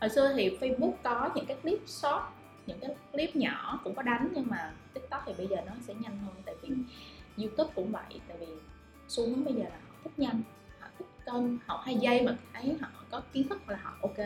hồi 0.00 0.10
xưa 0.10 0.32
thì 0.36 0.56
facebook 0.60 0.92
có 1.02 1.30
những 1.34 1.46
cái 1.46 1.56
clip 1.62 1.78
short 1.86 2.22
những 2.66 2.78
cái 2.80 2.90
clip 3.12 3.36
nhỏ 3.36 3.80
cũng 3.84 3.94
có 3.94 4.02
đánh 4.02 4.28
nhưng 4.34 4.46
mà 4.50 4.72
tiktok 4.94 5.22
thì 5.26 5.32
bây 5.38 5.46
giờ 5.46 5.56
nó 5.66 5.72
sẽ 5.80 5.94
nhanh 5.94 6.18
hơn 6.18 6.34
tại 6.44 6.54
vì 6.62 6.68
ừ. 6.68 6.74
youtube 7.38 7.72
cũng 7.74 7.92
vậy 7.92 8.20
tại 8.28 8.36
vì 8.40 8.46
xu 9.08 9.26
hướng 9.26 9.44
bây 9.44 9.54
giờ 9.54 9.62
là 9.62 9.78
họ 9.88 9.94
thích 10.04 10.18
nhanh 10.18 10.42
họ 10.80 10.88
thích 10.98 11.06
kênh 11.26 11.58
họ 11.66 11.82
hai 11.86 11.96
giây 11.96 12.22
mà 12.22 12.36
thấy 12.52 12.76
họ 12.80 12.88
có 13.10 13.22
kiến 13.32 13.48
thức 13.48 13.68
là 13.68 13.78
họ 13.82 13.96
ok 14.02 14.16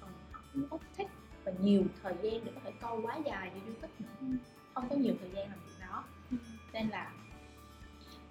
còn 0.00 0.10
họ 0.32 0.40
không 0.52 0.64
có 0.70 0.78
thích 0.96 1.06
và 1.44 1.52
nhiều 1.62 1.82
thời 2.02 2.14
gian 2.22 2.44
để 2.44 2.52
có 2.54 2.60
thể 2.64 2.72
câu 2.80 3.00
quá 3.02 3.18
dài 3.24 3.50
như 3.54 3.60
youtube 3.66 3.92
nữa 3.98 4.36
không 4.74 4.88
có 4.88 4.96
nhiều 4.96 5.14
thời 5.20 5.30
gian 5.30 5.48
làm 5.48 5.58
việc 5.66 5.74
đó 5.80 6.04
ừ. 6.30 6.36
nên 6.72 6.88
là 6.88 7.12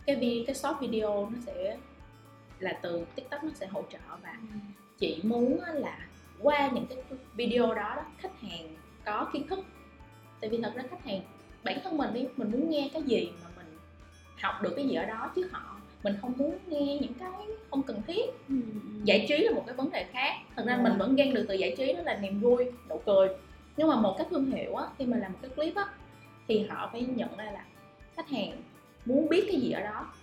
cái 0.05 0.15
vi 0.15 0.43
cái 0.47 0.55
short 0.55 0.79
video 0.79 1.29
nó 1.29 1.37
sẽ 1.45 1.77
là 2.59 2.79
từ 2.81 3.05
tiktok 3.15 3.43
nó 3.43 3.49
sẽ 3.55 3.67
hỗ 3.67 3.83
trợ 3.91 4.17
và 4.23 4.31
ừ. 4.31 4.57
chị 4.99 5.21
muốn 5.23 5.59
là 5.61 6.07
qua 6.39 6.69
những 6.73 6.85
cái 6.87 6.97
video 7.35 7.67
đó, 7.73 7.93
đó 7.95 8.03
khách 8.17 8.41
hàng 8.41 8.75
có 9.05 9.29
kiến 9.33 9.47
thức 9.47 9.59
tại 10.41 10.49
vì 10.49 10.61
thật 10.61 10.73
ra 10.75 10.83
khách 10.89 11.05
hàng 11.05 11.21
bản 11.63 11.79
thân 11.83 11.97
mình 11.97 12.13
đi 12.13 12.27
mình 12.37 12.51
muốn 12.51 12.69
nghe 12.69 12.89
cái 12.93 13.03
gì 13.03 13.31
mà 13.43 13.49
mình 13.57 13.77
học 14.41 14.55
được 14.61 14.73
cái 14.75 14.87
gì 14.87 14.95
ở 14.95 15.05
đó 15.05 15.31
chứ 15.35 15.49
họ 15.51 15.70
mình 16.03 16.15
không 16.21 16.33
muốn 16.37 16.57
nghe 16.67 16.97
những 17.01 17.13
cái 17.13 17.31
không 17.69 17.83
cần 17.83 18.01
thiết. 18.07 18.25
Ừ, 18.49 18.55
ừ. 18.73 18.79
giải 19.03 19.25
trí 19.29 19.37
là 19.37 19.51
một 19.51 19.63
cái 19.67 19.75
vấn 19.75 19.91
đề 19.91 20.05
khác. 20.11 20.33
Thật 20.55 20.63
ra 20.65 20.75
ừ. 20.75 20.81
mình 20.81 20.97
vẫn 20.97 21.15
ghen 21.15 21.33
được 21.33 21.45
từ 21.49 21.55
giải 21.55 21.75
trí 21.77 21.93
đó 21.93 22.01
là 22.01 22.17
niềm 22.17 22.39
vui 22.39 22.65
nụ 22.89 23.01
cười. 23.05 23.29
Nhưng 23.77 23.87
mà 23.87 23.95
một 23.95 24.15
cái 24.17 24.27
thương 24.29 24.51
hiệu 24.51 24.75
á 24.75 24.87
khi 24.97 25.05
mà 25.05 25.17
làm 25.17 25.31
một 25.31 25.39
cái 25.41 25.51
clip 25.51 25.75
á 25.75 25.85
thì 26.47 26.65
họ 26.65 26.89
phải 26.91 27.01
nhận 27.01 27.37
ra 27.37 27.51
là 27.51 27.65
khách 28.15 28.29
hàng 28.29 28.51
muốn 29.05 29.29
biết 29.29 29.43
cái 29.51 29.61
gì 29.61 29.71
ở 29.71 29.81
đó. 29.81 30.13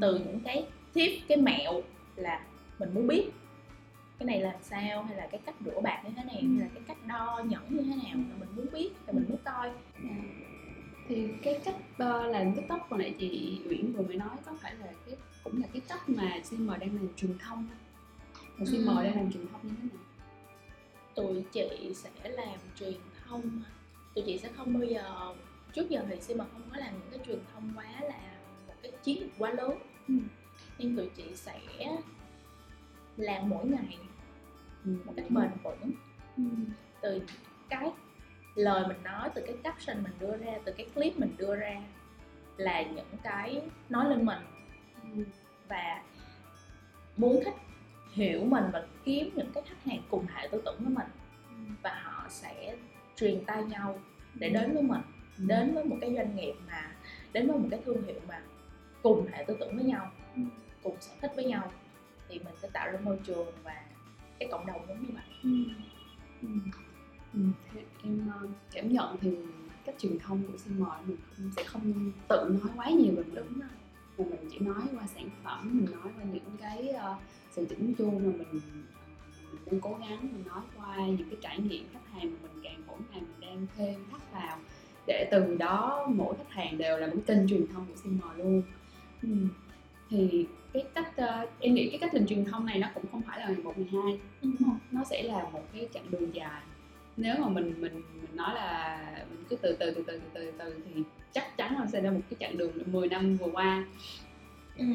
Từ 0.00 0.18
những 0.18 0.40
cái 0.44 0.66
tip 0.92 1.12
cái 1.28 1.38
mẹo 1.38 1.82
là 2.16 2.40
mình 2.78 2.94
muốn 2.94 3.06
biết. 3.06 3.30
Cái 4.18 4.26
này 4.26 4.40
làm 4.40 4.54
sao 4.62 5.02
hay 5.02 5.16
là 5.16 5.26
cái 5.26 5.40
cách 5.46 5.54
rửa 5.64 5.80
bạc 5.80 6.02
như 6.04 6.10
thế 6.16 6.24
nào 6.24 6.42
hay 6.42 6.60
là 6.60 6.66
cái 6.74 6.82
cách 6.88 6.96
đo 7.08 7.42
nhẫn 7.44 7.62
như 7.68 7.82
thế 7.82 7.94
nào 7.94 8.14
là 8.14 8.36
mình 8.38 8.48
muốn 8.56 8.66
biết 8.72 8.90
và 9.06 9.12
mình 9.12 9.24
muốn 9.28 9.38
coi 9.44 9.70
thì 11.10 11.28
cái 11.42 11.60
cách 11.64 11.74
uh, 11.78 12.30
làm 12.30 12.54
tiktok 12.56 12.90
hồi 12.90 12.98
nãy 12.98 13.14
chị 13.18 13.60
uyển 13.70 13.92
vừa 13.92 14.02
mới 14.02 14.16
nói 14.16 14.28
có 14.46 14.52
phải 14.60 14.74
là 14.74 14.86
cái 15.06 15.16
cũng 15.44 15.62
là 15.62 15.68
cái 15.72 15.82
cách 15.88 16.08
mà 16.08 16.32
cm 16.50 16.66
đang 16.68 16.80
làm 16.80 17.08
truyền 17.16 17.38
thông 17.38 17.66
không? 18.58 18.66
cm 18.66 18.88
Ừ. 18.88 18.94
đang 19.04 19.16
làm 19.16 19.32
truyền 19.32 19.46
thông 19.52 19.60
như 19.62 19.74
thế 19.82 19.88
nào 19.92 20.04
tụi 21.14 21.44
chị 21.52 21.92
sẽ 21.94 22.28
làm 22.28 22.58
truyền 22.78 22.94
thông 23.28 23.42
tụi 24.14 24.24
chị 24.26 24.38
sẽ 24.38 24.48
không 24.56 24.72
bao 24.72 24.84
giờ 24.84 25.34
trước 25.74 25.90
giờ 25.90 26.04
thì 26.28 26.34
mà 26.34 26.44
không 26.52 26.62
có 26.70 26.76
làm 26.76 26.92
những 26.94 27.10
cái 27.10 27.20
truyền 27.26 27.38
thông 27.54 27.72
quá 27.76 28.00
là 28.00 28.20
một 28.66 28.74
cái 28.82 28.92
chiến 29.04 29.20
dịch 29.20 29.32
quá 29.38 29.50
lớn 29.50 29.70
Ừ. 30.08 30.14
nhưng 30.78 30.96
tụi 30.96 31.08
chị 31.16 31.24
sẽ 31.34 31.60
làm 33.16 33.48
mỗi 33.48 33.66
ngày 33.66 33.98
ừ. 34.84 34.90
một 35.04 35.12
cách 35.16 35.30
bền 35.30 35.50
vững 35.62 35.92
ừ. 36.36 36.42
từ 37.00 37.20
cái 37.68 37.90
lời 38.54 38.84
mình 38.88 39.02
nói 39.02 39.30
từ 39.34 39.42
cái 39.46 39.56
caption 39.62 40.02
mình 40.02 40.12
đưa 40.20 40.36
ra, 40.36 40.52
từ 40.64 40.72
cái 40.72 40.86
clip 40.94 41.18
mình 41.18 41.34
đưa 41.38 41.56
ra 41.56 41.82
là 42.56 42.82
những 42.82 43.16
cái 43.22 43.62
nói 43.88 44.10
lên 44.10 44.26
mình. 44.26 44.38
Và 45.68 46.02
muốn 47.16 47.40
khách 47.44 47.54
hiểu 48.12 48.44
mình 48.44 48.64
và 48.72 48.86
kiếm 49.04 49.30
những 49.34 49.52
cái 49.54 49.62
khách 49.66 49.84
hàng 49.90 50.02
cùng 50.10 50.26
hệ 50.34 50.48
tư 50.48 50.62
tưởng 50.64 50.76
với 50.78 50.94
mình. 50.94 51.06
Và 51.82 52.00
họ 52.02 52.26
sẽ 52.28 52.76
truyền 53.16 53.44
tay 53.44 53.62
nhau 53.62 53.98
để 54.34 54.48
đến 54.48 54.74
với 54.74 54.82
mình, 54.82 55.00
đến 55.38 55.74
với 55.74 55.84
một 55.84 55.96
cái 56.00 56.14
doanh 56.14 56.36
nghiệp 56.36 56.54
mà, 56.66 56.92
đến 57.32 57.48
với 57.48 57.58
một 57.58 57.68
cái 57.70 57.80
thương 57.84 58.02
hiệu 58.06 58.20
mà 58.28 58.42
cùng 59.02 59.26
hệ 59.32 59.44
tư 59.44 59.56
tưởng 59.60 59.76
với 59.76 59.84
nhau, 59.84 60.10
cùng 60.82 60.96
sở 61.00 61.12
thích 61.20 61.32
với 61.36 61.44
nhau, 61.44 61.72
thì 62.28 62.38
mình 62.38 62.54
sẽ 62.62 62.68
tạo 62.72 62.92
ra 62.92 62.98
môi 63.02 63.18
trường 63.24 63.46
và 63.64 63.82
cái 64.38 64.48
cộng 64.52 64.66
đồng 64.66 64.86
giống 64.88 65.02
như 65.02 65.08
vậy. 65.14 65.24
Ừ. 65.42 65.50
Ừ. 66.42 66.48
Ừ. 67.34 67.40
Em 68.04 68.30
ờ, 68.34 68.46
cảm 68.72 68.92
nhận 68.92 69.16
thì 69.20 69.30
cách 69.84 69.94
truyền 69.98 70.18
thông 70.18 70.42
của 70.42 70.58
CM 70.64 70.84
mình 71.06 71.16
không, 71.36 71.50
sẽ 71.56 71.64
không 71.64 72.12
tự 72.28 72.58
nói 72.62 72.72
quá 72.76 72.90
nhiều 72.90 73.14
về 73.16 73.22
đúng 73.34 73.60
rồi 73.60 73.68
mà 74.18 74.24
mình 74.30 74.48
chỉ 74.50 74.58
nói 74.58 74.82
qua 74.96 75.06
sản 75.14 75.28
phẩm 75.44 75.70
mình 75.72 75.90
nói 75.90 76.12
qua 76.16 76.24
những 76.32 76.56
cái 76.60 76.88
ờ, 76.88 77.16
sự 77.50 77.66
chỉnh 77.70 77.94
chu 77.98 78.10
mà 78.10 78.18
mình 78.18 78.60
mình 79.52 79.60
đang 79.66 79.80
cố 79.80 79.96
gắng 80.00 80.20
mình 80.20 80.44
nói 80.46 80.62
qua 80.76 80.96
những 80.96 81.30
cái 81.30 81.38
trải 81.42 81.58
nghiệm 81.58 81.84
khách 81.92 82.12
hàng 82.12 82.30
mà 82.32 82.38
mình 82.42 82.62
càng 82.64 82.82
mỗi 82.86 82.98
ngày 83.10 83.20
mình 83.20 83.40
đang 83.40 83.66
thêm 83.76 84.04
khách 84.10 84.32
vào 84.32 84.58
để 85.06 85.28
từ 85.30 85.56
đó 85.56 86.06
mỗi 86.14 86.34
khách 86.36 86.50
hàng 86.50 86.78
đều 86.78 86.96
là 86.98 87.06
một 87.06 87.20
kênh 87.26 87.48
truyền 87.48 87.66
thông 87.66 87.86
của 87.86 87.94
CM 88.04 88.38
luôn 88.38 88.62
ừ. 89.22 89.28
thì 90.10 90.46
cái 90.72 90.84
cách 90.94 91.16
ờ, 91.16 91.46
em 91.60 91.74
nghĩ 91.74 91.90
cái 91.90 91.98
cách 91.98 92.14
làm 92.14 92.26
truyền 92.26 92.44
thông 92.44 92.66
này 92.66 92.78
nó 92.78 92.88
cũng 92.94 93.04
không 93.12 93.22
phải 93.22 93.40
là 93.40 93.48
ngày 93.48 93.62
một 93.62 93.78
ngày 93.78 93.88
hai 93.92 94.18
nó 94.90 95.04
sẽ 95.04 95.22
là 95.22 95.46
một 95.52 95.62
cái 95.72 95.88
chặng 95.94 96.10
đường 96.10 96.34
dài 96.34 96.62
nếu 97.20 97.34
mà 97.38 97.48
mình 97.48 97.74
mình 97.80 98.02
mình 98.20 98.36
nói 98.36 98.54
là 98.54 98.98
mình 99.30 99.44
cứ 99.50 99.56
từ 99.56 99.76
từ 99.80 99.90
từ 99.90 100.02
từ 100.06 100.20
từ 100.20 100.30
từ, 100.34 100.52
từ 100.58 100.80
thì 100.84 101.02
chắc 101.32 101.56
chắn 101.56 101.78
là 101.78 101.86
sẽ 101.86 102.00
ra 102.00 102.10
một 102.10 102.20
cái 102.30 102.36
chặng 102.40 102.58
đường 102.58 102.72
10 102.86 103.08
năm 103.08 103.36
vừa 103.36 103.50
qua. 103.52 103.84
Ừ. 104.78 104.86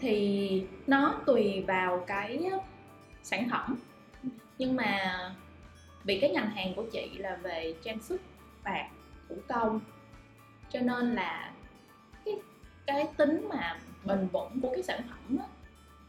thì 0.00 0.64
nó 0.86 1.14
tùy 1.26 1.64
vào 1.66 2.04
cái 2.06 2.50
sản 3.22 3.48
phẩm. 3.50 3.76
Nhưng 4.58 4.76
mà 4.76 5.14
vì 6.04 6.20
cái 6.20 6.30
ngành 6.30 6.50
hàng 6.50 6.74
của 6.74 6.84
chị 6.92 7.10
là 7.18 7.36
về 7.42 7.74
trang 7.84 8.00
sức 8.00 8.20
bạc 8.64 8.88
thủ 9.28 9.36
công 9.48 9.80
cho 10.70 10.80
nên 10.80 11.14
là 11.14 11.52
cái 12.24 12.34
cái 12.86 13.08
tính 13.16 13.48
mà 13.48 13.76
bền 14.04 14.28
vững 14.32 14.60
của 14.60 14.70
cái 14.72 14.82
sản 14.82 15.00
phẩm 15.10 15.38
đó, 15.38 15.44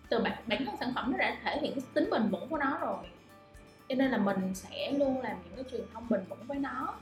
từ 0.09 0.19
bản 0.19 0.43
bản 0.47 0.65
thân 0.65 0.75
sản 0.79 0.91
phẩm 0.95 1.11
nó 1.11 1.17
đã 1.17 1.37
thể 1.43 1.59
hiện 1.61 1.71
cái 1.75 1.83
tính 1.93 2.09
bền 2.11 2.29
vững 2.29 2.49
của 2.49 2.57
nó 2.57 2.77
rồi 2.81 2.97
cho 3.89 3.95
nên 3.95 4.11
là 4.11 4.17
mình 4.17 4.55
sẽ 4.55 4.91
luôn 4.91 5.21
làm 5.21 5.37
những 5.43 5.55
cái 5.55 5.65
truyền 5.71 5.81
thông 5.93 6.09
bền 6.09 6.21
vững 6.29 6.43
với 6.47 6.59
nó. 6.59 6.95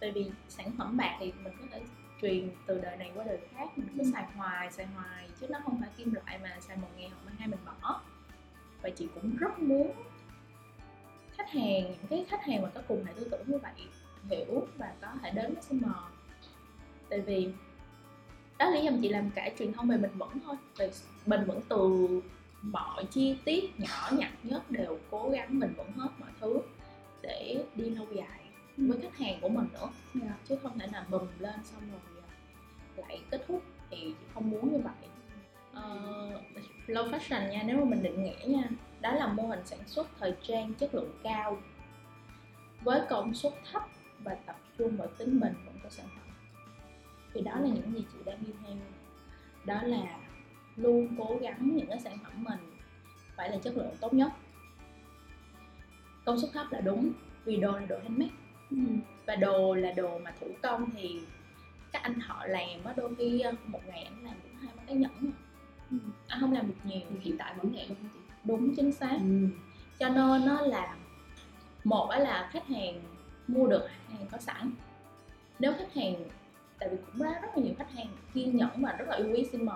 Tại 0.00 0.12
vì 0.12 0.30
sản 0.48 0.70
phẩm 0.78 0.96
bạc 0.96 1.16
thì 1.20 1.32
mình 1.44 1.52
có 1.60 1.66
thể 1.70 1.80
truyền 2.22 2.50
từ 2.66 2.80
đời 2.80 2.96
này 2.96 3.10
qua 3.14 3.24
đời 3.24 3.38
khác, 3.54 3.78
mình 3.78 3.88
cứ 3.96 4.12
xài 4.12 4.24
hoài 4.36 4.72
xài 4.72 4.86
hoài, 4.86 5.28
chứ 5.40 5.46
nó 5.48 5.58
không 5.64 5.80
phải 5.80 5.90
kim 5.96 6.14
loại 6.14 6.38
mà 6.42 6.56
xài 6.60 6.76
một 6.76 6.88
ngày 6.96 7.08
hoặc 7.08 7.20
một 7.24 7.30
hai 7.38 7.48
mình 7.48 7.60
bỏ. 7.64 8.00
Và 8.82 8.90
chị 8.90 9.08
cũng 9.14 9.36
rất 9.36 9.58
muốn 9.58 9.92
khách 11.36 11.50
hàng, 11.50 11.82
những 11.84 12.06
cái 12.10 12.24
khách 12.28 12.44
hàng 12.44 12.62
mà 12.62 12.68
có 12.74 12.80
cùng 12.88 13.04
hệ 13.04 13.12
tư 13.16 13.28
tưởng 13.30 13.42
như 13.46 13.58
vậy 13.58 13.72
hiểu 14.30 14.66
và 14.78 14.92
có 15.00 15.08
thể 15.22 15.30
đến 15.30 15.54
với 15.54 15.62
SM 15.62 15.84
tại 17.08 17.20
vì 17.20 17.52
đó 18.58 18.70
là 18.70 18.76
lý 18.76 18.84
do 18.84 18.90
mà 18.90 18.98
chị 19.02 19.08
làm 19.08 19.30
cả 19.30 19.50
truyền 19.58 19.72
thông 19.72 19.88
về 19.88 19.96
mình 19.96 20.10
vững 20.18 20.40
thôi, 20.44 20.56
về 20.76 20.90
mình 21.26 21.44
vững 21.46 21.60
từ 21.68 22.08
mọi 22.62 23.04
chi 23.04 23.36
tiết 23.44 23.80
nhỏ 23.80 24.10
nhặt 24.12 24.32
nhất 24.42 24.70
đều 24.70 24.98
cố 25.10 25.30
gắng 25.30 25.60
bền 25.60 25.74
vững 25.74 25.92
hết 25.92 26.08
mọi 26.18 26.30
thứ 26.40 26.58
để 27.22 27.64
đi 27.74 27.90
lâu 27.90 28.06
dài 28.14 28.40
với 28.76 28.98
khách 29.02 29.18
hàng 29.18 29.38
của 29.40 29.48
mình 29.48 29.66
nữa. 29.72 29.88
Dạ. 30.14 30.34
chứ 30.48 30.56
không 30.62 30.78
thể 30.78 30.86
nào 30.86 31.04
bùm 31.10 31.26
lên 31.38 31.64
xong 31.64 31.80
rồi 31.90 32.00
à, 32.28 32.34
lại 32.96 33.20
kết 33.30 33.44
thúc 33.48 33.62
thì 33.90 33.96
chị 34.00 34.26
không 34.34 34.50
muốn 34.50 34.72
như 34.72 34.78
vậy. 34.78 35.08
Uh, 35.70 36.42
low 36.86 37.10
fashion 37.10 37.50
nha 37.50 37.62
nếu 37.66 37.76
mà 37.76 37.84
mình 37.84 38.02
định 38.02 38.24
nghĩa 38.24 38.46
nha 38.46 38.64
đó 39.00 39.12
là 39.12 39.26
mô 39.26 39.42
hình 39.42 39.60
sản 39.64 39.78
xuất 39.86 40.08
thời 40.18 40.34
trang 40.42 40.74
chất 40.74 40.94
lượng 40.94 41.12
cao 41.22 41.58
với 42.82 43.00
công 43.08 43.34
suất 43.34 43.52
thấp 43.72 43.82
và 44.24 44.34
tập 44.34 44.56
trung 44.78 44.96
vào 44.96 45.08
tính 45.18 45.40
bền 45.40 45.54
vững 45.66 45.78
của 45.82 45.90
sản 45.90 46.06
phẩm. 46.08 46.34
Thì 47.34 47.40
đó 47.40 47.52
là 47.54 47.68
những 47.68 47.94
gì 47.94 48.04
chị 48.12 48.18
đang 48.24 48.44
đi 48.46 48.52
theo. 48.66 48.76
Đó 49.64 49.82
là 49.82 50.18
luôn 50.76 51.08
cố 51.18 51.38
gắng 51.42 51.76
những 51.76 51.86
cái 51.86 52.00
sản 52.00 52.18
phẩm 52.24 52.32
mình 52.44 52.58
phải 53.36 53.50
là 53.50 53.56
chất 53.58 53.76
lượng 53.76 53.94
tốt 54.00 54.14
nhất 54.14 54.32
công 56.24 56.38
suất 56.40 56.50
thấp 56.52 56.66
là 56.72 56.80
đúng 56.80 57.12
vì 57.44 57.56
đồ 57.56 57.72
là 57.72 57.86
đồ 57.86 57.98
handmade 58.02 58.30
Ừ. 58.70 58.76
và 59.26 59.36
đồ 59.36 59.74
là 59.74 59.92
đồ 59.92 60.18
mà 60.18 60.32
thủ 60.40 60.46
công 60.62 60.90
thì 60.96 61.20
các 61.92 62.02
anh 62.02 62.20
họ 62.20 62.46
làm 62.46 62.84
á 62.84 62.92
đôi 62.96 63.14
khi 63.14 63.40
ờ, 63.40 63.52
một 63.66 63.80
ngày 63.86 64.02
anh 64.04 64.24
làm 64.24 64.34
cũng 64.42 64.52
hai 64.60 64.70
ba 64.76 64.82
cái 64.86 64.96
nhẫn 64.96 65.10
à. 65.12 65.32
Ừ. 65.90 65.96
anh 66.26 66.40
không 66.40 66.52
làm 66.52 66.66
được 66.68 66.74
nhiều 66.84 67.00
Thì 67.10 67.16
hiện 67.20 67.36
tại 67.38 67.54
vẫn 67.56 67.72
vậy 67.72 67.86
luôn 67.88 67.98
hả 68.02 68.08
chị 68.14 68.20
đúng 68.44 68.74
chính 68.76 68.92
xác 68.92 69.16
ừ. 69.20 69.46
cho 69.98 70.08
nên 70.08 70.46
nó 70.46 70.60
là 70.60 70.96
một 71.84 72.06
á 72.10 72.18
là 72.18 72.48
khách 72.52 72.66
hàng 72.68 73.00
mua 73.48 73.66
được 73.66 73.88
hàng 74.08 74.26
có 74.32 74.38
sẵn 74.38 74.70
nếu 75.58 75.72
khách 75.78 75.94
hàng 75.94 76.14
tại 76.78 76.88
vì 76.88 76.96
cũng 77.06 77.22
rất 77.22 77.42
rất 77.42 77.48
là 77.56 77.62
nhiều 77.62 77.74
khách 77.78 77.92
hàng 77.92 78.06
kiên 78.34 78.56
nhẫn 78.56 78.70
và 78.82 78.92
rất 78.92 79.08
là 79.08 79.16
yêu 79.16 79.30
quý 79.34 79.46
CM 79.52 79.68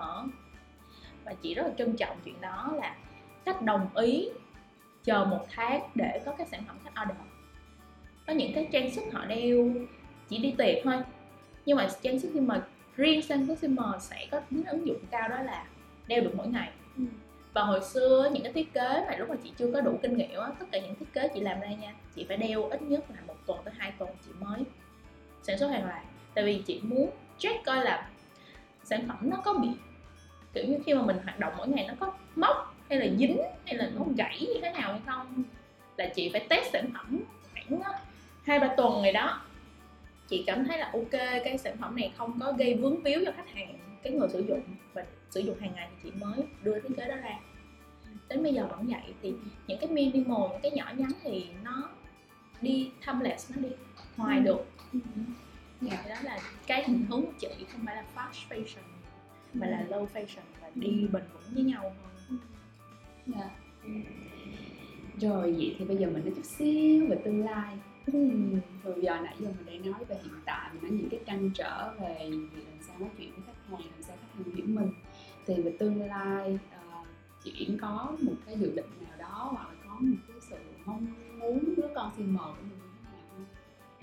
và 1.25 1.33
chị 1.33 1.53
rất 1.53 1.63
là 1.63 1.73
trân 1.77 1.95
trọng 1.95 2.17
chuyện 2.25 2.41
đó 2.41 2.73
là 2.75 2.95
khách 3.45 3.61
đồng 3.61 3.87
ý 3.95 4.29
chờ 5.03 5.25
một 5.25 5.45
tháng 5.49 5.81
để 5.95 6.21
có 6.25 6.31
cái 6.31 6.47
sản 6.47 6.63
phẩm 6.67 6.77
khách 6.83 7.03
order. 7.03 7.17
Có 8.27 8.33
những 8.33 8.53
cái 8.55 8.67
trang 8.71 8.91
sức 8.91 9.03
họ 9.13 9.25
đeo 9.25 9.69
chỉ 10.29 10.37
đi 10.37 10.53
tiệc 10.57 10.83
thôi. 10.83 10.95
Nhưng 11.65 11.77
mà 11.77 11.87
trang 12.01 12.19
sức 12.19 12.31
CM 12.33 12.51
riêng 12.95 13.21
trang 13.27 13.45
sức 13.47 13.55
CM 13.61 13.79
sẽ 13.99 14.27
có 14.31 14.39
tính 14.39 14.63
ứng 14.65 14.87
dụng 14.87 14.99
cao 15.11 15.29
đó 15.29 15.41
là 15.41 15.65
đeo 16.07 16.21
được 16.21 16.31
mỗi 16.35 16.47
ngày. 16.47 16.69
Ừ. 16.97 17.03
và 17.53 17.63
hồi 17.63 17.81
xưa 17.83 18.29
những 18.33 18.43
cái 18.43 18.53
thiết 18.53 18.73
kế 18.73 19.05
mà 19.07 19.15
lúc 19.17 19.29
mà 19.29 19.35
chị 19.43 19.51
chưa 19.57 19.71
có 19.71 19.81
đủ 19.81 19.99
kinh 20.01 20.17
nghiệm 20.17 20.39
á 20.39 20.49
tất 20.59 20.65
cả 20.71 20.79
những 20.79 20.95
thiết 20.95 21.13
kế 21.13 21.27
chị 21.33 21.39
làm 21.39 21.59
ra 21.59 21.67
nha 21.67 21.93
chị 22.15 22.25
phải 22.27 22.37
đeo 22.37 22.63
ít 22.63 22.81
nhất 22.81 23.05
là 23.09 23.17
một 23.27 23.35
tuần 23.45 23.59
tới 23.65 23.73
hai 23.77 23.93
tuần 23.97 24.09
chị 24.25 24.31
mới 24.39 24.63
sản 25.43 25.57
xuất 25.57 25.67
hàng 25.67 25.85
loạt. 25.85 26.03
Tại 26.33 26.45
vì 26.45 26.61
chị 26.65 26.81
muốn 26.83 27.09
check 27.37 27.65
coi 27.65 27.83
là 27.83 28.09
sản 28.83 29.07
phẩm 29.07 29.17
nó 29.21 29.37
có 29.43 29.53
bị 29.53 29.69
kiểu 30.55 30.65
như 30.67 30.77
khi 30.85 30.93
mà 30.93 31.01
mình 31.01 31.17
hoạt 31.23 31.39
động 31.39 31.53
mỗi 31.57 31.67
ngày 31.67 31.85
nó 31.87 31.93
có 31.99 32.13
móc 32.35 32.75
hay 32.89 32.99
là 32.99 33.05
dính 33.17 33.37
hay 33.65 33.75
là 33.75 33.89
nó 33.95 34.01
gãy 34.17 34.39
như 34.41 34.59
thế 34.61 34.71
nào 34.71 34.91
hay 34.91 35.01
không? 35.05 35.43
Là 35.97 36.07
chị 36.15 36.29
phải 36.33 36.45
test 36.49 36.71
sản 36.73 36.89
phẩm 36.93 37.19
khoảng 37.53 37.81
á, 37.81 37.99
hai 38.43 38.59
ba 38.59 38.67
tuần 38.77 38.93
rồi 39.03 39.11
đó. 39.11 39.41
Chị 40.27 40.43
cảm 40.47 40.65
thấy 40.65 40.77
là 40.77 40.89
ok 40.93 41.11
cái 41.11 41.57
sản 41.57 41.77
phẩm 41.77 41.95
này 41.95 42.11
không 42.17 42.39
có 42.39 42.51
gây 42.51 42.73
vướng 42.73 43.01
víu 43.03 43.19
cho 43.25 43.31
khách 43.37 43.49
hàng 43.53 43.79
cái 44.03 44.13
người 44.13 44.29
sử 44.29 44.39
dụng 44.47 44.61
và 44.93 45.05
sử 45.29 45.39
dụng 45.39 45.59
hàng 45.59 45.71
ngày 45.75 45.87
thì 46.03 46.09
chị 46.09 46.15
mới 46.25 46.39
đưa 46.63 46.79
thiết 46.79 46.89
kế 46.97 47.07
đó 47.07 47.15
ra. 47.15 47.39
Đến 48.29 48.43
bây 48.43 48.53
giờ 48.53 48.67
vẫn 48.71 48.87
vậy 48.87 49.13
thì 49.21 49.33
những 49.67 49.77
cái 49.79 49.89
minimal 49.89 50.41
những 50.51 50.61
cái 50.61 50.71
nhỏ 50.71 50.91
nhắn 50.97 51.11
thì 51.23 51.45
nó 51.63 51.89
đi 52.61 52.89
timeless 53.05 53.51
nó 53.55 53.61
đi 53.61 53.69
hoài 54.17 54.37
Ừ. 54.37 54.43
được. 54.43 54.65
Dạ. 55.81 55.97
thì 56.03 56.09
đó 56.09 56.15
là 56.23 56.39
cái 56.67 56.81
định 56.87 57.05
hướng 57.09 57.21
của 57.21 57.31
chị 57.39 57.47
không 57.71 57.85
phải 57.85 57.95
là 57.95 58.03
fast 58.15 58.49
fashion 58.49 58.94
mà 59.55 59.67
là 59.67 59.85
low 59.89 60.05
fashion 60.13 60.45
và 60.61 60.69
đi 60.75 61.07
bền 61.13 61.23
vững 61.33 61.53
với 61.53 61.63
nhau 61.63 61.81
hơn 61.83 62.15
Dạ. 63.27 63.49
Rồi 65.21 65.53
vậy 65.57 65.75
thì 65.79 65.85
bây 65.85 65.97
giờ 65.97 66.07
mình 66.07 66.25
nói 66.25 66.33
chút 66.35 66.45
xíu 66.45 67.07
về 67.09 67.17
tương 67.25 67.45
lai 67.45 67.77
Rồi 68.83 68.95
giờ 69.01 69.19
nãy 69.23 69.35
giờ 69.39 69.47
mình 69.57 69.65
đang 69.65 69.91
nói 69.91 70.05
về 70.05 70.15
hiện 70.23 70.33
tại 70.45 70.69
Mình 70.73 70.81
nói 70.81 70.91
những 70.91 71.09
cái 71.09 71.19
trăn 71.25 71.49
trở 71.53 71.93
về 71.99 72.29
việc 72.29 72.63
làm 72.67 72.79
sao 72.87 72.99
nói 72.99 73.09
chuyện 73.17 73.31
với 73.31 73.43
khách 73.45 73.69
hàng 73.69 73.79
Làm 73.79 74.01
sao 74.01 74.17
khách 74.21 74.43
hàng 74.43 74.55
hiểu 74.55 74.65
mình 74.67 74.91
Thì 75.45 75.61
về 75.61 75.75
tương 75.79 76.01
lai 76.01 76.59
ờ, 76.71 77.03
chị 77.43 77.51
Yến 77.57 77.77
có 77.77 78.15
một 78.21 78.33
cái 78.45 78.57
dự 78.59 78.71
định 78.75 78.85
nào 79.01 79.17
đó 79.19 79.49
Hoặc 79.51 79.67
là 79.69 79.75
có 79.87 79.95
một 79.99 80.17
cái 80.27 80.37
sự 80.49 80.55
mong 80.85 81.07
muốn 81.39 81.75
đứa 81.77 81.87
con 81.95 82.11
CM 82.17 82.37
của 82.37 82.53
mình 82.61 82.69
như 82.69 82.75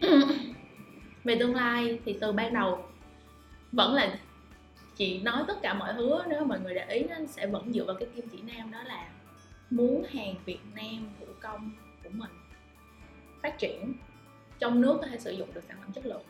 thế 0.01 0.09
nào 0.09 0.27
không? 0.27 0.55
về 1.25 1.37
tương 1.39 1.55
lai 1.55 2.01
thì 2.05 2.19
từ 2.21 2.33
ban 2.33 2.55
đầu 2.55 2.85
vẫn 3.73 3.95
là 3.95 4.19
chị 5.03 5.21
nói 5.23 5.45
tất 5.49 5.63
cả 5.63 5.75
mọi 5.75 5.93
thứ 5.97 6.19
nếu 6.29 6.45
mọi 6.45 6.61
người 6.61 6.75
để 6.75 6.87
ý 6.89 7.05
nó 7.05 7.17
sẽ 7.27 7.47
vẫn 7.47 7.73
dựa 7.73 7.85
vào 7.85 7.97
cái 7.97 8.09
kim 8.15 8.29
chỉ 8.29 8.39
nam 8.43 8.71
đó 8.71 8.83
là 8.83 9.09
muốn 9.71 10.05
hàng 10.11 10.35
Việt 10.45 10.59
Nam 10.75 11.09
thủ 11.21 11.27
công 11.41 11.71
của 12.05 12.11
mình 12.13 12.31
phát 13.43 13.59
triển 13.59 13.93
trong 14.59 14.81
nước 14.81 14.99
có 15.01 15.07
thể 15.07 15.19
sử 15.19 15.31
dụng 15.31 15.49
được 15.55 15.65
sản 15.69 15.77
phẩm 15.81 15.93
chất 15.93 16.07
lượng. 16.07 16.23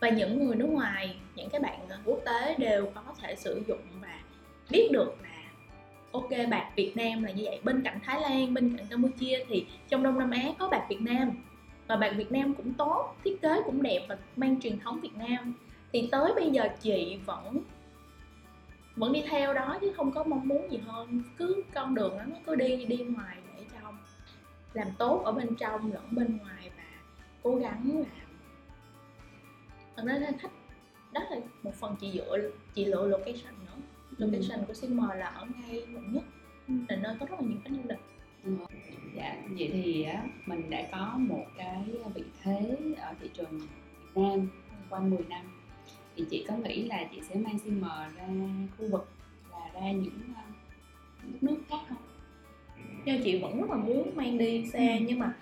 Và 0.00 0.08
những 0.08 0.46
người 0.46 0.56
nước 0.56 0.66
ngoài, 0.66 1.16
những 1.34 1.48
cái 1.50 1.60
bạn 1.60 1.80
quốc 2.04 2.20
tế 2.26 2.54
đều 2.58 2.90
có 2.94 3.02
thể 3.20 3.34
sử 3.36 3.62
dụng 3.68 3.80
và 4.00 4.20
biết 4.70 4.88
được 4.92 5.16
là, 5.22 5.42
ok, 6.12 6.30
bạc 6.50 6.70
Việt 6.76 6.92
Nam 6.96 7.22
là 7.22 7.30
như 7.30 7.42
vậy. 7.44 7.60
Bên 7.64 7.82
cạnh 7.82 7.98
Thái 8.04 8.20
Lan, 8.20 8.54
bên 8.54 8.76
cạnh 8.76 8.86
Campuchia 8.90 9.44
thì 9.48 9.66
trong 9.88 10.02
Đông 10.02 10.18
Nam 10.18 10.30
Á 10.30 10.42
có 10.58 10.68
bạc 10.68 10.86
Việt 10.88 11.00
Nam. 11.00 11.30
Và 11.86 11.96
bạc 11.96 12.12
Việt 12.16 12.32
Nam 12.32 12.54
cũng 12.54 12.74
tốt, 12.74 13.16
thiết 13.24 13.42
kế 13.42 13.62
cũng 13.64 13.82
đẹp 13.82 14.06
và 14.08 14.18
mang 14.36 14.60
truyền 14.60 14.78
thống 14.78 15.00
Việt 15.00 15.16
Nam 15.16 15.54
thì 15.92 16.08
tới 16.12 16.32
bây 16.34 16.50
giờ 16.50 16.68
chị 16.80 17.18
vẫn 17.26 17.58
vẫn 18.96 19.12
đi 19.12 19.22
theo 19.28 19.54
đó 19.54 19.78
chứ 19.80 19.92
không 19.96 20.12
có 20.12 20.24
mong 20.24 20.48
muốn 20.48 20.70
gì 20.70 20.78
hơn 20.78 21.22
cứ 21.36 21.62
con 21.74 21.94
đường 21.94 22.18
đó 22.18 22.24
nó 22.24 22.36
cứ 22.46 22.54
đi 22.54 22.84
đi 22.84 22.96
ngoài 22.96 23.36
để 23.56 23.64
trong 23.72 23.96
làm 24.72 24.88
tốt 24.98 25.22
ở 25.24 25.32
bên 25.32 25.54
trong 25.54 25.92
lẫn 25.92 26.04
bên 26.10 26.36
ngoài 26.36 26.70
và 26.76 26.82
cố 27.42 27.56
gắng 27.56 27.90
làm 27.96 28.28
thật 29.96 30.02
ra 30.06 30.18
là 30.18 30.32
khách 30.38 30.50
đó 31.12 31.20
là 31.30 31.36
một 31.62 31.74
phần 31.74 31.96
chị 32.00 32.10
dựa 32.14 32.38
chị 32.74 32.84
lựa 32.84 33.06
location 33.06 33.54
nữa 33.66 33.76
location 34.18 34.60
ừ. 34.60 34.64
của 34.66 34.74
Simmer 34.74 35.10
là 35.16 35.26
ở 35.26 35.46
ngay 35.46 35.86
quận 35.94 36.12
nhất 36.12 36.24
ừ. 36.68 36.74
là 36.88 36.96
nơi 36.96 37.16
có 37.20 37.26
rất 37.26 37.40
là 37.40 37.46
nhiều 37.48 37.58
khách 37.64 37.70
du 37.70 37.88
lịch 37.88 37.98
ừ. 38.44 38.52
dạ 39.16 39.36
vậy 39.48 39.70
thì 39.72 40.02
á 40.02 40.24
mình 40.46 40.70
đã 40.70 40.88
có 40.92 41.14
một 41.18 41.44
cái 41.56 41.84
vị 42.14 42.24
thế 42.42 42.76
ở 42.98 43.14
thị 43.20 43.30
trường 43.34 43.58
Việt 43.58 43.66
Nam 44.14 44.48
qua 44.90 45.00
10 45.00 45.18
năm 45.28 45.59
thì 46.20 46.26
chị 46.30 46.44
có 46.48 46.54
nghĩ 46.54 46.84
là 46.84 47.04
chị 47.14 47.20
sẽ 47.28 47.34
mang 47.34 47.58
Simmer 47.58 48.16
ra 48.16 48.24
khu 48.78 48.86
vực 48.90 49.08
là 49.52 49.80
ra 49.80 49.90
những 49.92 50.20
uh, 50.30 51.42
nước 51.42 51.56
khác 51.68 51.78
không? 51.88 51.98
Nhưng 53.04 53.22
chị 53.22 53.38
vẫn 53.38 53.60
rất 53.60 53.70
là 53.70 53.76
muốn 53.76 54.16
mang 54.16 54.38
đi 54.38 54.66
xe 54.66 54.98
ừ. 54.98 55.04
nhưng 55.08 55.18
mà 55.18 55.32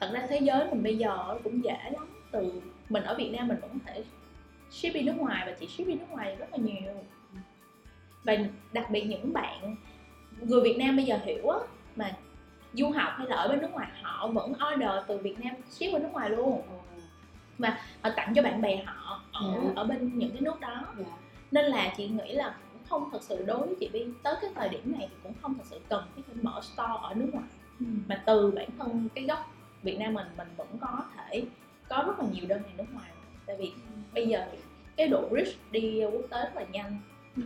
thật 0.00 0.10
ra 0.12 0.26
thế 0.28 0.38
giới 0.38 0.70
mình 0.70 0.82
bây 0.82 0.98
giờ 0.98 1.38
cũng 1.44 1.64
dễ 1.64 1.90
lắm 1.90 2.08
từ 2.30 2.62
mình 2.88 3.02
ở 3.02 3.14
Việt 3.18 3.30
Nam 3.30 3.48
mình 3.48 3.58
vẫn 3.60 3.70
có 3.70 3.78
thể 3.86 4.04
ship 4.70 4.94
đi 4.94 5.02
nước 5.02 5.16
ngoài 5.16 5.42
và 5.46 5.52
chị 5.60 5.66
ship 5.66 5.86
đi 5.86 5.94
nước 5.94 6.10
ngoài 6.10 6.36
rất 6.38 6.52
là 6.52 6.58
nhiều 6.58 6.92
và 8.24 8.36
đặc 8.72 8.90
biệt 8.90 9.04
những 9.04 9.32
bạn 9.32 9.76
người 10.40 10.60
Việt 10.60 10.76
Nam 10.78 10.96
bây 10.96 11.04
giờ 11.04 11.18
hiểu 11.24 11.48
á 11.48 11.58
mà 11.96 12.16
du 12.72 12.90
học 12.90 13.12
hay 13.16 13.26
là 13.26 13.36
ở 13.36 13.48
bên 13.48 13.60
nước 13.60 13.72
ngoài 13.72 13.88
họ 14.02 14.28
vẫn 14.28 14.52
order 14.52 14.90
từ 15.08 15.18
Việt 15.18 15.40
Nam 15.40 15.54
ship 15.70 15.86
qua 15.92 16.00
nước 16.00 16.12
ngoài 16.12 16.30
luôn 16.30 16.62
và 17.58 17.78
họ 18.02 18.10
tặng 18.16 18.32
cho 18.34 18.42
bạn 18.42 18.60
bè 18.60 18.82
họ 18.86 19.22
ở 19.32 19.50
yeah. 19.50 19.64
Dạ. 19.64 19.70
ở 19.76 19.84
bên 19.84 20.18
những 20.18 20.30
cái 20.30 20.40
nước 20.40 20.60
đó 20.60 20.68
yeah. 20.68 20.98
Dạ. 20.98 21.16
nên 21.50 21.64
là 21.64 21.94
chị 21.96 22.08
nghĩ 22.08 22.32
là 22.32 22.56
cũng 22.72 22.82
không 22.88 23.08
thật 23.12 23.22
sự 23.22 23.44
đối 23.46 23.66
với 23.66 23.76
chị 23.80 23.88
Viên 23.92 24.14
tới 24.22 24.34
cái 24.40 24.50
thời 24.54 24.68
điểm 24.68 24.92
này 24.98 25.08
thì 25.10 25.16
cũng 25.22 25.32
không 25.42 25.54
thật 25.54 25.64
sự 25.70 25.80
cần 25.88 26.04
phải 26.14 26.36
mở 26.42 26.60
store 26.62 26.92
ở 27.02 27.14
nước 27.14 27.28
ngoài 27.32 27.48
ừ. 27.80 27.86
mà 28.08 28.22
từ 28.26 28.50
bản 28.50 28.68
thân 28.78 29.08
cái 29.14 29.24
gốc 29.24 29.52
Việt 29.82 29.98
Nam 29.98 30.14
mình 30.14 30.26
mình 30.36 30.48
vẫn 30.56 30.68
có 30.80 31.04
thể 31.16 31.44
có 31.88 32.04
rất 32.06 32.18
là 32.18 32.24
nhiều 32.32 32.44
đơn 32.48 32.62
hàng 32.62 32.76
nước 32.76 32.94
ngoài 32.94 33.10
tại 33.46 33.56
vì 33.58 33.64
ừ. 33.64 33.96
bây 34.14 34.28
giờ 34.28 34.46
cái 34.96 35.08
độ 35.08 35.28
reach 35.32 35.72
đi 35.72 36.02
quốc 36.12 36.24
tế 36.30 36.42
rất 36.42 36.52
là 36.56 36.64
nhanh 36.72 36.98
ừ 37.36 37.42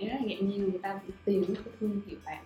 nghĩa 0.00 0.08
là 0.08 0.18
dạng 0.18 0.48
như 0.48 0.58
người 0.58 0.80
ta 0.82 1.00
tìm 1.24 1.44
cái 1.44 1.56
thương 1.80 1.90
hiệu 1.90 2.00
Việt 2.06 2.18
Nam 2.24 2.44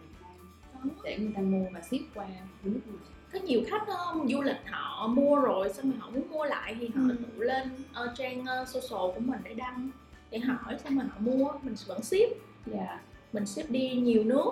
để 1.04 1.18
người 1.18 1.32
ta 1.34 1.40
mua 1.40 1.64
và 1.72 1.80
ship 1.80 2.14
qua 2.14 2.26
nước 2.64 2.80
ngoài 2.86 3.13
có 3.34 3.40
nhiều 3.40 3.62
khách 3.66 3.86
um, 3.86 4.28
du 4.28 4.42
lịch 4.42 4.56
họ 4.66 5.06
mua 5.06 5.36
rồi 5.36 5.72
xong 5.72 5.90
rồi 5.90 6.00
họ 6.00 6.10
muốn 6.10 6.30
mua 6.30 6.44
lại 6.44 6.76
thì 6.80 6.88
họ 6.94 7.02
ừ. 7.08 7.16
tự 7.18 7.44
lên 7.44 7.68
uh, 7.90 8.10
trang 8.18 8.40
uh, 8.40 8.68
social 8.68 9.14
của 9.14 9.20
mình 9.20 9.40
để 9.44 9.54
đăng 9.54 9.90
để 10.30 10.38
hỏi 10.38 10.76
xong 10.84 10.98
rồi 10.98 11.06
họ 11.10 11.16
mua 11.18 11.52
mình 11.62 11.74
vẫn 11.86 12.02
ship 12.02 12.36
dạ 12.66 12.78
yeah. 12.78 13.00
mình 13.32 13.46
ship 13.46 13.70
đi 13.70 13.88
nhiều 13.90 14.24
nước 14.24 14.50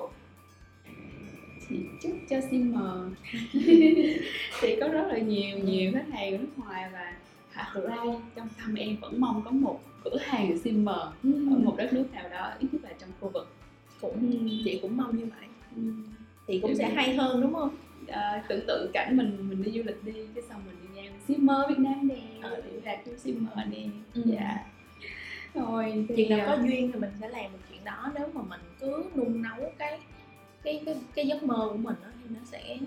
thì 1.68 1.76
chúc 2.02 2.12
cho 2.30 2.36
Simmer 2.50 3.12
thì 4.60 4.76
có 4.80 4.88
rất 4.88 5.06
là 5.08 5.18
nhiều 5.18 5.58
nhiều 5.58 5.92
khách 5.94 6.08
hàng 6.12 6.32
ở 6.32 6.38
nước 6.38 6.48
ngoài 6.56 6.90
và 6.92 7.12
thực 7.74 7.88
ra 7.88 7.96
trong 8.36 8.48
tâm 8.60 8.74
em 8.74 8.96
vẫn 9.00 9.20
mong 9.20 9.42
có 9.44 9.50
một 9.50 9.80
cửa 10.04 10.18
hàng 10.20 10.58
Simmer 10.58 10.96
ừ. 11.22 11.32
ở 11.50 11.58
một 11.58 11.74
đất 11.76 11.92
nước 11.92 12.04
nào 12.12 12.28
đó 12.28 12.50
ít 12.58 12.68
nhất 12.72 12.80
là 12.84 12.90
trong 13.00 13.10
khu 13.20 13.28
vực 13.28 13.48
cũng 14.00 14.48
chị 14.64 14.78
cũng 14.82 14.96
mong 14.96 15.16
như 15.16 15.24
vậy 15.24 15.48
ừ. 15.76 15.82
thì 16.46 16.58
cũng 16.62 16.76
sẽ 16.76 16.90
hay 16.94 17.16
hơn 17.16 17.40
đúng 17.40 17.54
không 17.54 17.76
à, 18.12 18.42
tưởng 18.48 18.66
tượng 18.66 18.90
cảnh 18.92 19.16
mình 19.16 19.48
mình 19.48 19.62
đi 19.62 19.72
du 19.72 19.82
lịch 19.86 20.04
đi 20.04 20.12
cái 20.34 20.44
xong 20.48 20.60
mình 20.66 20.76
đi 20.82 21.02
ngang 21.02 21.12
Simmer 21.26 21.58
Việt 21.68 21.78
Nam 21.78 22.08
nè 22.08 22.40
ờ. 22.42 22.60
đi 22.60 22.80
ra 22.80 22.96
cái 23.04 23.14
Simmer 23.18 23.66
nè 23.70 23.84
ừ. 24.14 24.22
dạ 24.24 24.64
rồi 25.54 26.06
thì 26.08 26.28
nào 26.28 26.46
có 26.46 26.62
duyên 26.62 26.92
thì 26.92 26.98
mình 26.98 27.10
sẽ 27.20 27.28
làm 27.28 27.52
được 27.52 27.58
chuyện 27.70 27.84
đó 27.84 28.12
nếu 28.14 28.28
mà 28.32 28.42
mình 28.42 28.60
cứ 28.80 29.04
nung 29.14 29.42
nấu 29.42 29.72
cái 29.78 30.00
cái 30.62 30.82
cái 30.86 30.96
cái 31.14 31.26
giấc 31.26 31.42
mơ 31.42 31.68
của 31.70 31.76
mình 31.76 31.96
đó, 32.02 32.08
thì 32.22 32.34
nó 32.34 32.40
sẽ 32.44 32.78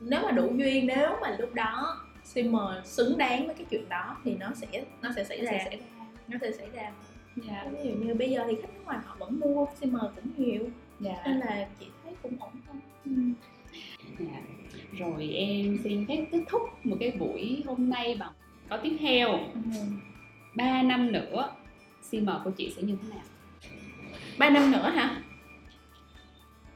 nếu 0.00 0.20
mà 0.22 0.30
đủ 0.30 0.52
duyên 0.56 0.86
nếu 0.86 1.08
mà 1.20 1.36
lúc 1.38 1.54
đó 1.54 2.00
Simmer 2.24 2.84
xứng 2.84 3.18
đáng 3.18 3.46
với 3.46 3.54
cái 3.54 3.66
chuyện 3.70 3.88
đó 3.88 4.16
thì 4.24 4.34
nó 4.34 4.50
sẽ 4.54 4.84
nó 5.02 5.10
sẽ 5.16 5.24
xảy 5.24 5.40
ra, 5.44 5.50
sẽ 5.52 5.64
xảy 5.64 5.76
ra. 5.76 6.06
nó 6.28 6.38
sẽ 6.40 6.52
xảy 6.52 6.70
ra 6.70 6.92
dạ. 7.36 7.66
ví 7.70 7.90
dụ 7.90 7.94
như 7.94 8.14
bây 8.14 8.30
giờ 8.30 8.44
thì 8.48 8.56
khách 8.62 8.74
nước 8.74 8.84
ngoài 8.84 8.98
họ 9.04 9.16
vẫn 9.18 9.40
mua 9.40 9.66
Simmer 9.80 10.02
cũng 10.02 10.30
nhiều 10.36 10.64
dạ. 11.00 11.22
nên 11.26 11.38
là 11.38 11.68
chị 11.80 11.86
thấy 12.04 12.14
cũng 12.22 12.36
ổn 12.40 12.50
thôi 12.66 12.76
ừ. 13.04 13.12
dạ. 14.18 14.55
Rồi 14.98 15.28
em 15.28 15.78
xin 15.84 16.06
phép 16.06 16.26
kết 16.32 16.40
thúc 16.48 16.62
một 16.84 16.96
cái 17.00 17.10
buổi 17.10 17.62
hôm 17.66 17.90
nay 17.90 18.16
bằng 18.18 18.32
có 18.68 18.76
tiếp 18.76 18.96
theo. 19.00 19.28
Ừ. 19.30 19.60
3 20.54 20.82
năm 20.82 21.12
nữa 21.12 21.50
Simmer 22.02 22.36
của 22.44 22.50
chị 22.50 22.72
sẽ 22.76 22.82
như 22.82 22.96
thế 23.02 23.08
nào? 23.08 23.24
3 24.38 24.50
năm 24.50 24.72
nữa 24.72 24.90
hả? 24.90 25.22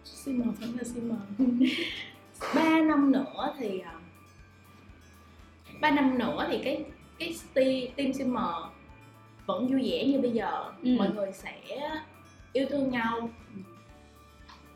Simmer 0.04 0.48
vẫn 0.60 0.76
là 0.76 0.84
Simmer 0.84 1.18
3 2.54 2.80
năm 2.80 3.12
nữa 3.12 3.54
thì 3.58 3.78
à, 3.80 3.94
3 5.80 5.90
năm 5.90 6.18
nữa 6.18 6.46
thì 6.50 6.58
cái 6.64 6.84
cái 7.54 7.92
team 7.96 8.12
simmer 8.12 8.44
vẫn 9.46 9.66
vui 9.66 9.90
vẻ 9.90 10.04
như 10.04 10.20
bây 10.20 10.30
giờ. 10.30 10.64
Ừ. 10.82 10.96
mọi 10.98 11.10
người 11.14 11.32
sẽ 11.32 11.60
yêu 12.52 12.66
thương 12.70 12.90
nhau. 12.90 13.30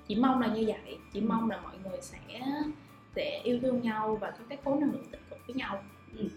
Chỉ 0.09 0.15
mong 0.15 0.41
là 0.41 0.47
như 0.47 0.65
vậy. 0.67 0.99
Chỉ 1.13 1.21
mong 1.21 1.51
là 1.51 1.61
mọi 1.61 1.75
người 1.85 1.99
sẽ 2.01 2.41
sẽ 3.17 3.41
yêu 3.45 3.59
thương 3.63 3.83
nhau 3.83 4.19
và 4.21 4.31
có 4.31 4.45
cái 4.49 4.59
khối 4.65 4.81
năng 4.81 4.93
lượng 4.93 5.07
tích 5.11 5.21
cực 5.31 5.39
với 5.47 5.55
nhau 5.55 5.83
ừ. 6.19 6.29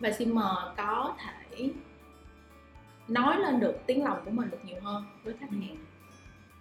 và 0.00 0.12
simmer 0.12 0.76
có 0.76 1.16
thể 1.18 1.70
nói 3.08 3.38
lên 3.38 3.60
được 3.60 3.76
tiếng 3.86 4.04
lòng 4.04 4.18
của 4.24 4.30
mình 4.30 4.50
được 4.50 4.64
nhiều 4.64 4.80
hơn 4.82 5.04
với 5.24 5.34
khách 5.40 5.50
ừ. 5.50 5.56
hàng 5.56 5.76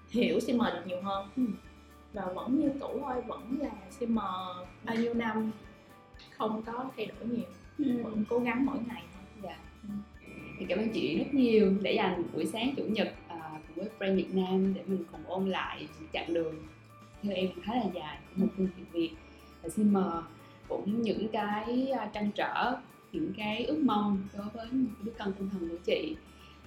hiểu 0.10 0.40
simmer 0.40 0.74
được 0.74 0.84
nhiều 0.86 1.02
hơn 1.02 1.30
ừ. 1.36 1.44
và 2.14 2.26
vẫn 2.36 2.60
như 2.60 2.70
cũ 2.80 3.00
thôi 3.02 3.22
vẫn 3.28 3.58
là 3.62 3.72
simmer 3.90 4.68
bao 4.84 4.96
nhiêu 4.96 5.14
năm 5.14 5.52
không 6.38 6.62
có 6.66 6.86
thay 6.98 7.06
đổi 7.06 7.28
nhiều 7.28 7.48
ừ. 7.78 8.04
vẫn 8.04 8.24
cố 8.30 8.40
gắng 8.40 8.66
mỗi 8.66 8.78
ngày 8.88 9.04
thôi 9.14 9.24
dạ 9.44 9.58
ừ. 9.84 9.90
thì 10.60 10.66
cảm 10.70 10.80
ơn 10.80 10.90
chị 10.94 11.18
rất 11.18 11.34
nhiều 11.34 11.74
để 11.82 11.94
dành 11.94 12.24
buổi 12.34 12.46
sáng 12.46 12.74
chủ 12.78 12.84
nhật 12.84 13.14
uh, 13.26 13.62
cùng 13.68 13.76
với 13.76 13.90
Friend 14.00 14.16
Việt 14.16 14.36
Nam 14.36 14.74
để 14.74 14.82
mình 14.88 15.04
cùng 15.12 15.22
ôn 15.28 15.50
lại 15.50 15.88
chặng 16.14 16.34
đường 16.34 16.56
theo 17.26 17.36
em 17.36 17.50
khá 17.64 17.74
là 17.76 17.86
dài 17.94 18.18
của 18.30 18.42
một 18.42 18.48
thương 18.58 18.68
hiệu 18.78 18.86
Việt. 18.92 19.12
Và 19.64 19.70
xin 19.70 19.94
mời 19.94 20.22
cũng 20.68 21.02
những 21.02 21.28
cái 21.28 21.92
à, 21.92 22.10
trăn 22.14 22.32
trở 22.36 22.76
những 23.12 23.34
cái 23.38 23.66
ước 23.66 23.80
mong 23.84 24.24
đối 24.38 24.48
với 24.54 24.68
những 24.72 24.94
đứa 25.04 25.12
con 25.20 25.34
tinh 25.34 25.50
thần 25.50 25.70
của 25.70 25.78
chị. 25.86 26.16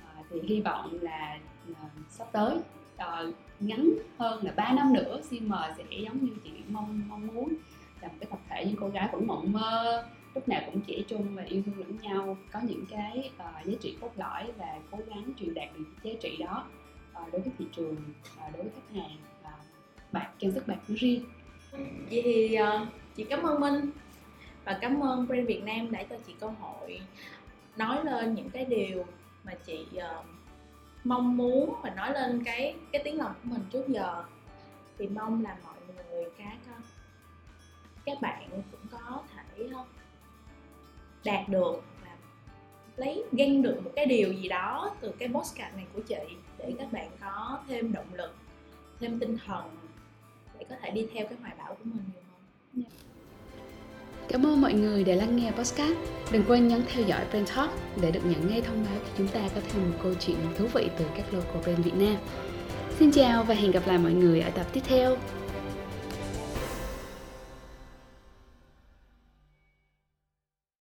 À, 0.07 0.23
thì 0.31 0.41
hy 0.43 0.61
vọng 0.61 0.99
là 1.01 1.39
à, 1.75 1.89
sắp 2.11 2.29
tới 2.33 2.59
à, 2.97 3.23
ngắn 3.61 3.89
hơn 4.19 4.45
là 4.45 4.53
3 4.57 4.73
năm 4.73 4.93
nữa 4.93 5.21
CM 5.31 5.53
sẽ 5.77 5.85
giống 5.91 6.25
như 6.25 6.33
chị 6.45 6.51
mong 6.69 7.03
mong 7.09 7.27
muốn 7.27 7.55
là 8.01 8.09
một 8.09 8.15
cái 8.21 8.29
tập 8.31 8.39
thể 8.49 8.65
những 8.65 8.77
cô 8.81 8.89
gái 8.89 9.09
vẫn 9.13 9.27
mộng 9.27 9.53
mơ. 9.53 10.05
Lúc 10.35 10.49
nào 10.49 10.63
cũng 10.67 10.81
trẻ 10.81 10.95
trung 11.09 11.35
và 11.35 11.43
yêu 11.43 11.63
thương 11.67 11.79
lẫn 11.79 11.99
nhau 12.03 12.37
có 12.53 12.61
những 12.63 12.85
cái 12.91 13.31
uh, 13.37 13.67
giá 13.67 13.75
trị 13.81 13.97
cốt 14.01 14.11
lõi 14.17 14.45
và 14.57 14.79
cố 14.91 14.99
gắng 15.09 15.33
truyền 15.39 15.55
đạt 15.55 15.69
được 15.79 15.85
giá 16.03 16.11
trị 16.21 16.37
đó 16.37 16.65
uh, 17.23 17.33
đối 17.33 17.41
với 17.41 17.53
thị 17.59 17.65
trường 17.77 17.97
uh, 18.47 18.53
đối 18.57 18.63
với 18.63 18.73
khách 18.75 19.01
hàng 19.01 19.17
bạn 20.13 20.31
uh, 20.49 20.55
bạc 20.55 20.63
bạn 20.67 20.79
riêng. 20.89 21.25
Vậy 22.11 22.23
thì 22.25 22.59
uh, 22.63 22.89
chị 23.17 23.25
cảm 23.25 23.43
ơn 23.43 23.61
minh 23.61 23.91
và 24.65 24.79
cảm 24.81 25.01
ơn 25.01 25.27
brand 25.27 25.47
Việt 25.47 25.63
Nam 25.63 25.91
đã 25.91 26.03
cho 26.11 26.17
chị 26.27 26.35
cơ 26.41 26.47
hội 26.47 27.01
nói 27.77 28.05
lên 28.05 28.35
những 28.35 28.51
cái 28.51 28.65
điều 28.65 29.05
mà 29.45 29.53
chị 29.67 29.87
uh, 29.97 30.27
mong 31.05 31.37
muốn 31.37 31.75
và 31.83 31.91
nói 31.91 32.13
lên 32.13 32.45
cái 32.45 32.75
cái 32.93 33.03
tiếng 33.05 33.19
lòng 33.19 33.33
của 33.33 33.51
mình 33.51 33.63
trước 33.71 33.89
giờ. 33.89 34.25
Thì 34.99 35.07
mong 35.07 35.43
là 35.43 35.57
mọi 35.65 35.75
người 35.97 36.25
các 36.39 36.57
ờ, 36.67 36.81
các 38.05 38.21
bạn 38.21 38.49
cũng 38.51 38.81
có 38.91 39.23
thể 39.35 39.69
đạt 41.25 41.49
được 41.49 41.83
và 42.05 42.11
lấy 42.97 43.25
ghen 43.33 43.63
được 43.63 43.81
một 43.85 43.91
cái 43.97 44.07
điều 44.07 44.33
gì 44.33 44.49
đó 44.49 44.97
từ 45.01 45.13
cái 45.19 45.29
postcard 45.29 45.77
này 45.77 45.87
của 45.95 46.01
chị 46.01 46.37
để 46.59 46.75
các 46.79 46.93
bạn 46.93 47.11
có 47.21 47.59
thêm 47.69 47.93
động 47.93 48.15
lực 48.15 48.35
thêm 49.01 49.19
tinh 49.19 49.39
thần 49.47 49.65
có 50.71 50.77
thể 50.83 50.91
đi 50.91 51.07
theo 51.15 51.27
cái 51.27 51.39
hoài 51.41 51.53
bão 51.59 51.69
của 51.69 51.85
mình 51.85 52.03
nhiều 52.13 52.23
hơn 52.31 52.41
yeah. 52.77 52.93
Cảm 54.29 54.47
ơn 54.47 54.61
mọi 54.61 54.73
người 54.73 55.05
đã 55.05 55.15
lắng 55.15 55.37
nghe 55.37 55.51
podcast. 55.51 55.99
Đừng 56.33 56.45
quên 56.49 56.69
nhấn 56.69 56.83
theo 56.93 57.05
dõi 57.05 57.21
Brand 57.31 57.51
Talk 57.57 57.71
để 58.03 58.11
được 58.11 58.21
nhận 58.25 58.49
ngay 58.49 58.61
thông 58.63 58.85
báo 58.85 58.95
khi 59.05 59.11
chúng 59.19 59.29
ta 59.29 59.41
có 59.55 59.61
thêm 59.69 59.91
một 59.91 59.97
câu 60.03 60.15
chuyện 60.15 60.37
thú 60.59 60.67
vị 60.75 60.91
từ 60.99 61.05
các 61.17 61.35
local 61.35 61.63
brand 61.63 61.85
Việt 61.85 61.95
Nam. 61.95 62.17
Xin 62.99 63.11
chào 63.11 63.45
và 63.45 63.55
hẹn 63.55 63.71
gặp 63.71 63.83
lại 63.87 63.99
mọi 63.99 64.13
người 64.13 64.41
ở 64.41 64.51
tập 64.51 64.67
tiếp 64.73 64.81
theo. 64.85 65.17